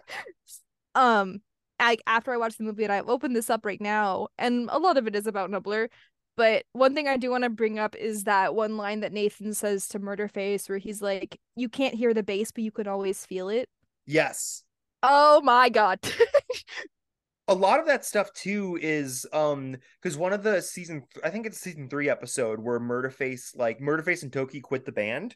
um 0.94 1.40
like 1.80 2.03
after 2.07 2.32
I 2.32 2.36
watched 2.36 2.59
the 2.59 2.64
movie 2.64 2.84
and 2.84 2.92
I've 2.92 3.09
opened 3.09 3.34
this 3.34 3.48
up 3.51 3.64
right 3.64 3.80
now 3.80 4.28
and 4.38 4.68
a 4.72 4.78
lot 4.78 4.98
of 4.98 5.07
it 5.07 5.16
is 5.16 5.26
about 5.26 5.51
Knubbler. 5.51 5.88
But 6.36 6.64
one 6.72 6.94
thing 6.94 7.09
I 7.09 7.16
do 7.16 7.30
want 7.30 7.44
to 7.44 7.51
bring 7.51 7.78
up 7.78 7.94
is 7.96 8.24
that 8.24 8.55
one 8.55 8.76
line 8.76 9.01
that 9.01 9.12
Nathan 9.12 9.53
says 9.53 9.88
to 9.88 10.01
Murderface 10.01 10.68
where 10.68 10.78
he's 10.78 11.03
like, 11.03 11.38
You 11.57 11.68
can't 11.68 11.94
hear 11.94 12.14
the 12.14 12.22
bass, 12.22 12.51
but 12.53 12.64
you 12.64 12.70
can 12.70 12.86
always 12.86 13.26
feel 13.26 13.48
it. 13.48 13.68
Yes. 14.07 14.62
Oh 15.03 15.40
my 15.42 15.68
god. 15.68 15.98
a 17.49 17.55
lot 17.55 17.80
of 17.80 17.86
that 17.86 18.05
stuff 18.05 18.32
too 18.32 18.78
is 18.80 19.26
um 19.32 19.76
because 20.01 20.16
one 20.16 20.32
of 20.32 20.43
the 20.43 20.61
season 20.61 21.03
I 21.24 21.30
think 21.30 21.47
it's 21.47 21.59
season 21.59 21.88
three 21.88 22.09
episode 22.09 22.61
where 22.61 22.78
Murderface 22.78 23.57
like 23.57 23.80
Murderface 23.80 24.22
and 24.22 24.32
Toki 24.32 24.61
quit 24.61 24.84
the 24.84 24.93
band, 24.93 25.34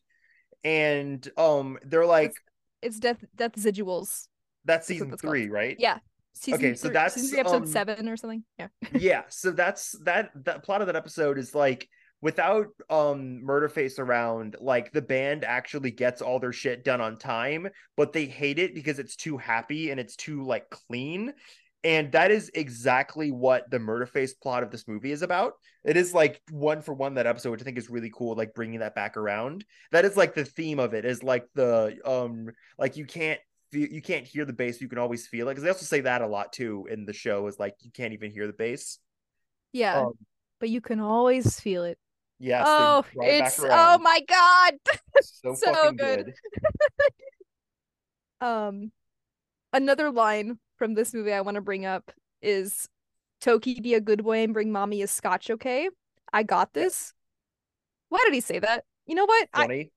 and 0.62 1.26
um 1.36 1.78
they're 1.82 2.06
like 2.06 2.34
it's 2.82 2.98
Death 3.00 3.24
Death 3.34 3.52
Residuals. 3.52 4.28
that's 4.64 4.86
season 4.86 5.10
that's 5.10 5.22
called. 5.22 5.32
three, 5.32 5.48
right? 5.48 5.76
Yeah. 5.78 5.98
Season 6.36 6.60
Okay, 6.60 6.74
so 6.74 6.88
that's, 6.88 7.14
season 7.14 7.30
three, 7.30 7.40
episode 7.40 7.56
um, 7.62 7.66
seven 7.66 8.08
or 8.08 8.16
something. 8.16 8.44
Yeah. 8.58 8.68
yeah. 8.92 9.22
So 9.28 9.52
that's 9.52 9.92
that 10.04 10.30
that 10.44 10.64
plot 10.64 10.80
of 10.80 10.88
that 10.88 10.96
episode 10.96 11.38
is 11.38 11.54
like 11.54 11.88
without 12.20 12.66
um 12.90 13.42
Murderface 13.46 13.98
around, 13.98 14.56
like 14.60 14.92
the 14.92 15.02
band 15.02 15.44
actually 15.44 15.92
gets 15.92 16.22
all 16.22 16.40
their 16.40 16.52
shit 16.52 16.84
done 16.84 17.00
on 17.00 17.18
time, 17.18 17.68
but 17.96 18.12
they 18.12 18.26
hate 18.26 18.58
it 18.58 18.74
because 18.74 18.98
it's 18.98 19.14
too 19.16 19.36
happy 19.36 19.90
and 19.90 20.00
it's 20.00 20.16
too 20.16 20.44
like 20.44 20.68
clean. 20.70 21.32
And 21.84 22.10
that 22.12 22.30
is 22.30 22.50
exactly 22.54 23.30
what 23.30 23.70
the 23.70 23.78
Murderface 23.78 24.30
plot 24.42 24.62
of 24.62 24.70
this 24.70 24.88
movie 24.88 25.12
is 25.12 25.20
about. 25.20 25.52
It 25.84 25.98
is 25.98 26.14
like 26.14 26.40
one 26.50 26.80
for 26.80 26.94
one 26.94 27.14
that 27.14 27.26
episode, 27.26 27.50
which 27.50 27.60
I 27.60 27.64
think 27.64 27.76
is 27.76 27.90
really 27.90 28.10
cool, 28.12 28.34
like 28.34 28.54
bringing 28.54 28.80
that 28.80 28.94
back 28.94 29.18
around. 29.18 29.66
That 29.92 30.06
is 30.06 30.16
like 30.16 30.34
the 30.34 30.46
theme 30.46 30.78
of 30.78 30.94
it 30.94 31.04
is 31.04 31.22
like 31.22 31.44
the 31.54 31.98
um 32.06 32.48
like 32.78 32.96
you 32.96 33.04
can't 33.04 33.38
feel 33.70 33.86
you 33.86 34.00
can't 34.00 34.26
hear 34.26 34.46
the 34.46 34.54
bass, 34.54 34.80
you 34.80 34.88
can 34.88 34.98
always 34.98 35.26
feel 35.26 35.48
it. 35.48 35.52
Because 35.52 35.64
they 35.64 35.68
also 35.68 35.84
say 35.84 36.00
that 36.00 36.22
a 36.22 36.26
lot 36.26 36.54
too 36.54 36.88
in 36.90 37.04
the 37.04 37.12
show 37.12 37.46
is 37.48 37.58
like 37.58 37.74
you 37.82 37.90
can't 37.90 38.14
even 38.14 38.30
hear 38.30 38.46
the 38.46 38.54
bass. 38.54 38.98
Yeah. 39.74 40.00
Um, 40.00 40.12
but 40.60 40.70
you 40.70 40.80
can 40.80 41.00
always 41.00 41.60
feel 41.60 41.84
it. 41.84 41.98
Yes. 42.38 42.64
oh, 42.66 43.04
it 43.16 43.44
it's 43.44 43.60
oh 43.62 43.98
my 43.98 44.20
god. 44.26 44.74
so, 45.22 45.54
so 45.54 45.72
fucking 45.74 45.96
good. 45.96 46.32
Um 48.40 48.90
another 49.72 50.10
line 50.10 50.58
from 50.76 50.94
this 50.94 51.14
movie 51.14 51.32
I 51.32 51.40
want 51.40 51.56
to 51.56 51.60
bring 51.60 51.86
up 51.86 52.10
is 52.42 52.88
Toki 53.40 53.80
be 53.80 53.94
a 53.94 54.00
good 54.00 54.24
boy 54.24 54.42
and 54.42 54.52
bring 54.54 54.72
mommy 54.72 55.02
a 55.02 55.06
scotch, 55.06 55.50
okay? 55.50 55.88
I 56.32 56.42
got 56.42 56.72
this. 56.72 57.12
Why 58.08 58.20
did 58.24 58.34
he 58.34 58.40
say 58.40 58.58
that? 58.58 58.84
You 59.06 59.14
know 59.14 59.24
what? 59.24 59.48
I, 59.52 59.62
Funny. 59.62 59.90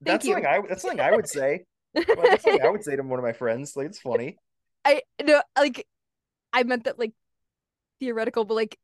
that's 0.00 0.24
you. 0.24 0.32
something 0.32 0.46
I 0.46 0.60
that's 0.68 0.82
something 0.82 1.00
I 1.00 1.12
would 1.12 1.28
say. 1.28 1.64
Well, 1.94 2.16
that's 2.22 2.42
something 2.42 2.62
I 2.62 2.68
would 2.68 2.84
say 2.84 2.94
to 2.94 3.02
one 3.02 3.18
of 3.18 3.24
my 3.24 3.32
friends. 3.32 3.74
Like 3.74 3.86
it's 3.86 3.98
funny. 3.98 4.36
I 4.84 5.00
no 5.22 5.42
like 5.58 5.86
I 6.52 6.62
meant 6.62 6.84
that 6.84 6.98
like 6.98 7.12
theoretical, 8.00 8.44
but 8.44 8.54
like 8.54 8.78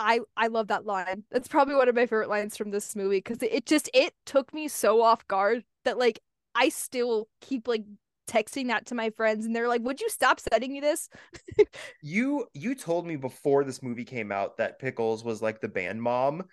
I 0.00 0.20
I 0.36 0.48
love 0.48 0.68
that 0.68 0.84
line. 0.84 1.24
That's 1.30 1.46
probably 1.46 1.76
one 1.76 1.88
of 1.88 1.94
my 1.94 2.06
favorite 2.06 2.28
lines 2.28 2.56
from 2.56 2.70
this 2.70 2.96
movie 2.96 3.18
because 3.18 3.38
it 3.42 3.66
just 3.66 3.88
it 3.94 4.14
took 4.26 4.52
me 4.52 4.66
so 4.66 5.02
off 5.02 5.26
guard 5.28 5.62
that 5.84 5.98
like 5.98 6.20
I 6.54 6.70
still 6.70 7.28
keep 7.40 7.68
like 7.68 7.84
texting 8.30 8.68
that 8.68 8.86
to 8.86 8.94
my 8.94 9.10
friends 9.10 9.44
and 9.44 9.54
they're 9.54 9.68
like, 9.68 9.82
"Would 9.82 10.00
you 10.00 10.08
stop 10.08 10.40
sending 10.40 10.72
me 10.72 10.80
this?" 10.80 11.08
You 12.02 12.46
you 12.54 12.74
told 12.74 13.06
me 13.06 13.16
before 13.16 13.64
this 13.64 13.82
movie 13.82 14.04
came 14.04 14.32
out 14.32 14.56
that 14.58 14.78
Pickles 14.78 15.24
was 15.24 15.42
like 15.42 15.60
the 15.60 15.68
band 15.68 16.02
mom. 16.02 16.44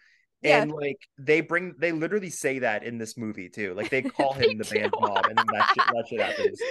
Yeah. 0.41 0.61
And 0.61 0.71
like 0.71 0.99
they 1.17 1.41
bring 1.41 1.75
they 1.79 1.91
literally 1.91 2.29
say 2.29 2.59
that 2.59 2.83
in 2.83 2.97
this 2.97 3.17
movie 3.17 3.49
too. 3.49 3.73
Like 3.73 3.89
they 3.89 4.01
call 4.17 4.33
They 4.33 4.49
him 4.51 4.57
the 4.57 4.65
band 4.65 4.93
mom 4.99 5.23
and 5.29 5.37
then 5.37 5.45
that 5.53 5.67
shit, 5.73 5.83
that 5.93 6.05
shit 6.09 6.21
happens. 6.21 6.61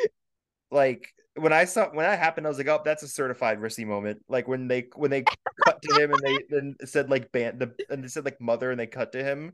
Like 0.70 1.12
when 1.36 1.52
I 1.52 1.64
saw 1.64 1.88
when 1.88 2.07
that 2.07 2.18
happened, 2.18 2.46
I 2.46 2.50
was 2.50 2.59
like, 2.59 2.68
oh, 2.68 2.80
that's 2.84 3.02
a 3.02 3.09
certified 3.09 3.59
Rissi 3.59 3.86
moment. 3.86 4.22
Like 4.28 4.48
when 4.48 4.68
they 4.68 4.88
when 4.94 5.11
they 5.11 5.24
cut 5.64 5.80
to 5.82 6.02
him 6.02 6.12
and 6.12 6.20
they 6.22 6.38
then 6.50 6.76
said 6.84 7.11
like 7.11 7.32
band 7.32 7.59
the 7.61 7.74
and 7.90 8.02
they 8.02 8.09
said 8.09 8.24
like 8.24 8.40
mother 8.40 8.70
and 8.70 8.78
they 8.78 8.86
cut 8.86 9.12
to 9.12 9.22
him. 9.22 9.52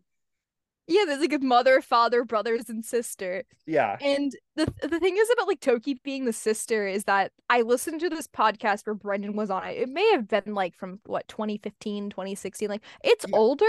Yeah, 0.89 1.05
there's 1.07 1.21
like 1.21 1.33
a 1.33 1.39
mother, 1.39 1.81
father, 1.81 2.25
brothers, 2.25 2.69
and 2.69 2.85
sister. 2.85 3.45
Yeah. 3.67 3.97
And 4.01 4.35
the 4.57 4.73
the 4.83 4.99
thing 5.01 5.17
is 5.17 5.31
about 5.33 5.47
like 5.47 5.61
Toki 5.61 5.95
being 6.03 6.25
the 6.25 6.33
sister 6.33 6.87
is 6.87 7.05
that 7.05 7.33
I 7.49 7.63
listened 7.63 8.01
to 8.01 8.09
this 8.09 8.27
podcast 8.27 8.87
where 8.87 8.95
Brendon 8.95 9.37
was 9.37 9.51
on 9.51 9.65
it. 9.65 9.79
It 9.79 9.89
may 9.89 10.11
have 10.13 10.29
been 10.29 10.55
like 10.55 10.75
from 10.77 11.01
what 11.07 11.29
2015, 11.29 12.11
2016. 12.11 12.69
Like 12.69 12.83
it's 13.05 13.25
Yeah. 13.29 13.37
older. 13.37 13.65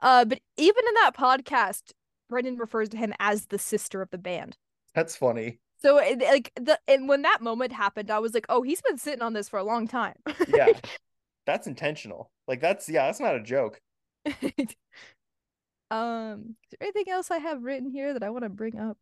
Uh, 0.00 0.24
but 0.24 0.40
even 0.56 0.82
in 0.88 0.94
that 0.94 1.12
podcast, 1.16 1.92
Brendon 2.28 2.56
refers 2.56 2.88
to 2.90 2.96
him 2.96 3.12
as 3.20 3.46
the 3.46 3.58
sister 3.58 4.02
of 4.02 4.10
the 4.10 4.18
band. 4.18 4.56
That's 4.94 5.14
funny. 5.16 5.60
So 5.80 5.96
like 5.96 6.50
the 6.56 6.78
and 6.88 7.08
when 7.08 7.22
that 7.22 7.40
moment 7.42 7.72
happened, 7.72 8.10
I 8.10 8.20
was 8.20 8.34
like, 8.34 8.46
oh, 8.48 8.62
he's 8.62 8.80
been 8.80 8.98
sitting 8.98 9.22
on 9.22 9.32
this 9.32 9.48
for 9.48 9.58
a 9.58 9.64
long 9.64 9.86
time. 9.86 10.14
Yeah. 10.48 10.68
That's 11.46 11.66
intentional. 11.66 12.30
Like 12.46 12.60
that's 12.60 12.88
yeah, 12.88 13.06
that's 13.06 13.18
not 13.18 13.34
a 13.34 13.42
joke. 13.42 13.80
Um, 15.92 16.56
is 16.64 16.70
there 16.78 16.88
anything 16.88 17.12
else 17.12 17.30
I 17.30 17.38
have 17.38 17.62
written 17.62 17.90
here 17.90 18.14
that 18.14 18.22
I 18.22 18.30
want 18.30 18.44
to 18.44 18.48
bring 18.48 18.78
up? 18.78 18.96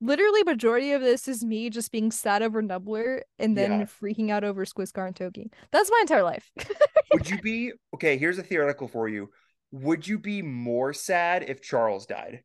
Literally, 0.00 0.42
majority 0.42 0.92
of 0.92 1.00
this 1.02 1.28
is 1.28 1.44
me 1.44 1.70
just 1.70 1.92
being 1.92 2.10
sad 2.10 2.42
over 2.42 2.60
Knubbler 2.60 3.22
and 3.38 3.56
then 3.56 3.80
Yeah. 3.80 3.84
freaking 3.86 4.30
out 4.30 4.44
over 4.44 4.64
Skwisgaar 4.64 5.06
and 5.06 5.16
Toki. 5.16 5.50
That's 5.70 5.90
my 5.90 5.98
entire 6.00 6.22
life. 6.22 6.50
Would 7.12 7.28
you 7.30 7.38
be 7.38 7.72
okay? 7.94 8.18
Here's 8.18 8.38
a 8.38 8.42
theoretical 8.42 8.88
for 8.88 9.08
you. 9.08 9.30
Would 9.70 10.06
you 10.06 10.18
be 10.18 10.42
more 10.42 10.92
sad 10.92 11.44
if 11.48 11.62
Charles 11.62 12.06
died? 12.06 12.42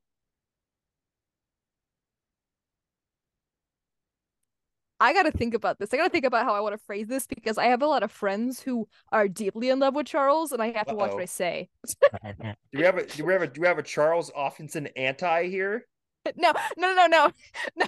I 4.99 5.13
gotta 5.13 5.31
think 5.31 5.53
about 5.53 5.79
this. 5.79 5.93
I 5.93 5.97
gotta 5.97 6.09
think 6.09 6.25
about 6.25 6.45
how 6.45 6.53
I 6.55 6.59
want 6.59 6.73
to 6.73 6.85
phrase 6.85 7.07
this 7.07 7.25
because 7.25 7.57
I 7.57 7.65
have 7.67 7.81
a 7.81 7.87
lot 7.87 8.03
of 8.03 8.11
friends 8.11 8.59
who 8.61 8.87
are 9.11 9.27
deeply 9.27 9.69
in 9.69 9.79
love 9.79 9.95
with 9.95 10.07
Charles, 10.07 10.51
and 10.51 10.61
I 10.61 10.71
have 10.71 10.87
to 10.87 10.95
watch 10.95 11.11
Uh-oh. 11.11 11.15
what 11.15 11.23
I 11.23 11.25
say. 11.25 11.69
Do 12.71 12.79
we 12.79 12.83
have 12.83 12.97
a 12.97 13.05
do 13.05 13.25
we 13.25 13.33
have 13.33 13.41
a 13.41 13.47
do 13.47 13.61
we 13.61 13.67
have 13.67 13.79
a 13.79 13.83
Charles 13.83 14.31
Offdensen 14.31 14.89
anti 14.95 15.47
here? 15.49 15.85
no, 16.35 16.51
no, 16.77 16.93
no, 16.93 17.07
no, 17.07 17.31
no. 17.77 17.85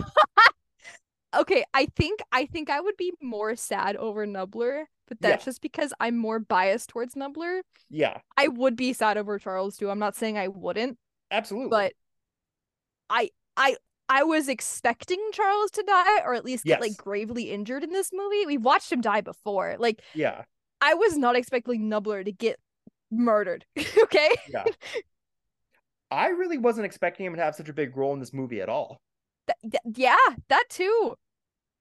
okay, 1.35 1.63
I 1.73 1.85
think 1.95 2.21
I 2.31 2.45
think 2.45 2.69
I 2.69 2.79
would 2.81 2.97
be 2.97 3.11
more 3.21 3.55
sad 3.55 3.95
over 3.95 4.25
Knubbler, 4.25 4.85
but 5.07 5.19
that's 5.21 5.43
Yeah. 5.43 5.45
just 5.45 5.61
because 5.61 5.93
I'm 5.99 6.17
more 6.17 6.39
biased 6.39 6.89
towards 6.89 7.15
Knubbler. 7.15 7.61
Yeah, 7.89 8.19
I 8.37 8.47
would 8.47 8.75
be 8.75 8.93
sad 8.93 9.17
over 9.17 9.37
Charles 9.39 9.77
too. 9.77 9.89
I'm 9.89 9.99
not 9.99 10.15
saying 10.15 10.37
I 10.37 10.47
wouldn't, 10.47 10.97
absolutely. 11.29 11.69
but 11.69 11.93
I 13.09 13.29
I 13.57 13.75
I 14.11 14.23
was 14.23 14.49
expecting 14.49 15.19
Charles 15.31 15.71
to 15.71 15.83
die 15.83 16.19
or 16.25 16.33
at 16.33 16.43
least 16.43 16.65
get 16.65 16.81
like 16.81 16.97
gravely 16.97 17.49
injured 17.49 17.81
in 17.81 17.91
this 17.91 18.11
movie. 18.11 18.45
We 18.45 18.57
watched 18.57 18.91
him 18.91 18.99
die 18.99 19.21
before. 19.21 19.77
Like 19.79 20.01
yeah, 20.13 20.43
I 20.81 20.95
was 20.95 21.17
not 21.17 21.37
expecting 21.37 21.87
Knubbler 21.87 22.21
to 22.25 22.31
get 22.33 22.59
murdered. 23.09 23.65
okay? 24.03 24.29
yeah. 24.49 24.65
I 26.11 26.27
really 26.27 26.57
wasn't 26.57 26.87
expecting 26.87 27.25
him 27.25 27.37
to 27.37 27.41
have 27.41 27.55
such 27.55 27.69
a 27.69 27.73
big 27.73 27.95
role 27.95 28.13
in 28.13 28.19
this 28.19 28.33
movie 28.33 28.59
at 28.59 28.67
all. 28.67 28.99
Th- 29.47 29.71
th- 29.71 29.97
yeah, 29.97 30.35
that 30.49 30.65
too. 30.67 31.15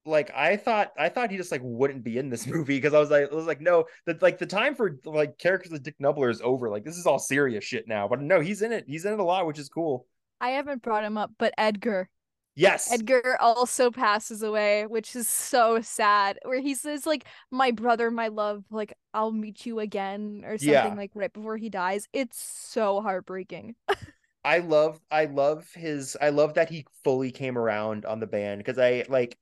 Like 0.06 0.30
I 0.32 0.56
thought, 0.56 0.92
I 0.96 1.08
thought 1.08 1.32
he 1.32 1.36
just 1.36 1.50
like 1.50 1.62
wouldn't 1.64 2.04
be 2.04 2.16
in 2.16 2.30
this 2.30 2.46
movie 2.46 2.76
because 2.76 2.94
I 2.94 3.00
was 3.00 3.10
like, 3.10 3.32
I 3.32 3.34
was 3.34 3.46
like, 3.46 3.60
no, 3.60 3.86
that 4.06 4.22
like 4.22 4.38
the 4.38 4.46
time 4.46 4.76
for 4.76 5.00
like 5.04 5.36
characters 5.38 5.72
like 5.72 5.82
Dick 5.82 5.96
Knubbler 5.98 6.30
is 6.30 6.40
over. 6.42 6.70
Like 6.70 6.84
this 6.84 6.96
is 6.96 7.06
all 7.06 7.18
serious 7.18 7.64
shit 7.64 7.88
now. 7.88 8.06
But 8.06 8.20
no, 8.20 8.38
he's 8.38 8.62
in 8.62 8.70
it. 8.70 8.84
He's 8.86 9.04
in 9.04 9.14
it 9.14 9.18
a 9.18 9.24
lot, 9.24 9.48
which 9.48 9.58
is 9.58 9.68
cool. 9.68 10.06
I 10.40 10.50
haven't 10.50 10.82
brought 10.82 11.02
him 11.02 11.18
up, 11.18 11.32
but 11.36 11.52
Edgar. 11.58 12.08
Yes, 12.54 13.02
Edgar 13.02 13.36
also 13.40 13.90
passes 13.90 14.42
away, 14.42 14.86
which 14.86 15.14
is 15.14 15.28
so 15.28 15.80
sad. 15.80 16.38
Where 16.44 16.60
he 16.60 16.74
says, 16.74 17.06
like, 17.06 17.24
my 17.50 17.70
brother, 17.70 18.10
my 18.10 18.28
love, 18.28 18.64
like, 18.70 18.94
I'll 19.14 19.32
meet 19.32 19.64
you 19.66 19.78
again, 19.80 20.42
or 20.44 20.58
something 20.58 20.94
Yeah. 20.94 20.96
like 20.96 21.12
right 21.14 21.32
before 21.32 21.56
he 21.56 21.70
dies. 21.70 22.08
It's 22.12 22.38
so 22.40 23.00
heartbreaking. 23.00 23.76
I 24.44 24.58
love 24.58 25.00
I 25.10 25.26
love 25.26 25.70
his 25.74 26.16
I 26.20 26.30
love 26.30 26.54
that 26.54 26.70
he 26.70 26.86
fully 27.04 27.30
came 27.30 27.58
around 27.58 28.06
on 28.06 28.20
the 28.20 28.26
band 28.26 28.58
because 28.60 28.78
I 28.78 29.04
like 29.08 29.36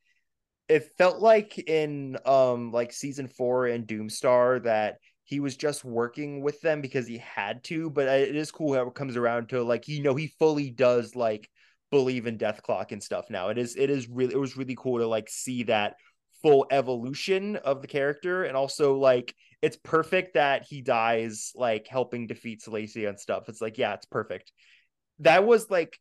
it 0.68 0.96
felt 0.98 1.20
like 1.20 1.59
in 1.59 2.18
um 2.26 2.72
like 2.72 2.92
season 2.92 3.28
4 3.28 3.68
in 3.68 3.86
Doomstar 3.86 4.62
that 4.64 4.98
he 5.24 5.40
was 5.40 5.56
just 5.56 5.84
working 5.84 6.42
with 6.42 6.61
them 6.62 6.80
because 6.82 7.06
he 7.06 7.18
had 7.18 7.64
to 7.64 7.90
but 7.90 8.09
it 8.09 8.36
is 8.36 8.52
cool 8.52 8.74
how 8.74 8.88
it 8.88 8.94
comes 8.94 9.16
around 9.16 9.50
to 9.50 9.62
like 9.62 9.88
you 9.88 10.02
know 10.02 10.14
he 10.16 10.28
fully 10.38 10.70
does 10.70 11.16
like 11.16 11.50
believe 11.91 12.26
in 12.26 12.39
Dethklok 12.39 12.93
and 12.93 13.03
stuff 13.03 13.26
now. 13.30 13.49
It 13.49 13.59
is 13.59 13.76
it 13.76 13.91
is 13.91 14.09
really 14.09 14.34
it 14.34 14.39
was 14.39 14.57
really 14.57 14.76
cool 14.78 14.99
to 14.99 15.07
like 15.07 15.28
see 15.28 15.64
that 15.64 15.97
full 16.43 16.66
evolution 16.70 17.57
of 17.57 17.82
the 17.82 17.89
character. 17.89 18.45
And 18.45 18.57
also 18.57 18.97
like 18.97 19.34
it's 19.62 19.76
perfect 19.76 20.34
that 20.34 20.64
he 20.68 20.82
dies 20.82 21.53
like 21.55 21.89
helping 21.89 22.26
defeat 22.26 22.62
Salacia 22.62 23.09
and 23.09 23.18
stuff. 23.18 23.49
It's 23.49 23.61
like 23.61 23.78
yeah 23.78 23.95
it's 23.95 24.07
perfect. 24.07 24.53
That 25.20 25.45
was 25.45 25.70
like 25.70 25.99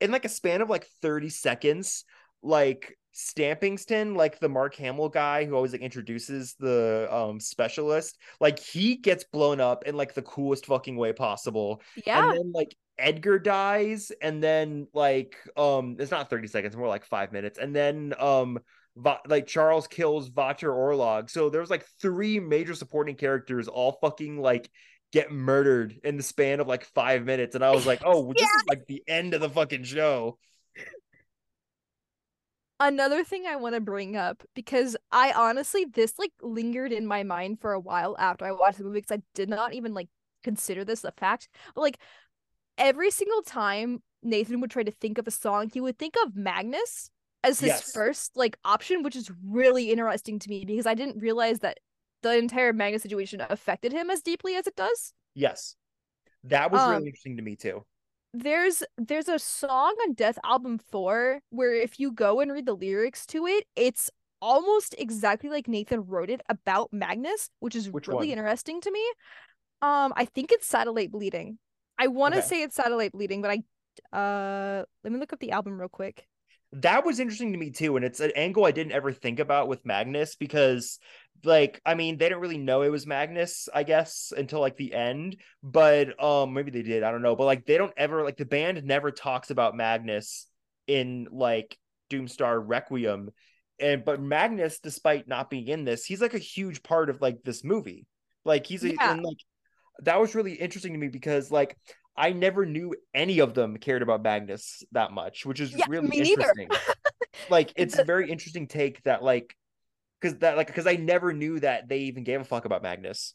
in 0.00 0.10
like 0.10 0.24
a 0.24 0.30
span 0.30 0.60
of 0.60 0.70
like 0.70 0.86
30 1.02 1.30
seconds 1.30 2.04
like 2.42 2.97
Stampingston 3.14 4.16
like 4.16 4.38
the 4.38 4.48
Mark 4.48 4.74
Hamill 4.76 5.08
guy 5.08 5.44
who 5.44 5.54
always 5.54 5.72
like 5.72 5.80
introduces 5.80 6.54
the 6.54 7.08
um 7.10 7.40
specialist 7.40 8.18
like 8.40 8.58
he 8.58 8.96
gets 8.96 9.24
blown 9.24 9.60
up 9.60 9.84
in 9.86 9.96
like 9.96 10.14
the 10.14 10.22
coolest 10.22 10.66
fucking 10.66 10.96
way 10.96 11.12
possible. 11.12 11.82
Yeah. 12.06 12.28
and 12.28 12.38
then 12.38 12.52
like 12.54 12.76
Edgar 12.98 13.38
dies 13.38 14.12
and 14.22 14.42
then 14.42 14.86
like 14.92 15.36
um 15.56 15.96
it's 15.98 16.10
not 16.10 16.30
30 16.30 16.48
seconds 16.48 16.76
more 16.76 16.88
like 16.88 17.04
5 17.04 17.32
minutes 17.32 17.58
and 17.58 17.74
then 17.74 18.14
um 18.18 18.58
Va- 18.96 19.20
like 19.28 19.46
Charles 19.46 19.86
kills 19.86 20.26
Vater 20.26 20.72
Orlaag. 20.72 21.30
So 21.30 21.50
there's 21.50 21.70
like 21.70 21.86
three 22.02 22.40
major 22.40 22.74
supporting 22.74 23.14
characters 23.14 23.68
all 23.68 23.96
fucking 24.00 24.40
like 24.40 24.68
get 25.12 25.30
murdered 25.30 26.00
in 26.02 26.16
the 26.16 26.22
span 26.22 26.58
of 26.58 26.66
like 26.66 26.84
5 26.84 27.24
minutes. 27.24 27.54
And 27.54 27.64
I 27.64 27.70
was 27.70 27.86
like 27.86 28.02
oh 28.04 28.32
this 28.36 28.42
is 28.42 28.64
like 28.68 28.86
the 28.86 29.02
end 29.06 29.34
of 29.34 29.40
the 29.40 29.50
fucking 29.50 29.84
show 29.84 30.38
Another 32.80 33.24
thing 33.24 33.44
I 33.46 33.56
want 33.56 33.74
to 33.74 33.80
bring 33.80 34.16
up 34.16 34.44
because 34.54 34.96
I 35.10 35.32
honestly 35.32 35.84
this 35.84 36.16
like 36.18 36.32
lingered 36.40 36.92
in 36.92 37.06
my 37.06 37.24
mind 37.24 37.60
for 37.60 37.72
a 37.72 37.80
while 37.80 38.16
after 38.18 38.44
I 38.44 38.52
watched 38.52 38.78
the 38.78 38.84
movie 38.84 39.00
because 39.00 39.18
I 39.18 39.22
did 39.34 39.48
not 39.48 39.74
even 39.74 39.94
like 39.94 40.08
consider 40.44 40.84
this 40.84 41.02
a 41.02 41.10
fact. 41.10 41.48
But 41.74 41.80
like 41.80 41.98
every 42.78 43.10
single 43.10 43.42
time 43.42 44.02
Nathan 44.22 44.60
would 44.60 44.70
try 44.70 44.84
to 44.84 44.92
think 44.92 45.18
of 45.18 45.26
a 45.28 45.32
song, 45.32 45.70
he 45.72 45.80
would 45.80 45.98
think 45.98 46.14
of 46.24 46.36
Magnus 46.36 47.10
as 47.44 47.60
his 47.60 47.80
Yes. 47.80 47.92
first 47.92 48.32
like 48.36 48.58
option, 48.64 49.02
which 49.02 49.16
is 49.16 49.30
really 49.44 49.90
interesting 49.92 50.38
to 50.40 50.48
me 50.50 50.64
because 50.64 50.86
I 50.86 50.94
didn't 50.94 51.20
realize 51.22 51.60
that 51.60 51.78
the 52.22 52.36
entire 52.36 52.72
Magnus 52.72 53.02
situation 53.02 53.42
affected 53.48 53.92
him 53.92 54.10
as 54.10 54.22
deeply 54.22 54.56
as 54.56 54.66
it 54.66 54.76
does. 54.76 55.14
yes 55.34 55.76
that 56.44 56.70
was 56.72 56.86
Um, 56.86 56.86
really 56.86 57.06
interesting 57.06 57.36
to 57.36 57.42
me 57.42 57.56
too 57.56 57.84
there's 58.34 58.82
there's 58.96 59.28
a 59.28 59.38
song 59.38 59.94
on 60.02 60.14
Dethalbum 60.14 60.80
4 60.90 61.40
where 61.50 61.74
if 61.74 61.98
you 61.98 62.12
go 62.12 62.40
and 62.40 62.52
read 62.52 62.66
the 62.66 62.74
lyrics 62.74 63.26
to 63.26 63.46
it, 63.46 63.64
it's 63.76 64.10
almost 64.40 64.94
exactly 64.98 65.50
like 65.50 65.66
Nathan 65.68 66.04
wrote 66.06 66.30
it 66.30 66.42
about 66.48 66.92
Magnus, 66.92 67.50
which 67.60 67.74
is 67.74 67.90
Which 67.90 68.08
really 68.08 68.30
one? 68.30 68.32
interesting 68.32 68.80
to 68.82 68.90
me. 68.90 69.04
Um 69.82 70.12
I 70.16 70.26
think 70.26 70.52
it's 70.52 70.66
Satellite 70.66 71.12
Bleeding. 71.12 71.58
I 71.98 72.08
want 72.08 72.34
to 72.34 72.42
Okay. 72.42 72.48
say 72.48 72.62
it's 72.62 72.76
Satellite 72.76 73.12
Bleeding, 73.12 73.42
but 73.42 73.50
I 73.52 74.16
uh 74.16 74.84
let 75.04 75.12
me 75.12 75.18
look 75.20 75.32
up 75.32 75.40
the 75.40 75.52
album 75.52 75.78
real 75.80 75.88
quick. 75.88 76.26
That 76.72 77.04
was 77.04 77.18
interesting 77.18 77.52
to 77.52 77.58
me 77.58 77.70
too 77.70 77.96
and 77.96 78.04
it's 78.04 78.20
an 78.20 78.32
angle 78.36 78.64
i 78.66 78.70
didn't 78.70 78.92
ever 78.92 79.12
think 79.12 79.40
about 79.40 79.68
with 79.68 79.86
magnus 79.86 80.36
because 80.36 80.98
like 81.44 81.80
i 81.86 81.94
mean 81.94 82.18
they 82.18 82.26
didn't 82.26 82.40
really 82.40 82.58
know 82.58 82.82
it 82.82 82.90
was 82.90 83.06
magnus 83.06 83.68
i 83.74 83.82
guess 83.82 84.32
until 84.36 84.60
like 84.60 84.76
the 84.76 84.92
end 84.92 85.36
but 85.62 86.22
um 86.22 86.52
maybe 86.52 86.70
they 86.70 86.82
did 86.82 87.02
i 87.02 87.10
don't 87.10 87.22
know 87.22 87.36
but 87.36 87.44
like 87.44 87.64
they 87.64 87.78
don't 87.78 87.94
ever 87.96 88.22
like 88.22 88.36
the 88.36 88.44
band 88.44 88.82
never 88.84 89.10
talks 89.10 89.50
about 89.50 89.76
magnus 89.76 90.46
in 90.86 91.26
like 91.30 91.78
doomstar 92.10 92.62
requiem 92.62 93.30
and 93.80 94.04
but 94.04 94.20
magnus 94.20 94.80
despite 94.80 95.28
not 95.28 95.48
being 95.48 95.68
in 95.68 95.84
this 95.84 96.04
he's 96.04 96.20
like 96.20 96.34
a 96.34 96.38
huge 96.38 96.82
part 96.82 97.08
of 97.08 97.20
like 97.22 97.38
this 97.44 97.64
movie 97.64 98.06
like 98.44 98.66
he's 98.66 98.84
a 98.84 98.92
Yeah. 98.92 99.12
and 99.12 99.22
like 99.22 99.36
that 100.02 100.20
was 100.20 100.34
really 100.34 100.54
interesting 100.54 100.92
to 100.92 100.98
me 100.98 101.08
because 101.08 101.50
like 101.50 101.76
I 102.16 102.32
never 102.32 102.66
knew 102.66 102.94
any 103.14 103.40
of 103.40 103.54
them 103.54 103.76
cared 103.76 104.02
about 104.02 104.22
Magnus 104.22 104.82
that 104.92 105.12
much, 105.12 105.46
which 105.46 105.60
is 105.60 105.76
Yeah, 105.76 105.84
really 105.86 106.10
interesting. 106.10 106.74
like 107.48 107.72
it's 107.76 107.98
a 107.98 108.02
very 108.02 108.30
interesting 108.30 108.68
take 108.68 109.02
that 109.04 109.22
like 109.22 109.56
because 110.20 110.38
that 110.40 110.56
like 110.56 110.68
because 110.68 110.86
I 110.86 110.96
never 110.96 111.32
knew 111.32 111.60
that 111.60 111.88
they 111.88 112.00
even 112.00 112.24
gave 112.24 112.40
a 112.40 112.44
fuck 112.44 112.64
about 112.66 112.82
Magnus. 112.82 113.34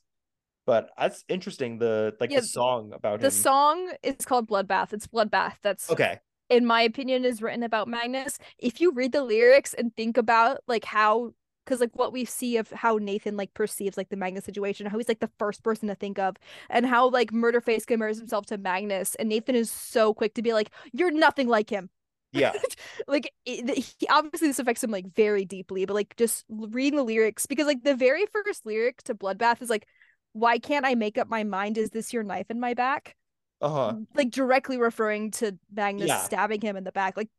But 0.65 0.89
that's 0.97 1.25
interesting. 1.29 1.79
The 1.79 2.15
like 2.19 2.33
Yeah, 2.33 2.41
the 2.41 2.43
song 2.43 2.93
about 2.93 3.21
The 3.21 3.31
him. 3.31 3.31
song 3.31 3.93
is 4.03 4.25
called 4.25 4.49
Bloodbath. 4.49 4.93
It's 4.93 5.07
Bloodbath. 5.07 5.57
That's 5.63 5.89
okay, 5.89 6.19
in 6.49 6.65
my 6.65 6.81
opinion 6.83 7.25
is 7.25 7.41
written 7.41 7.63
about 7.63 7.87
Magnus. 7.89 8.39
If 8.59 8.81
you 8.81 8.91
read 8.93 9.13
the 9.13 9.23
lyrics 9.23 9.73
and 9.73 9.95
think 9.95 10.17
about 10.17 10.59
like 10.67 10.85
how 10.85 11.33
because 11.65 11.79
like 11.79 11.95
what 11.95 12.13
we 12.13 12.25
see 12.25 12.57
of 12.57 12.69
how 12.71 12.97
Nathan 12.97 13.37
like 13.37 13.53
perceives 13.53 13.97
like 13.97 14.09
the 14.09 14.15
Magnus 14.17 14.45
situation, 14.45 14.85
how 14.87 14.97
he's 14.97 15.07
like 15.07 15.19
the 15.19 15.31
first 15.39 15.63
person 15.63 15.87
to 15.87 15.95
think 15.95 16.19
of, 16.19 16.35
and 16.69 16.85
how 16.85 17.09
like 17.09 17.31
Murderface 17.31 17.85
compares 17.85 18.17
himself 18.19 18.45
to 18.47 18.57
Magnus, 18.57 19.15
and 19.15 19.29
Nathan 19.29 19.55
is 19.55 19.71
so 19.71 20.13
quick 20.13 20.33
to 20.35 20.41
be 20.41 20.53
like, 20.53 20.71
"You're 20.91 21.11
nothing 21.11 21.47
like 21.47 21.69
him." 21.69 21.89
yeah, 22.31 22.53
like 23.07 23.31
it, 23.45 23.69
he, 23.77 24.07
obviously 24.09 24.47
this 24.47 24.59
affects 24.59 24.83
him 24.83 24.91
like 24.91 25.13
very 25.15 25.45
deeply, 25.45 25.85
but 25.85 25.93
like 25.93 26.15
just 26.17 26.45
reading 26.49 26.97
the 26.97 27.03
lyrics 27.03 27.45
because 27.45 27.67
like 27.67 27.83
the 27.83 27.95
very 27.95 28.25
first 28.27 28.65
lyric 28.65 29.03
to 29.03 29.15
Bloodbath 29.15 29.61
is 29.61 29.69
like, 29.69 29.87
"Why 30.33 30.59
can't 30.59 30.85
I 30.85 30.95
make 30.95 31.17
up 31.17 31.29
my 31.29 31.43
mind? 31.43 31.77
Is 31.77 31.91
this 31.91 32.13
your 32.13 32.23
knife 32.23 32.47
in 32.49 32.59
my 32.59 32.73
back?" 32.73 33.15
uh 33.61 33.69
huh, 33.69 33.95
like 34.15 34.29
directly 34.31 34.77
referring 34.77 35.31
to 35.31 35.57
Magnus 35.71 36.09
Yeah. 36.09 36.25
stabbing 36.25 36.61
him 36.61 36.75
in 36.75 36.83
the 36.83 36.91
back. 36.91 37.17
Like, 37.17 37.29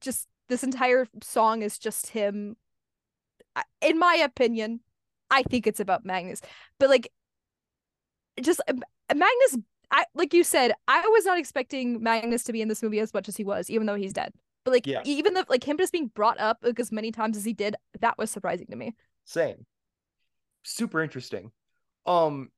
just 0.00 0.26
this 0.48 0.62
entire 0.64 1.06
song 1.22 1.62
is 1.62 1.78
just 1.78 2.08
him. 2.08 2.56
In 3.80 3.98
my 3.98 4.14
opinion, 4.16 4.80
I 5.30 5.42
think 5.42 5.66
it's 5.66 5.80
about 5.80 6.04
Magnus, 6.04 6.40
but 6.78 6.88
like, 6.88 7.10
just 8.40 8.60
uh, 8.68 8.72
Magnus. 9.14 9.58
I 9.90 10.04
like 10.14 10.32
you 10.32 10.42
said, 10.42 10.72
I 10.88 11.06
was 11.08 11.26
not 11.26 11.38
expecting 11.38 12.02
Magnus 12.02 12.44
to 12.44 12.52
be 12.52 12.62
in 12.62 12.68
this 12.68 12.82
movie 12.82 13.00
as 13.00 13.12
much 13.12 13.28
as 13.28 13.36
he 13.36 13.44
was, 13.44 13.68
even 13.68 13.86
though 13.86 13.94
he's 13.94 14.14
dead. 14.14 14.32
But 14.64 14.70
like, 14.72 14.86
Yeah. 14.86 15.02
even 15.04 15.34
the 15.34 15.44
like 15.50 15.64
him 15.64 15.76
just 15.76 15.92
being 15.92 16.06
brought 16.08 16.40
up 16.40 16.58
like 16.62 16.80
as 16.80 16.90
many 16.90 17.12
times 17.12 17.36
as 17.36 17.44
he 17.44 17.52
did, 17.52 17.76
that 18.00 18.16
was 18.16 18.30
surprising 18.30 18.68
to 18.68 18.76
me. 18.76 18.94
same. 19.24 19.66
Super 20.64 21.02
interesting. 21.02 21.50
Um, 22.06 22.50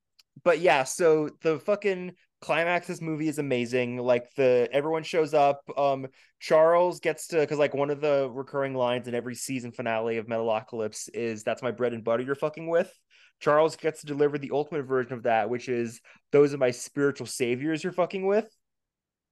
but 0.45 0.61
yeah, 0.61 0.85
so 0.85 1.31
the 1.43 1.59
fucking 1.59 2.13
climax 2.45 2.87
this 2.87 3.01
movie 3.01 3.29
is 3.29 3.39
amazing. 3.39 3.97
Like 3.97 4.27
the 4.37 4.69
everyone 4.71 5.03
shows 5.03 5.33
up 5.33 5.63
um 5.79 6.07
charles 6.41 7.01
gets 7.01 7.29
to 7.29 7.39
because 7.39 7.59
like 7.59 7.73
one 7.75 7.89
of 7.89 8.03
the 8.03 8.29
recurring 8.31 8.75
lines 8.75 9.09
in 9.09 9.15
every 9.15 9.35
season 9.35 9.73
finale 9.73 10.19
of 10.19 10.27
metalocalypse 10.27 11.09
is 11.15 11.43
that's 11.43 11.63
my 11.63 11.71
bread 11.71 11.95
and 11.95 12.05
butter 12.05 12.23
you're 12.23 12.35
fucking 12.35 12.69
with. 12.69 12.93
Charles 13.41 13.77
gets 13.77 14.01
to 14.01 14.07
deliver 14.07 14.37
the 14.37 14.51
ultimate 14.53 14.83
version 14.83 15.15
of 15.15 15.23
that 15.23 15.49
which 15.49 15.71
is 15.71 16.03
those 16.33 16.53
are 16.53 16.59
my 16.59 16.71
spiritual 16.71 17.27
saviors 17.27 17.83
you're 17.83 17.95
fucking 17.95 18.27
with. 18.27 18.55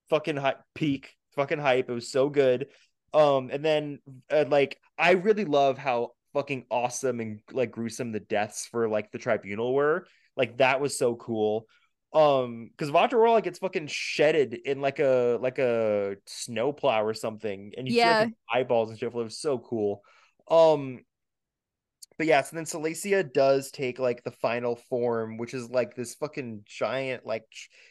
Fucking 0.09 0.39
high, 0.39 0.55
peak 0.75 1.15
fucking 1.37 1.59
hype 1.59 1.91
it 1.91 1.95
was 1.95 2.11
so 2.11 2.31
good. 2.31 2.69
Um 3.13 3.51
and 3.53 3.63
then 3.63 3.99
uh, 4.31 4.47
like 4.49 4.79
i 4.97 5.13
really 5.13 5.45
love 5.45 5.77
how 5.77 6.13
fucking 6.33 6.65
awesome 6.71 7.21
and 7.21 7.41
like 7.53 7.73
gruesome 7.73 8.11
the 8.11 8.21
deaths 8.21 8.67
for 8.67 8.89
like 8.89 9.13
the 9.13 9.19
tribunal 9.19 9.75
were. 9.75 10.07
Like 10.35 10.57
that 10.57 10.81
was 10.81 10.97
so 10.97 11.15
cool 11.15 11.67
um 12.15 12.69
because 12.71 12.91
Vater 12.91 13.17
Orlaag 13.17 13.45
gets 13.45 13.59
fucking 13.59 13.87
shedded 13.87 14.55
in 14.55 14.81
like 14.81 14.99
a 14.99 15.39
like 15.41 15.59
a 15.59 16.17
snowplow 16.27 17.03
or 17.03 17.15
something 17.15 17.73
and 17.77 17.87
you 17.87 17.95
Yeah. 17.95 18.19
see 18.19 18.25
like, 18.25 18.35
eyeballs 18.53 18.91
and 18.91 18.99
shit 18.99 19.09
it 19.09 19.15
was 19.15 19.39
so 19.39 19.59
cool. 19.59 20.03
Um 20.49 21.01
but 22.19 22.27
yeah 22.27 22.43
so 22.43 22.57
then 22.57 22.65
Salacia 22.67 23.31
does 23.33 23.71
take 23.71 23.99
like 23.99 24.23
the 24.25 24.31
final 24.31 24.77
form 24.77 25.39
which 25.39 25.55
is 25.55 25.71
like 25.71 25.95
this 25.97 26.15
fucking 26.17 26.63
giant 26.67 27.25
like 27.27 27.45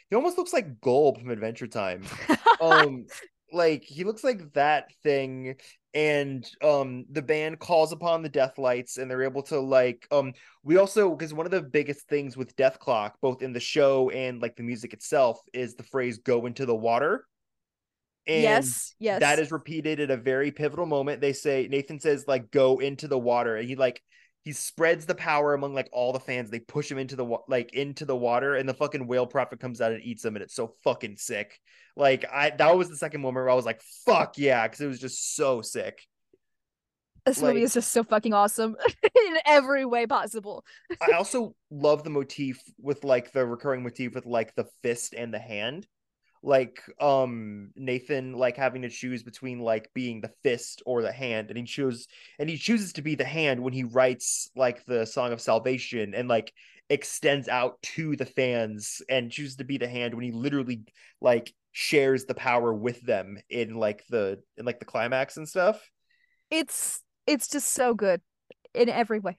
he 0.10 0.16
almost 0.16 0.38
looks 0.38 0.54
like 0.54 0.80
Golb 0.80 1.20
from 1.20 1.30
Adventure 1.32 1.68
Time. 1.68 2.04
Um 2.62 3.08
like 3.52 3.84
he 3.84 4.04
looks 4.04 4.24
like 4.24 4.54
that 4.54 4.94
thing 5.02 5.56
and 5.94 6.50
um 6.62 7.06
the 7.12 7.22
band 7.22 7.60
calls 7.60 7.92
upon 7.92 8.22
the 8.22 8.30
death 8.30 8.58
lights 8.58 8.98
and 8.98 9.12
they're 9.12 9.24
able 9.24 9.44
to 9.44 9.60
like 9.60 10.08
um 10.12 10.34
we 10.64 10.78
also 10.78 11.10
because 11.10 11.34
one 11.34 11.46
of 11.46 11.52
the 11.52 11.62
biggest 11.62 12.08
things 12.08 12.38
with 12.38 12.56
Dethklok 12.56 13.12
both 13.22 13.42
in 13.42 13.52
the 13.52 13.60
show 13.60 14.10
and 14.10 14.42
like 14.42 14.56
the 14.56 14.64
music 14.64 14.94
itself 14.94 15.40
is 15.54 15.76
the 15.76 15.84
phrase 15.84 16.20
go 16.20 16.46
into 16.46 16.66
the 16.66 16.76
water. 16.76 17.26
And 18.28 18.44
yes, 18.44 18.94
yes. 19.00 19.20
that 19.20 19.40
is 19.40 19.52
repeated 19.52 20.00
at 20.00 20.12
a 20.12 20.18
very 20.18 20.52
pivotal 20.52 20.86
moment. 20.86 21.20
They 21.20 21.34
say 21.34 21.68
nathan 21.70 22.00
says 22.00 22.26
like 22.28 22.52
go 22.52 22.78
into 22.80 23.08
the 23.08 23.18
water. 23.18 23.58
And 23.58 23.68
he 23.68 23.76
like 23.76 24.02
he 24.44 24.54
spreads 24.54 25.06
the 25.06 25.16
power 25.16 25.54
among 25.54 25.74
like 25.74 25.90
all 25.92 26.14
the 26.14 26.20
fans 26.20 26.50
they 26.50 26.60
push 26.60 26.90
him 26.90 26.98
into 26.98 27.16
the 27.16 27.38
like 27.48 27.74
into 27.74 28.06
the 28.06 28.16
water 28.16 28.56
and 28.56 28.68
the 28.68 28.74
fucking 28.74 29.08
whale 29.08 29.28
prophet 29.28 29.60
comes 29.60 29.82
out 29.82 29.92
and 29.92 30.04
eats 30.04 30.26
him 30.26 30.36
and 30.36 30.44
it's 30.44 30.56
so 30.56 30.74
fucking 30.84 31.16
sick 31.18 31.60
like 31.96 32.26
i 32.32 32.50
that 32.50 32.76
was 32.76 32.90
the 32.90 32.96
second 32.96 33.22
moment 33.22 33.44
where 33.44 33.50
i 33.50 33.56
was 33.56 33.66
like 33.66 33.82
fuck 34.06 34.38
yeah 34.38 34.68
because 34.68 34.82
it 34.82 34.88
was 34.88 35.00
just 35.00 35.36
so 35.36 35.62
sick 35.62 36.02
this 37.26 37.42
movie 37.42 37.56
like- 37.56 37.64
is 37.64 37.74
just 37.74 37.92
so 37.92 38.04
fucking 38.04 38.34
awesome 38.34 38.76
in 39.04 39.38
every 39.46 39.86
way 39.86 40.08
possible. 40.08 40.66
I 41.00 41.12
also 41.12 41.56
love 41.70 42.04
the 42.04 42.10
motif 42.10 42.62
with 42.80 43.04
like 43.04 43.32
the 43.32 43.46
recurring 43.46 43.84
motif 43.84 44.16
with 44.16 44.26
like 44.26 44.56
the 44.56 44.66
fist 44.82 45.14
and 45.16 45.34
the 45.34 45.40
hand. 45.40 45.88
Like 46.44 46.82
um 47.00 47.72
Nathan 47.76 48.34
like 48.34 48.58
having 48.58 48.82
to 48.82 48.90
choose 48.90 49.24
between 49.24 49.60
like 49.60 49.92
being 49.94 50.22
the 50.22 50.32
fist 50.44 50.82
or 50.86 51.02
the 51.02 51.12
hand 51.12 51.50
and 51.50 51.58
he 51.58 51.66
chooses 51.66 52.08
and 52.40 52.50
he 52.50 52.58
chooses 52.58 52.94
to 52.94 53.02
be 53.02 53.16
the 53.16 53.26
hand 53.26 53.60
when 53.60 53.74
he 53.74 53.84
writes 53.84 54.50
like 54.56 54.84
the 54.86 55.06
song 55.06 55.34
of 55.34 55.42
salvation 55.42 56.16
and 56.16 56.28
like 56.28 56.52
extends 56.90 57.48
out 57.48 57.82
to 57.82 58.16
the 58.16 58.26
fans 58.26 59.02
and 59.08 59.32
chooses 59.32 59.58
to 59.58 59.64
be 59.64 59.78
the 59.78 59.88
hand 59.88 60.14
when 60.14 60.24
he 60.24 60.32
literally 60.32 60.82
like 61.22 61.54
shares 61.72 62.26
the 62.26 62.34
power 62.34 62.74
with 62.74 63.02
them 63.02 63.38
in 63.50 63.76
like 63.76 64.04
the 64.10 64.42
in 64.58 64.66
like 64.66 64.80
the 64.80 64.86
climax 64.86 65.38
and 65.38 65.48
stuff. 65.48 65.90
It's 66.50 67.02
it's 67.28 67.48
just 67.48 67.70
so 67.70 67.94
good 67.94 68.22
in 68.74 68.90
every 68.90 69.20
way. 69.20 69.38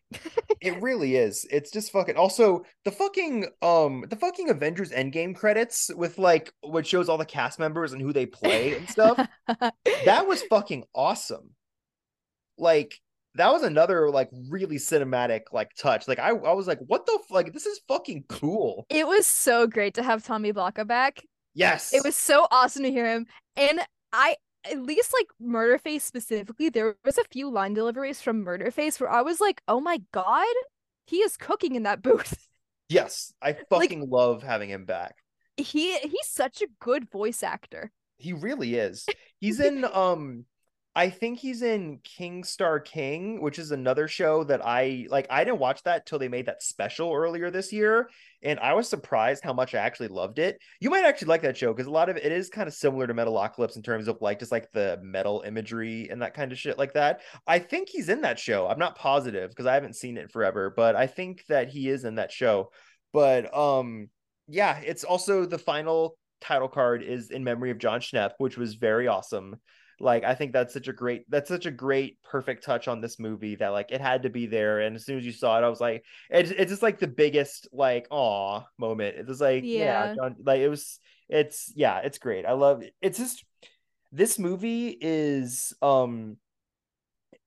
It 0.61 0.81
really 0.81 1.17
is. 1.17 1.47
It's 1.51 1.71
just 1.71 1.91
fucking 1.93 2.17
also 2.17 2.65
the 2.85 2.91
fucking 2.91 3.47
um 3.63 4.05
the 4.09 4.17
fucking 4.17 4.51
Avengers 4.51 4.91
Endgame 4.91 5.35
credits 5.35 5.91
with 5.97 6.19
like 6.19 6.53
what 6.61 6.87
shows 6.87 7.09
all 7.09 7.19
the 7.19 7.25
cast 7.25 7.59
members 7.59 7.93
and 7.93 8.01
who 8.01 8.13
they 8.13 8.27
play 8.27 8.77
and 8.77 8.89
stuff. 8.89 9.19
that 10.05 10.27
was 10.27 10.43
fucking 10.45 10.85
awesome. 10.95 11.51
Like 12.59 13.01
that 13.35 13.53
was 13.53 13.63
another 13.63 14.11
like 14.11 14.31
really 14.51 14.77
cinematic 14.77 15.43
like 15.53 15.71
touch. 15.77 16.07
Like 16.07 16.19
I 16.19 16.29
I 16.29 16.53
was 16.53 16.67
like 16.67 16.79
what 16.87 17.07
the 17.07 17.19
f- 17.21 17.31
like 17.31 17.53
this 17.53 17.67
is 17.67 17.81
fucking 17.89 18.25
cool. 18.29 18.87
it 18.89 19.07
was 19.07 19.27
so 19.27 19.67
great 19.67 19.95
to 19.95 20.03
have 20.03 20.25
Tommy 20.25 20.53
Blacha 20.53 20.87
back. 20.87 21.23
Yes. 21.55 21.93
It 21.93 22.03
was 22.05 22.17
so 22.17 22.47
awesome 22.51 22.83
to 22.85 22.91
hear 22.91 23.07
him. 23.07 23.27
And 23.57 23.81
I 24.13 24.37
at 24.71 24.83
least 24.83 25.13
like 25.13 25.29
Murderface 25.43 26.03
specifically, 26.03 26.69
there 26.69 26.97
was 27.05 27.19
a 27.19 27.25
few 27.25 27.51
line 27.51 27.75
deliveries 27.75 28.21
from 28.21 28.45
Murderface 28.45 29.01
where 29.01 29.11
I 29.11 29.23
was 29.23 29.41
like, 29.41 29.63
oh 29.69 29.81
my 29.81 30.01
god, 30.13 30.55
he 31.07 31.19
is 31.19 31.37
cooking 31.37 31.75
in 31.75 31.83
that 31.85 32.03
booth. 32.03 32.49
Yes, 32.89 33.33
I 33.43 33.53
fucking 33.71 34.09
love 34.09 34.43
having 34.43 34.71
him 34.71 34.85
back. 34.85 35.17
he 35.57 35.99
he's 35.99 36.27
such 36.27 36.63
a 36.63 36.69
good 36.81 37.11
voice 37.11 37.43
actor. 37.43 37.91
He 38.19 38.33
really 38.33 38.77
is. 38.77 39.07
He's 39.41 39.59
in 39.59 39.85
um 39.85 40.45
I 40.95 41.09
think 41.09 41.39
he's 41.39 41.63
in 41.63 42.01
King 42.05 42.45
Star 42.45 42.79
King, 42.79 43.41
which 43.41 43.59
is 43.59 43.71
another 43.71 44.09
show 44.09 44.45
that 44.45 44.61
I 44.65 45.07
like 45.09 45.27
I 45.31 45.43
didn't 45.43 45.61
watch 45.61 45.83
that 45.85 46.05
till 46.05 46.19
they 46.19 46.29
made 46.29 46.47
that 46.47 46.63
special 46.63 47.15
earlier 47.15 47.51
this 47.51 47.73
year 47.73 48.11
and 48.43 48.59
I 48.61 48.75
was 48.75 48.89
surprised 48.89 49.43
how 49.43 49.55
much 49.55 49.75
I 49.75 49.79
actually 49.79 50.09
loved 50.09 50.39
it. 50.39 50.59
You 50.81 50.91
might 50.91 51.05
actually 51.05 51.29
like 51.29 51.43
that 51.43 51.57
show 51.57 51.73
because 51.73 51.87
a 51.87 51.93
lot 51.93 52.11
of 52.11 52.17
it 52.17 52.31
is 52.31 52.51
kind 52.51 52.69
of 52.69 52.75
similar 52.75 53.07
to 53.07 53.15
Metalocalypse 53.15 53.77
in 53.77 53.83
terms 53.83 54.07
of 54.07 54.19
like 54.21 54.39
just 54.39 54.53
like 54.53 54.71
the 54.73 54.99
metal 55.03 55.43
imagery 55.47 56.09
and 56.11 56.21
that 56.21 56.35
kind 56.35 56.53
of 56.53 56.59
shit 56.59 56.77
like 56.77 56.93
that. 56.93 57.21
I 57.47 57.59
think 57.59 57.89
he's 57.89 58.11
in 58.11 58.23
that 58.23 58.39
show. 58.39 58.67
I'm 58.67 58.79
not 58.79 58.99
positive 58.99 59.51
because 59.51 59.67
I 59.67 59.75
haven't 59.75 59.97
seen 59.97 60.19
it 60.19 60.31
forever, 60.31 60.73
but 60.77 60.95
I 60.95 61.07
think 61.07 61.47
that 61.49 61.69
he 61.69 61.89
is 61.89 62.05
in 62.05 62.17
that 62.17 62.33
show. 62.33 62.71
But 63.15 63.57
um 63.57 64.09
yeah, 64.47 64.79
it's 64.85 65.05
also 65.05 65.47
the 65.47 65.59
final 65.59 66.19
title 66.43 66.69
card 66.69 67.03
is 67.03 67.31
in 67.31 67.45
memory 67.45 67.71
of 67.71 67.79
Jon 67.79 68.01
Schnepp, 68.01 68.33
which 68.39 68.59
was 68.59 68.75
very 68.75 69.09
awesome. 69.09 69.57
Like 70.03 70.25
I 70.25 70.35
think 70.35 70.53
that's 70.53 70.75
such 70.75 70.89
a 70.89 70.93
great 70.93 71.25
that's 71.31 71.49
such 71.49 71.67
a 71.67 71.71
great 71.71 72.21
perfect 72.23 72.65
touch 72.65 72.89
on 72.89 73.01
this 73.01 73.19
movie 73.21 73.55
that 73.57 73.69
like 73.69 73.93
it 73.93 74.01
had 74.01 74.25
to 74.25 74.31
be 74.31 74.47
there. 74.47 74.81
And 74.81 74.97
as 74.97 75.07
soon 75.07 75.17
as 75.19 75.25
you 75.25 75.33
saw 75.33 75.59
it, 75.59 75.65
I 75.65 75.69
was 75.69 75.81
like, 75.81 76.05
it's 76.29 76.51
it's 76.51 76.71
just 76.71 76.83
like 76.83 76.99
the 76.99 77.07
biggest 77.07 77.69
like 77.73 78.09
aw 78.11 78.65
moment. 78.79 79.17
It 79.17 79.27
was 79.27 79.41
like 79.41 79.63
yeah, 79.65 80.09
Yeah. 80.09 80.15
John, 80.17 80.37
like 80.45 80.61
it 80.61 80.69
was 80.69 80.99
it's 81.29 81.73
yeah, 81.77 81.99
it's 81.99 82.19
great. 82.19 82.45
I 82.47 82.53
love 82.53 82.83
it. 82.83 82.95
It's 83.01 83.19
just 83.19 83.45
this 84.11 84.39
movie 84.39 84.89
is 85.01 85.73
um 85.83 86.37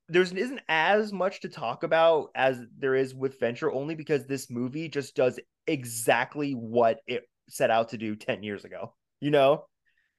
there's 0.07 0.31
isn't 0.31 0.61
as 0.69 1.11
much 1.11 1.41
to 1.41 1.49
talk 1.49 1.83
about 1.83 2.29
as 2.35 2.61
there 2.77 2.95
is 2.95 3.13
with 3.13 3.39
Venture 3.39 3.71
only 3.71 3.95
because 3.95 4.25
this 4.27 4.49
movie 4.49 4.87
just 4.87 5.15
does 5.15 5.39
exactly 5.67 6.53
what 6.53 6.99
it 7.07 7.23
set 7.49 7.71
out 7.71 7.89
to 7.89 7.97
do 7.97 8.15
10 8.15 8.43
years 8.43 8.65
ago. 8.65 8.93
You 9.19 9.31
know? 9.31 9.65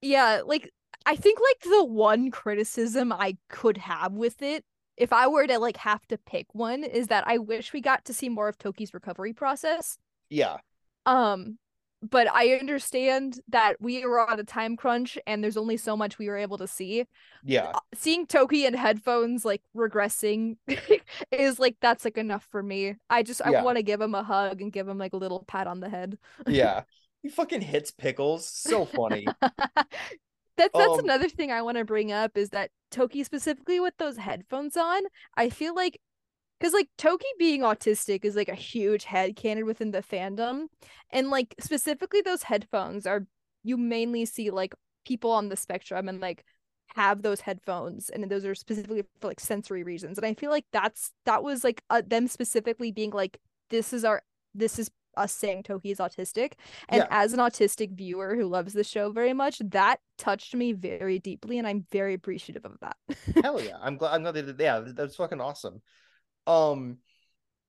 Yeah, 0.00 0.42
like 0.44 0.70
I 1.06 1.16
think 1.16 1.38
like 1.40 1.60
the 1.72 1.84
one 1.84 2.30
criticism 2.30 3.12
I 3.12 3.36
could 3.48 3.78
have 3.78 4.12
with 4.12 4.42
it, 4.42 4.64
if 4.96 5.12
I 5.12 5.28
were 5.28 5.46
to 5.46 5.58
like 5.58 5.76
have 5.78 6.04
to 6.08 6.18
pick 6.18 6.46
one, 6.52 6.82
is 6.84 7.06
that 7.08 7.24
I 7.26 7.38
wish 7.38 7.72
we 7.72 7.80
got 7.80 8.04
to 8.06 8.12
see 8.12 8.28
more 8.28 8.48
of 8.48 8.58
Toki's 8.58 8.92
recovery 8.92 9.32
process. 9.32 9.98
Yeah. 10.28 10.56
Um, 11.06 11.58
but 12.02 12.28
I 12.30 12.54
understand 12.54 13.40
that 13.48 13.76
we 13.80 14.04
were 14.04 14.28
on 14.28 14.38
a 14.40 14.44
time 14.44 14.76
crunch 14.76 15.16
and 15.26 15.42
there's 15.42 15.56
only 15.56 15.76
so 15.76 15.96
much 15.96 16.18
we 16.18 16.28
were 16.28 16.36
able 16.36 16.58
to 16.58 16.66
see. 16.66 17.04
Yeah. 17.44 17.70
Uh, 17.74 17.80
Seeing 17.94 18.26
Toki 18.26 18.66
in 18.66 18.74
headphones 18.74 19.44
like 19.44 19.62
regressing 19.76 20.56
is 21.32 21.58
like 21.58 21.76
that's 21.80 22.04
like 22.04 22.18
enough 22.18 22.46
for 22.50 22.62
me. 22.62 22.96
I 23.08 23.22
just 23.22 23.40
I 23.44 23.50
Yeah. 23.52 23.62
want 23.62 23.76
to 23.76 23.82
give 23.82 24.00
him 24.00 24.14
a 24.14 24.22
hug 24.24 24.60
and 24.60 24.72
give 24.72 24.88
him 24.88 24.98
like 24.98 25.12
a 25.12 25.16
little 25.18 25.44
pat 25.46 25.66
on 25.68 25.80
the 25.80 25.88
head. 25.88 26.18
Yeah. 26.48 26.82
He 27.22 27.30
fucking 27.30 27.62
hits 27.62 27.90
pickles. 27.90 28.46
So 28.48 28.84
funny. 28.84 29.26
That's 30.56 30.72
that's 30.74 30.98
Um, 30.98 31.00
another 31.00 31.28
thing 31.28 31.50
I 31.52 31.62
want 31.62 31.76
to 31.78 31.84
bring 31.84 32.12
up 32.12 32.36
is 32.36 32.50
that 32.50 32.70
Toki 32.90 33.24
specifically 33.24 33.80
with 33.80 33.94
those 33.98 34.16
headphones 34.16 34.76
on, 34.76 35.02
I 35.36 35.50
feel 35.50 35.74
like 35.74 36.00
because 36.58 36.72
like 36.72 36.88
Toki 36.98 37.26
being 37.38 37.60
autistic 37.62 38.24
is 38.24 38.36
like 38.36 38.48
a 38.48 38.54
huge 38.54 39.04
head 39.04 39.36
headcanon 39.36 39.64
within 39.66 39.90
the 39.90 40.02
fandom. 40.02 40.66
And 41.10 41.30
like 41.30 41.54
specifically 41.60 42.22
those 42.22 42.44
headphones 42.44 43.06
are 43.06 43.26
you 43.64 43.76
mainly 43.76 44.24
see 44.24 44.50
like 44.50 44.74
people 45.04 45.30
on 45.30 45.48
the 45.50 45.56
spectrum 45.56 46.08
and 46.08 46.20
like 46.20 46.44
have 46.94 47.22
those 47.22 47.40
headphones 47.42 48.08
and 48.08 48.30
those 48.30 48.44
are 48.46 48.54
specifically 48.54 49.02
for 49.20 49.28
like 49.28 49.40
sensory 49.40 49.82
reasons. 49.82 50.18
And 50.18 50.26
I 50.26 50.34
feel 50.34 50.50
like 50.50 50.64
that's 50.72 51.12
that 51.26 51.42
was 51.42 51.64
like 51.64 51.82
uh, 51.90 52.02
them 52.06 52.28
specifically 52.28 52.92
being 52.92 53.10
like 53.10 53.38
this 53.70 53.92
is 53.92 54.04
our 54.04 54.22
this 54.54 54.78
is 54.78 54.90
us 55.16 55.32
saying 55.32 55.62
Toki 55.64 55.90
is 55.90 55.98
autistic. 55.98 56.52
And 56.88 57.00
Yeah. 57.00 57.06
as 57.10 57.32
an 57.32 57.38
autistic 57.40 57.92
viewer 57.96 58.36
who 58.36 58.46
loves 58.46 58.72
the 58.72 58.84
show 58.84 59.10
very 59.12 59.32
much, 59.32 59.58
that 59.70 60.00
touched 60.18 60.54
me 60.54 60.72
very 60.72 61.18
deeply 61.18 61.58
and 61.58 61.66
I'm 61.66 61.86
very 61.92 62.14
appreciative 62.14 62.64
of 62.64 62.78
that. 62.80 62.96
Hell 63.44 63.60
yeah. 63.60 63.76
I'm 63.80 63.96
glad 63.96 64.14
I'm 64.14 64.22
glad 64.22 64.34
they 64.34 64.42
did 64.42 64.58
yeah, 64.60 64.80
that's 64.84 65.16
fucking 65.16 65.40
awesome. 65.40 65.82
Um 66.46 66.98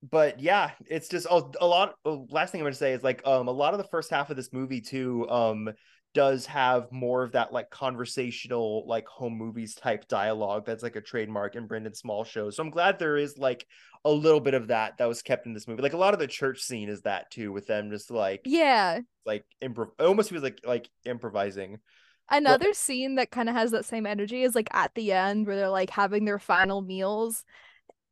but 0.08 0.38
yeah, 0.40 0.70
it's 0.86 1.08
just 1.08 1.26
oh, 1.28 1.50
a 1.60 1.66
lot. 1.66 1.94
oh, 2.04 2.26
Last 2.30 2.52
thing 2.52 2.60
I'm 2.60 2.64
gonna 2.66 2.74
say 2.74 2.92
is 2.92 3.02
like 3.02 3.26
um 3.26 3.48
a 3.48 3.52
lot 3.52 3.74
of 3.74 3.78
the 3.78 3.88
first 3.88 4.10
half 4.10 4.30
of 4.30 4.36
this 4.36 4.52
movie 4.52 4.80
too 4.80 5.28
um 5.28 5.70
does 6.14 6.46
have 6.46 6.90
more 6.90 7.22
of 7.22 7.32
that 7.32 7.52
like 7.52 7.70
conversational 7.70 8.84
like 8.86 9.06
home 9.06 9.34
movies 9.36 9.74
type 9.74 10.08
dialogue 10.08 10.64
that's 10.66 10.82
like 10.82 10.96
a 10.96 11.00
trademark 11.00 11.54
in 11.54 11.66
Brendon 11.66 11.94
Small 11.94 12.24
shows. 12.24 12.56
So 12.56 12.62
I'm 12.62 12.70
glad 12.70 12.98
there 12.98 13.16
is 13.16 13.38
like 13.38 13.66
a 14.04 14.10
little 14.10 14.40
bit 14.40 14.54
of 14.54 14.68
that 14.68 14.98
that 14.98 15.08
was 15.08 15.22
kept 15.22 15.46
in 15.46 15.54
this 15.54 15.68
movie. 15.68 15.82
Like 15.82 15.92
a 15.92 15.98
lot 15.98 16.14
of 16.14 16.20
the 16.20 16.26
church 16.26 16.60
scene 16.60 16.88
is 16.88 17.02
that 17.02 17.30
too 17.30 17.52
with 17.52 17.66
them 17.66 17.90
just 17.90 18.10
like 18.10 18.42
Yeah. 18.44 19.00
like 19.26 19.44
improv. 19.62 19.88
It 19.98 20.04
almost 20.04 20.30
feels 20.30 20.42
like 20.42 20.60
like 20.64 20.88
improvising. 21.04 21.78
Another 22.30 22.74
scene 22.74 23.14
that 23.14 23.30
kind 23.30 23.48
of 23.48 23.54
has 23.54 23.70
that 23.70 23.86
same 23.86 24.04
energy 24.04 24.42
is 24.42 24.54
like 24.54 24.68
at 24.72 24.94
the 24.94 25.12
end 25.12 25.46
where 25.46 25.56
they're 25.56 25.68
like 25.70 25.90
having 25.90 26.24
their 26.26 26.38
final 26.38 26.82
meals 26.82 27.44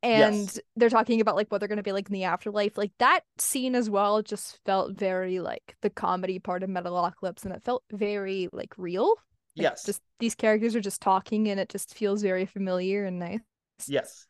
and 0.03 0.33
Yes. 0.33 0.59
they're 0.75 0.89
talking 0.89 1.21
about 1.21 1.35
like 1.35 1.51
what 1.51 1.59
they're 1.59 1.67
going 1.67 1.77
to 1.77 1.83
be 1.83 1.91
like 1.91 2.07
in 2.07 2.13
the 2.13 2.23
afterlife. 2.25 2.77
Like 2.77 2.91
that 2.99 3.21
scene 3.37 3.75
as 3.75 3.89
well 3.89 4.21
just 4.21 4.59
felt 4.65 4.93
very 4.97 5.39
like 5.39 5.75
the 5.81 5.89
comedy 5.89 6.39
part 6.39 6.63
of 6.63 6.69
Metalocalypse 6.69 7.45
and 7.45 7.53
it 7.53 7.63
felt 7.63 7.83
very 7.91 8.47
like 8.51 8.73
real. 8.77 9.07
Like, 9.55 9.63
Yes. 9.63 9.83
Just 9.85 10.01
these 10.19 10.35
characters 10.35 10.75
are 10.75 10.81
just 10.81 11.01
talking 11.01 11.47
and 11.49 11.59
it 11.59 11.69
just 11.69 11.95
feels 11.95 12.21
very 12.21 12.45
familiar 12.45 13.05
and 13.05 13.19
nice. 13.19 13.39
Yes. 13.87 14.27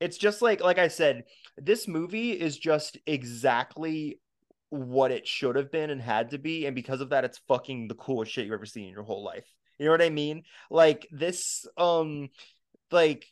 It's 0.00 0.18
just 0.18 0.42
like 0.42 0.62
like 0.62 0.78
I 0.78 0.88
said, 0.88 1.24
this 1.56 1.88
movie 1.88 2.32
is 2.32 2.58
just 2.58 2.98
exactly 3.06 4.20
what 4.68 5.10
it 5.12 5.26
should 5.26 5.56
have 5.56 5.70
been 5.70 5.90
and 5.90 6.02
had 6.02 6.30
to 6.32 6.38
be 6.38 6.66
and 6.66 6.74
because 6.74 7.00
of 7.00 7.10
that 7.10 7.24
it's 7.24 7.40
fucking 7.48 7.88
the 7.88 7.94
coolest 7.94 8.32
shit 8.32 8.44
you've 8.44 8.52
ever 8.54 8.66
seen 8.66 8.84
in 8.88 8.90
your 8.92 9.04
whole 9.04 9.24
life. 9.24 9.46
You 9.78 9.86
know 9.86 9.92
what 9.92 10.02
I 10.02 10.10
mean? 10.10 10.42
Like 10.70 11.06
this 11.10 11.66
um 11.78 12.28
like 12.90 13.24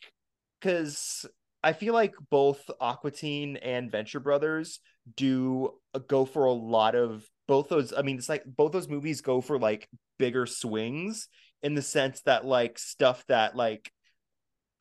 cuz 0.61 1.25
I 1.65 1.73
feel 1.73 1.95
like 1.95 2.13
both 2.29 2.69
Aqua 2.79 3.09
Teen 3.09 3.57
and 3.57 3.91
Venture 3.91 4.19
Brothers 4.19 4.79
do 5.17 5.71
uh, 5.95 5.99
go 5.99 6.23
for 6.23 6.45
a 6.45 6.53
lot 6.53 6.93
of 6.93 7.27
both 7.47 7.69
those 7.69 7.91
I 7.91 8.03
mean 8.03 8.17
it's 8.17 8.29
like 8.29 8.43
both 8.45 8.71
those 8.71 8.87
movies 8.87 9.21
go 9.21 9.41
for 9.41 9.57
like 9.57 9.89
bigger 10.19 10.45
swings 10.45 11.27
in 11.63 11.73
the 11.73 11.81
sense 11.81 12.21
that 12.21 12.45
like 12.45 12.77
stuff 12.77 13.25
that 13.29 13.55
like 13.55 13.91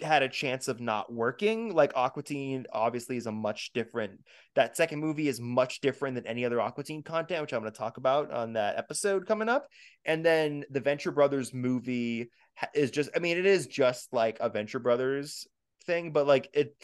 had 0.03 0.23
a 0.23 0.29
chance 0.29 0.69
of 0.69 0.79
not 0.79 1.11
working. 1.11 1.73
Like 1.73 1.93
Aqua 1.95 2.23
Teen 2.23 2.67
obviously 2.71 3.17
is 3.17 3.27
a 3.27 3.33
much 3.33 3.73
different. 3.73 4.21
That 4.55 4.77
second 4.77 5.01
movie 5.01 5.29
is 5.29 5.41
much 5.41 5.81
different 5.81 6.17
than 6.17 6.27
any 6.27 6.45
other 6.45 6.61
Aqua 6.61 6.85
Teen 6.85 7.03
content, 7.03 7.41
which 7.41 7.55
I'm 7.55 7.61
going 7.61 7.73
to 7.73 7.79
talk 7.79 7.97
about 7.97 8.31
on 8.31 8.55
that 8.55 8.77
episode 8.77 9.27
coming 9.27 9.49
up. 9.49 9.69
And 10.05 10.23
then 10.25 10.65
the 10.69 10.81
Venture 10.81 11.13
Brothers 11.13 11.55
movie 11.55 12.29
is 12.75 12.91
just. 12.91 13.09
I 13.17 13.21
mean, 13.21 13.39
it 13.39 13.47
is 13.47 13.67
just 13.67 14.13
like 14.13 14.37
a 14.41 14.51
Venture 14.51 14.81
Brothers 14.81 15.47
thing, 15.85 16.13
but 16.13 16.27
like 16.27 16.51
it. 16.53 16.75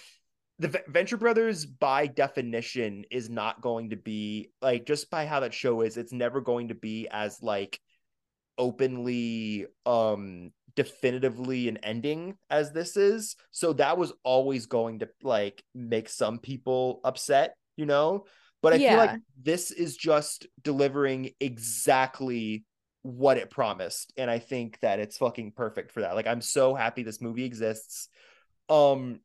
The 0.59 0.83
Venture 0.89 1.17
Brothers, 1.17 1.65
by 1.65 2.07
definition, 2.07 3.07
is 3.11 3.31
not 3.31 3.63
going 3.63 3.91
to 3.91 3.97
be 3.97 4.51
like 4.61 4.85
just 4.85 5.09
by 5.11 5.25
how 5.25 5.41
that 5.41 5.55
show 5.55 5.81
is. 5.81 5.97
It's 5.97 6.13
never 6.13 6.43
going 6.43 6.69
to 6.69 6.75
be 6.75 7.09
as 7.11 7.43
like 7.43 7.81
openly 8.61 9.67
um 9.87 10.53
definitively 10.77 11.69
an 11.69 11.79
ending 11.79 12.37
as 12.51 12.73
this 12.73 12.97
is 12.97 13.35
so 13.51 13.73
that 13.73 13.99
was 13.99 14.13
always 14.23 14.67
going 14.67 14.99
to 14.99 15.09
like 15.23 15.65
make 15.75 16.09
some 16.09 16.39
people 16.39 17.01
upset 17.03 17.55
you 17.77 17.87
know 17.87 18.25
but 18.63 18.73
i 18.73 18.79
feel 18.79 18.97
like 18.99 19.19
this 19.43 19.71
is 19.71 19.97
just 19.97 20.47
delivering 20.63 21.31
exactly 21.41 22.65
what 23.03 23.39
it 23.39 23.51
promised 23.51 24.13
and 24.17 24.31
i 24.31 24.39
think 24.39 24.79
that 24.81 25.01
it's 25.01 25.17
fucking 25.17 25.53
perfect 25.53 25.91
for 25.91 26.03
that 26.03 26.15
like 26.15 26.27
i'm 26.27 26.43
so 26.43 26.75
happy 26.75 27.03
this 27.03 27.21
movie 27.21 27.45
exists 27.45 28.09
um 28.71 29.21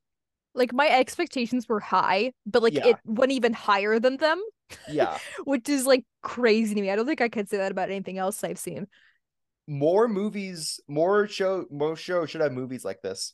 Like 0.54 0.74
my 0.74 0.88
expectations 0.88 1.68
were 1.68 1.82
high, 1.82 2.32
but 2.46 2.64
like 2.64 2.78
Yeah. 2.78 2.86
it 2.86 3.00
went 3.06 3.32
even 3.34 3.52
higher 3.54 4.00
than 4.00 4.18
them, 4.18 4.42
yeah 4.88 5.20
which 5.46 5.68
is 5.70 5.86
like 5.86 6.06
crazy 6.24 6.76
to 6.76 6.82
me. 6.82 6.92
I 6.92 6.96
don't 6.96 7.06
think 7.06 7.22
I 7.22 7.30
could 7.30 7.50
say 7.50 7.58
that 7.58 7.72
about 7.72 7.90
anything 7.90 8.18
else 8.18 8.44
I've 8.44 8.60
seen. 8.60 8.88
more 9.68 10.08
movies 10.08 10.80
more 10.88 11.28
show 11.28 11.66
most 11.72 12.00
show 12.02 12.26
should 12.26 12.42
have 12.42 12.52
movies 12.54 12.86
like 12.86 13.02
this 13.02 13.34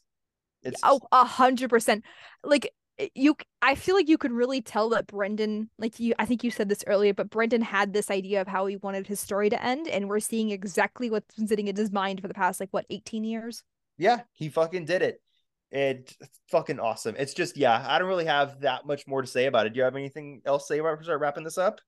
it's 0.63 0.83
Oh, 0.83 1.01
a 1.11 1.25
hundred 1.25 1.69
percent. 1.69 2.03
Like 2.43 2.71
eh, 2.99 3.09
you, 3.15 3.35
I 3.61 3.75
feel 3.75 3.95
like 3.95 4.07
you 4.09 4.17
could 4.17 4.31
really 4.31 4.61
tell 4.61 4.89
that 4.89 5.07
Brendon, 5.07 5.69
like 5.77 5.99
you, 5.99 6.13
I 6.19 6.25
think 6.25 6.43
you 6.43 6.51
said 6.51 6.69
this 6.69 6.83
earlier, 6.87 7.13
but 7.13 7.29
Brendon 7.29 7.61
had 7.61 7.93
this 7.93 8.09
idea 8.11 8.41
of 8.41 8.47
how 8.47 8.65
he 8.67 8.77
wanted 8.77 9.07
his 9.07 9.19
story 9.19 9.49
to 9.49 9.63
end, 9.63 9.87
and 9.87 10.07
we're 10.09 10.19
seeing 10.19 10.51
exactly 10.51 11.09
what's 11.09 11.35
been 11.35 11.47
sitting 11.47 11.67
in 11.67 11.75
his 11.75 11.91
mind 11.91 12.21
for 12.21 12.27
the 12.27 12.33
past 12.33 12.59
like 12.59 12.69
what 12.71 12.85
eighteen 12.89 13.23
years. 13.23 13.63
yeah, 13.97 14.21
he 14.33 14.49
fucking 14.49 14.85
did 14.85 15.01
it. 15.01 15.21
It- 15.71 16.15
It's 16.19 16.39
fucking 16.49 16.79
awesome. 16.79 17.15
It's 17.17 17.33
just, 17.33 17.55
yeah, 17.57 17.83
I 17.87 17.97
don't 17.99 18.07
really 18.07 18.25
have 18.25 18.61
that 18.61 18.85
much 18.85 19.07
more 19.07 19.21
to 19.21 19.27
say 19.27 19.45
about 19.45 19.65
it. 19.65 19.73
Do 19.73 19.77
you 19.77 19.83
have 19.83 19.95
anything 19.95 20.41
else 20.45 20.67
to 20.67 20.73
say 20.73 20.79
about? 20.79 21.01
Start 21.03 21.19
wrapping 21.21 21.43
this 21.43 21.57
up? 21.57 21.79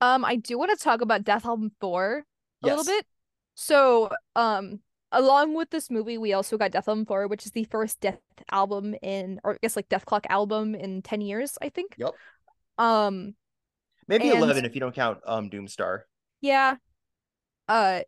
Um, 0.00 0.24
I 0.24 0.36
do 0.36 0.58
want 0.58 0.76
to 0.76 0.82
talk 0.82 1.00
about 1.00 1.24
Dethalbum 1.24 1.70
Four 1.80 2.24
a 2.62 2.66
little 2.66 2.84
bit. 2.84 3.06
So, 3.54 4.10
um, 4.36 4.80
along 5.10 5.54
with 5.54 5.70
this 5.70 5.90
movie, 5.90 6.18
we 6.18 6.34
also 6.34 6.56
got 6.58 6.70
Dethalbum 6.72 7.06
Four, 7.08 7.26
which 7.28 7.46
is 7.46 7.52
the 7.52 7.64
first 7.64 8.00
Death 8.00 8.20
album 8.52 8.94
in, 9.02 9.40
or 9.42 9.54
I 9.54 9.58
guess 9.62 9.74
like 9.74 9.88
Dethklok 9.88 10.26
album 10.28 10.74
in 10.74 11.02
ten 11.02 11.20
years, 11.20 11.56
I 11.62 11.70
think. 11.70 11.94
Yep. 11.98 12.14
Um, 12.78 13.34
Maybe 14.08 14.28
And- 14.30 14.38
11 14.38 14.64
if 14.64 14.74
you 14.74 14.80
don't 14.80 14.94
count 14.94 15.18
um 15.26 15.50
Doomstar. 15.50 16.02
Yeah. 16.40 16.76
Uh 17.68 18.02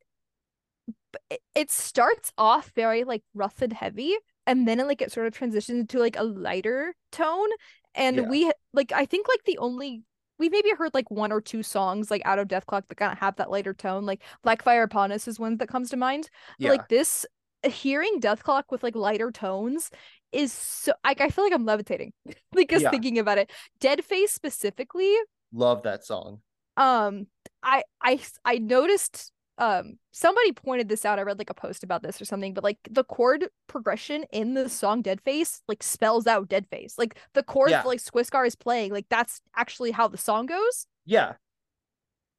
it, 1.31 1.41
it 1.55 1.71
starts 1.71 2.33
off 2.39 2.71
very 2.77 3.03
like 3.05 3.23
rough 3.35 3.63
and 3.63 3.73
heavy 3.73 4.17
and 4.49 4.67
then 4.67 4.81
it 4.81 4.87
like 4.89 5.01
it 5.03 5.13
sort 5.13 5.29
of 5.29 5.35
transitions 5.35 5.87
to 5.89 6.01
like 6.01 6.17
a 6.19 6.25
lighter 6.25 6.95
tone 7.13 7.49
and 7.95 8.17
Yeah. 8.17 8.23
we 8.23 8.53
like 8.73 8.91
I 8.93 9.07
think 9.07 9.29
like 9.29 9.45
the 9.45 9.59
only 9.59 10.03
we 10.41 10.49
maybe 10.49 10.71
heard 10.77 10.95
like 10.95 11.11
one 11.11 11.33
or 11.33 11.41
two 11.41 11.63
songs 11.63 12.11
like 12.11 12.23
out 12.25 12.39
of 12.41 12.49
Dethklok 12.49 12.89
that 12.89 12.97
kind 12.97 13.13
of 13.13 13.19
have 13.19 13.37
that 13.37 13.51
lighter 13.51 13.75
tone 13.75 14.07
like 14.07 14.23
Black 14.43 14.63
Fire 14.63 14.83
Upon 14.85 15.13
Us 15.13 15.29
is 15.29 15.39
one 15.39 15.59
that 15.59 15.69
comes 15.69 15.91
to 15.91 15.97
mind 15.97 16.31
Yeah. 16.59 16.71
like 16.71 16.89
this 16.89 17.27
hearing 17.65 18.21
Dethklok 18.21 18.65
with 18.71 18.83
like 18.83 18.97
lighter 18.97 19.31
tones 19.31 19.91
is 20.33 20.53
so 20.53 20.93
like 21.05 21.21
I 21.21 21.29
feel 21.29 21.45
like 21.45 21.53
I'm 21.55 21.65
levitating 21.67 22.13
like 22.55 22.71
just 22.71 22.83
Yeah. 22.85 22.91
thinking 22.91 23.19
about 23.19 23.39
it 23.39 23.51
Dead 23.81 24.05
Face 24.05 24.33
specifically 24.33 25.15
Love 25.53 25.83
that 25.85 26.05
song. 26.05 26.41
um 26.77 27.27
i 27.63 27.83
i 28.03 28.21
i 28.45 28.59
noticed 28.59 29.33
um 29.59 29.99
somebody 30.13 30.53
pointed 30.53 30.89
this 30.89 31.05
out 31.05 31.19
i 31.19 31.23
read 31.23 31.39
like 31.39 31.51
a 31.51 31.55
post 31.55 31.83
about 31.85 32.03
this 32.03 32.21
or 32.21 32.25
something 32.25 32.55
but 32.55 32.65
like 32.65 32.79
the 32.91 33.05
chord 33.05 33.49
progression 33.67 34.25
in 34.33 34.55
the 34.55 34.69
song 34.69 35.03
dead 35.03 35.21
face 35.21 35.63
like 35.69 35.83
spells 35.83 36.27
out 36.27 36.49
dead 36.49 36.67
face 36.71 36.95
like 36.97 37.19
the 37.35 37.43
chord 37.43 37.71
Yeah. 37.71 37.83
like 37.83 38.01
Skwisgaar 38.01 38.47
is 38.47 38.55
playing 38.55 38.93
like 38.93 39.07
that's 39.11 39.41
actually 39.57 39.91
how 39.91 40.09
the 40.09 40.17
song 40.19 40.47
goes 40.47 40.87
Yeah. 41.07 41.35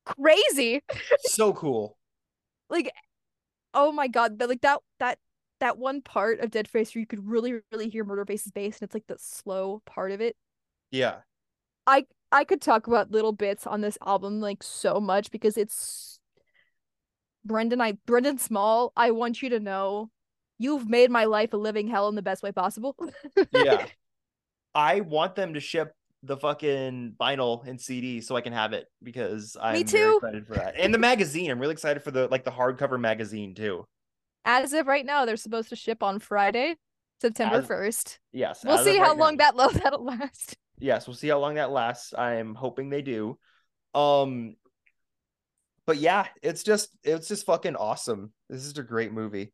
crazy 0.06 0.82
So 1.26 1.54
cool. 1.54 1.98
like 2.70 2.92
oh 3.74 3.92
my 3.92 4.08
god 4.08 4.38
but 4.38 4.50
like 4.50 4.62
that 4.62 4.80
that 5.00 5.20
that 5.60 5.78
one 5.78 6.02
part 6.02 6.40
of 6.40 6.52
dead 6.52 6.68
face 6.68 6.96
where 6.96 7.02
you 7.02 7.06
could 7.08 7.28
really 7.28 7.60
really 7.72 7.90
hear 7.90 8.04
murder 8.04 8.26
face's 8.26 8.52
bass 8.52 8.80
and 8.80 8.88
it's 8.88 8.94
like 8.94 9.08
the 9.08 9.18
slow 9.20 9.82
part 9.86 10.12
of 10.12 10.22
it 10.22 10.36
Yeah. 10.92 11.18
I 11.86 12.06
I 12.32 12.44
could 12.44 12.62
talk 12.62 12.88
about 12.88 13.12
little 13.12 13.32
bits 13.32 13.66
on 13.68 13.82
this 13.82 13.98
album 14.06 14.40
like 14.40 14.62
so 14.64 15.00
much 15.00 15.32
because 15.32 15.58
it's 15.58 16.19
Brendon 17.46 17.82
I 17.82 17.94
Brendon 18.06 18.38
Small, 18.38 18.92
I 18.96 19.12
want 19.12 19.42
you 19.42 19.50
to 19.52 19.60
know 19.60 20.10
you've 20.58 20.90
made 20.90 21.10
my 21.10 21.26
life 21.26 21.54
a 21.54 21.58
living 21.58 21.88
hell 21.88 22.10
in 22.10 22.16
the 22.16 22.22
best 22.22 22.44
way 22.44 22.52
possible. 22.52 22.96
Yeah. 23.54 23.86
I 24.76 25.02
want 25.02 25.36
them 25.36 25.56
to 25.56 25.60
ship 25.60 25.94
the 26.22 26.38
fucking 26.38 27.16
vinyl 27.20 27.66
and 27.68 27.80
CD 27.82 28.22
so 28.22 28.36
I 28.36 28.42
can 28.42 28.54
have 28.54 28.74
it 28.74 28.86
because 29.02 29.56
I'm 29.60 29.74
very 29.74 29.84
too. 29.86 30.18
excited 30.22 30.48
for 30.48 30.54
that. 30.56 30.76
And 30.78 30.94
the 30.94 30.98
magazine. 31.00 31.50
I'm 31.50 31.60
really 31.60 31.72
excited 31.74 32.04
for 32.04 32.12
the 32.12 32.28
like 32.28 32.44
the 32.44 32.52
hardcover 32.52 33.00
magazine 33.00 33.56
too. 33.56 33.86
As 34.46 34.74
of 34.74 34.86
right 34.88 35.06
now, 35.06 35.26
they're 35.26 35.38
supposed 35.38 35.70
to 35.70 35.76
ship 35.76 36.04
on 36.04 36.20
Friday, 36.20 36.76
September 37.22 37.62
1st. 37.62 38.18
Yes. 38.32 38.64
We'll 38.64 38.84
see 38.84 38.98
how 38.98 39.10
right 39.10 39.18
long 39.18 39.38
now. 39.38 39.46
that 39.52 39.56
lo- 39.56 39.70
that'll 39.84 40.06
last. 40.06 40.56
yes 40.82 41.08
we'll 41.08 41.16
see 41.16 41.28
how 41.28 41.38
long 41.40 41.56
that 41.56 41.72
lasts 41.72 42.14
i'm 42.18 42.56
hoping 42.56 42.90
they 42.90 43.02
do 43.02 43.38
um 43.94 44.56
but 45.90 45.98
yeah 45.98 46.28
it's 46.44 46.62
just 46.62 46.96
it's 47.04 47.28
just 47.28 47.48
fucking 47.48 47.76
awesome. 47.76 48.32
This 48.48 48.64
is 48.64 48.78
a 48.78 48.84
great 48.84 49.12
movie. 49.12 49.52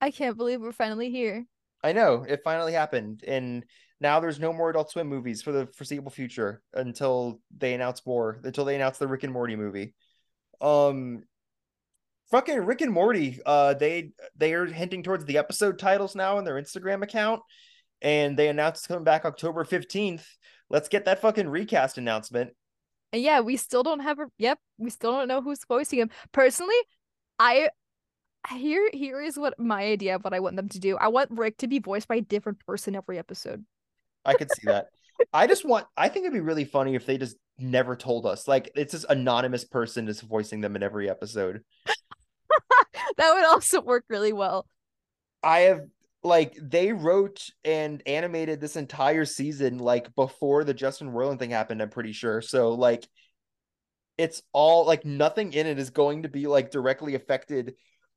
I 0.00 0.10
can't 0.10 0.36
believe 0.36 0.60
we're 0.60 0.72
finally 0.72 1.08
here. 1.08 1.46
i 1.84 1.92
know 1.92 2.24
it 2.28 2.40
finally 2.42 2.72
happened 2.72 3.22
and 3.24 3.64
now 4.00 4.18
there's 4.18 4.40
no 4.40 4.52
more 4.52 4.70
adult 4.70 4.90
swim 4.90 5.06
movies 5.06 5.40
for 5.40 5.52
the 5.52 5.68
foreseeable 5.76 6.10
future 6.10 6.62
until 6.72 7.40
they 7.56 7.74
announce 7.74 8.04
more 8.04 8.40
until 8.42 8.64
they 8.64 8.74
announce 8.74 8.98
the 8.98 9.06
rick 9.06 9.22
and 9.22 9.32
morty 9.32 9.54
movie. 9.54 9.94
Um 10.60 11.22
fucking 12.32 12.58
rick 12.58 12.80
and 12.80 12.92
morty 12.92 13.38
uh 13.46 13.74
they 13.74 14.10
they 14.36 14.52
are 14.52 14.66
hinting 14.66 15.04
towards 15.04 15.24
the 15.26 15.38
episode 15.38 15.78
titles 15.78 16.16
now 16.16 16.38
in 16.38 16.44
their 16.44 16.60
instagram 16.60 17.04
account 17.04 17.40
and 18.02 18.36
they 18.36 18.48
announced 18.48 18.80
it's 18.80 18.88
coming 18.88 19.04
back 19.04 19.24
october 19.24 19.64
15th 19.64 20.24
let's 20.70 20.88
get 20.88 21.04
that 21.04 21.20
fucking 21.20 21.48
recast 21.48 21.98
announcement 21.98 22.50
And 23.14 23.22
yeah, 23.22 23.38
we 23.38 23.56
still 23.56 23.84
don't 23.84 24.00
have 24.00 24.18
a 24.18 24.26
yep, 24.38 24.58
we 24.76 24.90
still 24.90 25.12
don't 25.12 25.28
know 25.28 25.40
who's 25.40 25.64
voicing 25.68 26.00
him. 26.00 26.10
Personally, 26.32 26.74
I 27.38 27.68
here 28.50 28.90
here 28.92 29.20
is 29.20 29.38
what 29.38 29.54
my 29.56 29.84
idea 29.84 30.16
of 30.16 30.24
what 30.24 30.34
I 30.34 30.40
want 30.40 30.56
them 30.56 30.68
to 30.70 30.80
do. 30.80 30.96
I 30.96 31.06
want 31.06 31.30
Rick 31.30 31.58
to 31.58 31.68
be 31.68 31.78
voiced 31.78 32.08
by 32.08 32.16
a 32.16 32.20
different 32.20 32.58
person 32.66 32.96
every 32.96 33.16
episode. 33.16 33.64
I 34.24 34.34
could 34.34 34.50
see 34.50 34.62
that. 34.64 34.88
I 35.32 35.46
just 35.46 35.64
want. 35.64 35.86
I 35.96 36.08
think 36.08 36.24
it'd 36.24 36.32
be 36.32 36.40
really 36.40 36.64
funny 36.64 36.96
if 36.96 37.06
they 37.06 37.16
just 37.16 37.36
never 37.56 37.94
told 37.94 38.26
us. 38.26 38.48
Like 38.48 38.72
it's 38.74 38.94
this 38.94 39.06
anonymous 39.08 39.64
person 39.64 40.08
just 40.08 40.22
voicing 40.22 40.60
them 40.60 40.74
in 40.74 40.82
every 40.82 41.08
episode. 41.08 41.62
that 43.16 43.32
would 43.32 43.44
also 43.44 43.80
work 43.80 44.06
really 44.08 44.32
well. 44.32 44.66
I 45.40 45.60
have 45.60 45.82
like 46.24 46.56
they 46.60 46.92
wrote 46.92 47.50
and 47.64 48.02
animated 48.06 48.60
this 48.60 48.76
entire 48.76 49.26
season 49.26 49.78
like 49.78 50.14
before 50.14 50.64
the 50.64 50.74
Justin 50.74 51.10
Roiland 51.10 51.38
thing 51.38 51.50
happened. 51.50 51.82
I'm 51.82 51.90
pretty 51.90 52.12
sure. 52.12 52.40
So 52.40 52.72
like, 52.72 53.06
it's 54.16 54.42
all 54.52 54.86
like 54.86 55.04
nothing 55.04 55.52
in 55.52 55.66
it 55.66 55.78
is 55.78 55.90
going 55.90 56.22
to 56.22 56.28
be 56.28 56.46
like 56.46 56.70
directly 56.70 57.14
affected 57.14 57.74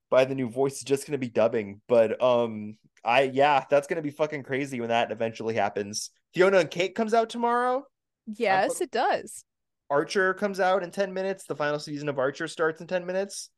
by 0.10 0.26
the 0.26 0.36
new 0.36 0.50
voice. 0.50 0.74
It's 0.74 0.84
just 0.84 1.06
going 1.06 1.20
to 1.20 1.26
be 1.26 1.30
dubbing. 1.30 1.82
But 1.88 2.22
um, 2.24 2.78
I 3.04 3.24
yeah, 3.24 3.66
that's 3.70 3.88
going 3.88 3.98
to 3.98 4.02
be 4.02 4.12
fucking 4.12 4.44
crazy 4.44 4.80
when 4.80 4.90
that 4.90 5.12
eventually 5.12 5.56
happens. 5.56 6.12
Fionna 6.34 6.60
and 6.60 6.72
Cake 6.72 6.96
comes 6.96 7.14
out 7.14 7.30
tomorrow. 7.30 7.84
Yes, 8.26 8.82
it 8.82 8.92
does. 8.92 9.44
Archer 9.90 10.34
comes 10.34 10.60
out 10.60 10.84
in 10.84 10.92
10 10.92 11.14
minutes. 11.14 11.46
The 11.46 11.56
final 11.56 11.80
season 11.80 12.10
of 12.10 12.20
Archer 12.20 12.48
starts 12.48 12.82
in 12.82 12.88
10 12.88 13.06
minutes. 13.06 13.50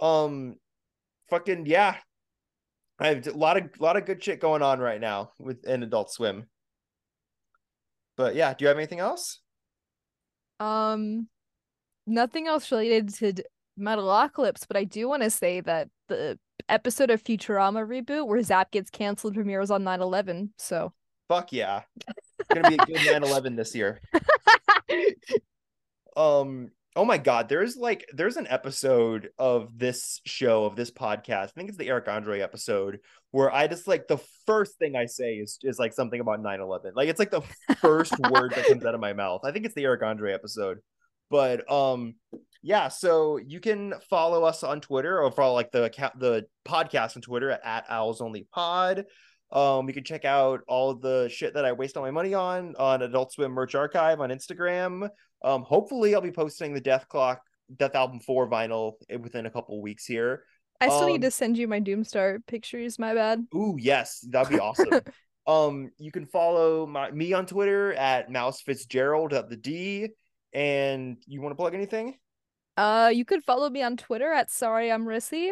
Um 0.00 0.56
fucking 1.28 1.66
yeah. 1.66 1.96
I 3.00 3.08
have 3.08 3.26
a 3.26 3.30
lot 3.30 3.56
of 3.56 3.70
lot 3.80 3.96
of 3.96 4.04
good 4.04 4.22
shit 4.22 4.40
going 4.40 4.62
on 4.62 4.78
right 4.78 5.00
now 5.00 5.32
with 5.38 5.64
in 5.64 5.82
Adult 5.82 6.12
Swim. 6.12 6.46
But 8.16 8.34
yeah, 8.34 8.52
do 8.52 8.64
you 8.64 8.68
have 8.68 8.76
anything 8.76 9.00
else? 9.00 9.40
Um 10.60 11.28
nothing 12.06 12.46
else 12.46 12.70
related 12.70 13.08
to 13.14 13.42
Metalocalypse, 13.78 14.66
but 14.68 14.76
I 14.76 14.84
do 14.84 15.08
want 15.08 15.22
to 15.22 15.30
say 15.30 15.62
that 15.62 15.88
the 16.08 16.38
episode 16.68 17.10
of 17.10 17.24
Futurama 17.24 17.86
reboot 17.86 18.26
where 18.26 18.42
Zapp 18.42 18.70
gets 18.70 18.90
canceled 18.90 19.34
premieres 19.34 19.70
on 19.70 19.82
9-11. 19.82 20.50
So 20.58 20.92
fuck 21.28 21.52
yeah. 21.52 21.82
It's 22.06 22.48
gonna 22.52 22.68
be 22.68 22.74
a 22.74 22.86
good 22.86 23.22
9-11 23.22 23.56
this 23.56 23.74
year. 23.74 24.00
um 26.16 26.70
oh 26.96 27.04
my 27.04 27.18
god 27.18 27.48
there's 27.48 27.76
like 27.76 28.04
there's 28.12 28.36
an 28.36 28.46
episode 28.48 29.30
of 29.38 29.78
this 29.78 30.20
show 30.26 30.64
of 30.64 30.74
this 30.74 30.90
podcast 30.90 31.44
i 31.44 31.52
think 31.56 31.68
it's 31.68 31.78
the 31.78 31.88
eric 31.88 32.08
andre 32.08 32.40
episode 32.40 32.98
where 33.30 33.52
i 33.52 33.66
just 33.66 33.86
like 33.86 34.08
the 34.08 34.18
first 34.46 34.76
thing 34.78 34.96
i 34.96 35.06
say 35.06 35.34
is 35.34 35.58
is 35.62 35.78
like 35.78 35.92
something 35.92 36.20
about 36.20 36.42
9-11 36.42 36.92
like 36.94 37.08
it's 37.08 37.18
like 37.20 37.30
the 37.30 37.42
first 37.76 38.12
word 38.30 38.52
that 38.54 38.66
comes 38.66 38.84
out 38.84 38.94
of 38.94 39.00
my 39.00 39.12
mouth. 39.12 39.42
I 39.44 39.52
think 39.52 39.64
it's 39.64 39.74
the 39.74 39.84
eric 39.84 40.02
andre 40.02 40.32
episode. 40.32 40.78
But 41.30 41.70
um 41.70 42.14
yeah 42.62 42.88
so 42.88 43.38
you 43.38 43.60
can 43.60 43.94
follow 44.10 44.44
us 44.44 44.62
on 44.62 44.80
twitter 44.80 45.22
or 45.22 45.30
follow 45.30 45.54
like 45.54 45.70
the 45.70 45.84
account 45.84 46.18
the 46.18 46.44
podcast 46.66 47.16
on 47.16 47.22
twitter 47.22 47.50
at, 47.50 47.64
at 47.64 47.86
owls 47.88 48.20
only 48.20 48.46
pod 48.52 49.06
um, 49.52 49.88
you 49.88 49.94
can 49.94 50.04
check 50.04 50.24
out 50.24 50.60
all 50.68 50.94
the 50.94 51.28
shit 51.28 51.54
that 51.54 51.64
I 51.64 51.72
waste 51.72 51.96
all 51.96 52.02
my 52.02 52.10
money 52.10 52.34
on 52.34 52.74
on 52.78 53.02
Adult 53.02 53.32
Swim 53.32 53.52
Merch 53.52 53.74
Archive 53.74 54.20
on 54.20 54.30
Instagram. 54.30 55.08
Um, 55.42 55.62
hopefully, 55.62 56.14
I'll 56.14 56.20
be 56.20 56.30
posting 56.30 56.72
the 56.74 56.80
Dethklok 56.80 57.38
Death 57.76 57.94
Album 57.94 58.20
Four 58.20 58.48
vinyl 58.48 58.94
within 59.18 59.46
a 59.46 59.50
couple 59.50 59.80
weeks 59.82 60.06
here. 60.06 60.44
I 60.80 60.86
still 60.86 61.04
um, 61.04 61.12
need 61.12 61.22
to 61.22 61.30
send 61.30 61.58
you 61.58 61.68
my 61.68 61.80
Doomstar 61.80 62.38
pictures. 62.46 62.98
My 62.98 63.14
bad. 63.14 63.46
Ooh, 63.54 63.76
yes, 63.78 64.20
that'd 64.30 64.50
be 64.50 64.58
awesome. 64.58 65.00
um, 65.46 65.90
you 65.98 66.10
can 66.10 66.26
follow 66.26 66.86
my 66.86 67.10
me 67.10 67.32
on 67.32 67.46
Twitter 67.46 67.92
at 67.94 68.30
Mouse 68.30 68.62
Fitzgerald 68.62 69.32
at 69.34 69.50
the 69.50 69.56
D. 69.56 70.08
And 70.52 71.18
you 71.26 71.40
want 71.40 71.52
to 71.52 71.56
plug 71.56 71.74
anything? 71.74 72.18
Uh, 72.76 73.10
you 73.12 73.24
could 73.24 73.44
follow 73.44 73.68
me 73.68 73.82
on 73.82 73.96
Twitter 73.96 74.32
at 74.32 74.50
Sorry 74.50 74.90
I'm 74.90 75.04
Rissi. 75.04 75.50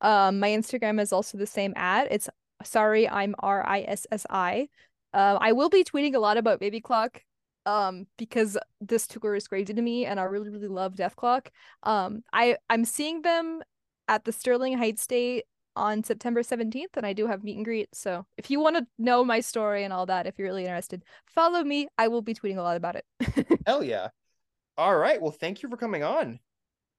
Um, 0.00 0.40
my 0.40 0.50
Instagram 0.50 1.00
is 1.00 1.12
also 1.12 1.38
the 1.38 1.46
same 1.46 1.72
at 1.74 2.08
it's 2.10 2.28
sorry 2.66 3.08
i'm 3.08 3.34
r-i-s-s-i 3.38 4.68
uh, 5.14 5.38
i 5.40 5.52
will 5.52 5.68
be 5.68 5.84
tweeting 5.84 6.14
a 6.14 6.18
lot 6.18 6.36
about 6.36 6.60
baby 6.60 6.80
clock 6.80 7.22
um 7.66 8.06
because 8.16 8.56
this 8.80 9.06
tour 9.06 9.34
is 9.34 9.48
crazy 9.48 9.74
to 9.74 9.82
me 9.82 10.06
and 10.06 10.20
i 10.20 10.22
really 10.22 10.50
really 10.50 10.68
love 10.68 10.94
Dethklok 10.94 11.48
um 11.82 12.22
i 12.32 12.56
i'm 12.70 12.84
seeing 12.84 13.22
them 13.22 13.62
at 14.08 14.24
the 14.24 14.32
sterling 14.32 14.78
heights 14.78 15.06
Day 15.06 15.42
on 15.74 16.02
september 16.02 16.42
17th 16.42 16.96
and 16.96 17.04
i 17.04 17.12
do 17.12 17.26
have 17.26 17.44
meet 17.44 17.56
and 17.56 17.64
greet. 17.64 17.88
So 17.92 18.24
if 18.38 18.50
you 18.50 18.60
want 18.60 18.76
to 18.76 18.86
know 18.98 19.24
my 19.24 19.40
story 19.40 19.84
and 19.84 19.92
all 19.92 20.06
that 20.06 20.26
if 20.26 20.38
you're 20.38 20.48
really 20.48 20.64
interested 20.64 21.04
follow 21.26 21.62
me. 21.62 21.88
I 21.98 22.08
will 22.08 22.22
be 22.22 22.34
tweeting 22.34 22.56
a 22.56 22.62
lot 22.62 22.76
about 22.76 22.96
it. 22.96 23.04
Hell 23.66 23.82
yeah. 23.82 24.08
All 24.78 24.96
right. 24.96 25.20
Well 25.20 25.32
thank 25.32 25.62
you 25.62 25.68
for 25.68 25.76
coming 25.76 26.02
on. 26.02 26.38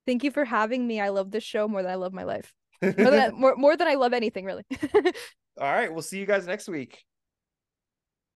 Thank 0.05 0.23
you 0.23 0.31
for 0.31 0.45
having 0.45 0.85
me. 0.85 1.01
I 1.01 1.09
love 1.09 1.31
this 1.31 1.43
show 1.43 1.67
more 1.67 1.81
than 1.81 1.91
i 1.91 1.95
love 1.95 2.13
my 2.13 2.23
life. 2.23 2.53
More 2.83 2.93
than 2.93 3.33
more, 3.33 3.55
more 3.55 3.75
than 3.75 3.87
i 3.87 3.95
love 3.95 4.13
anything 4.13 4.45
really 4.45 4.63
All 5.59 5.71
right. 5.71 5.91
We'll 5.91 6.01
see 6.01 6.19
you 6.19 6.25
guys 6.25 6.45
next 6.45 6.67
week. 6.67 7.03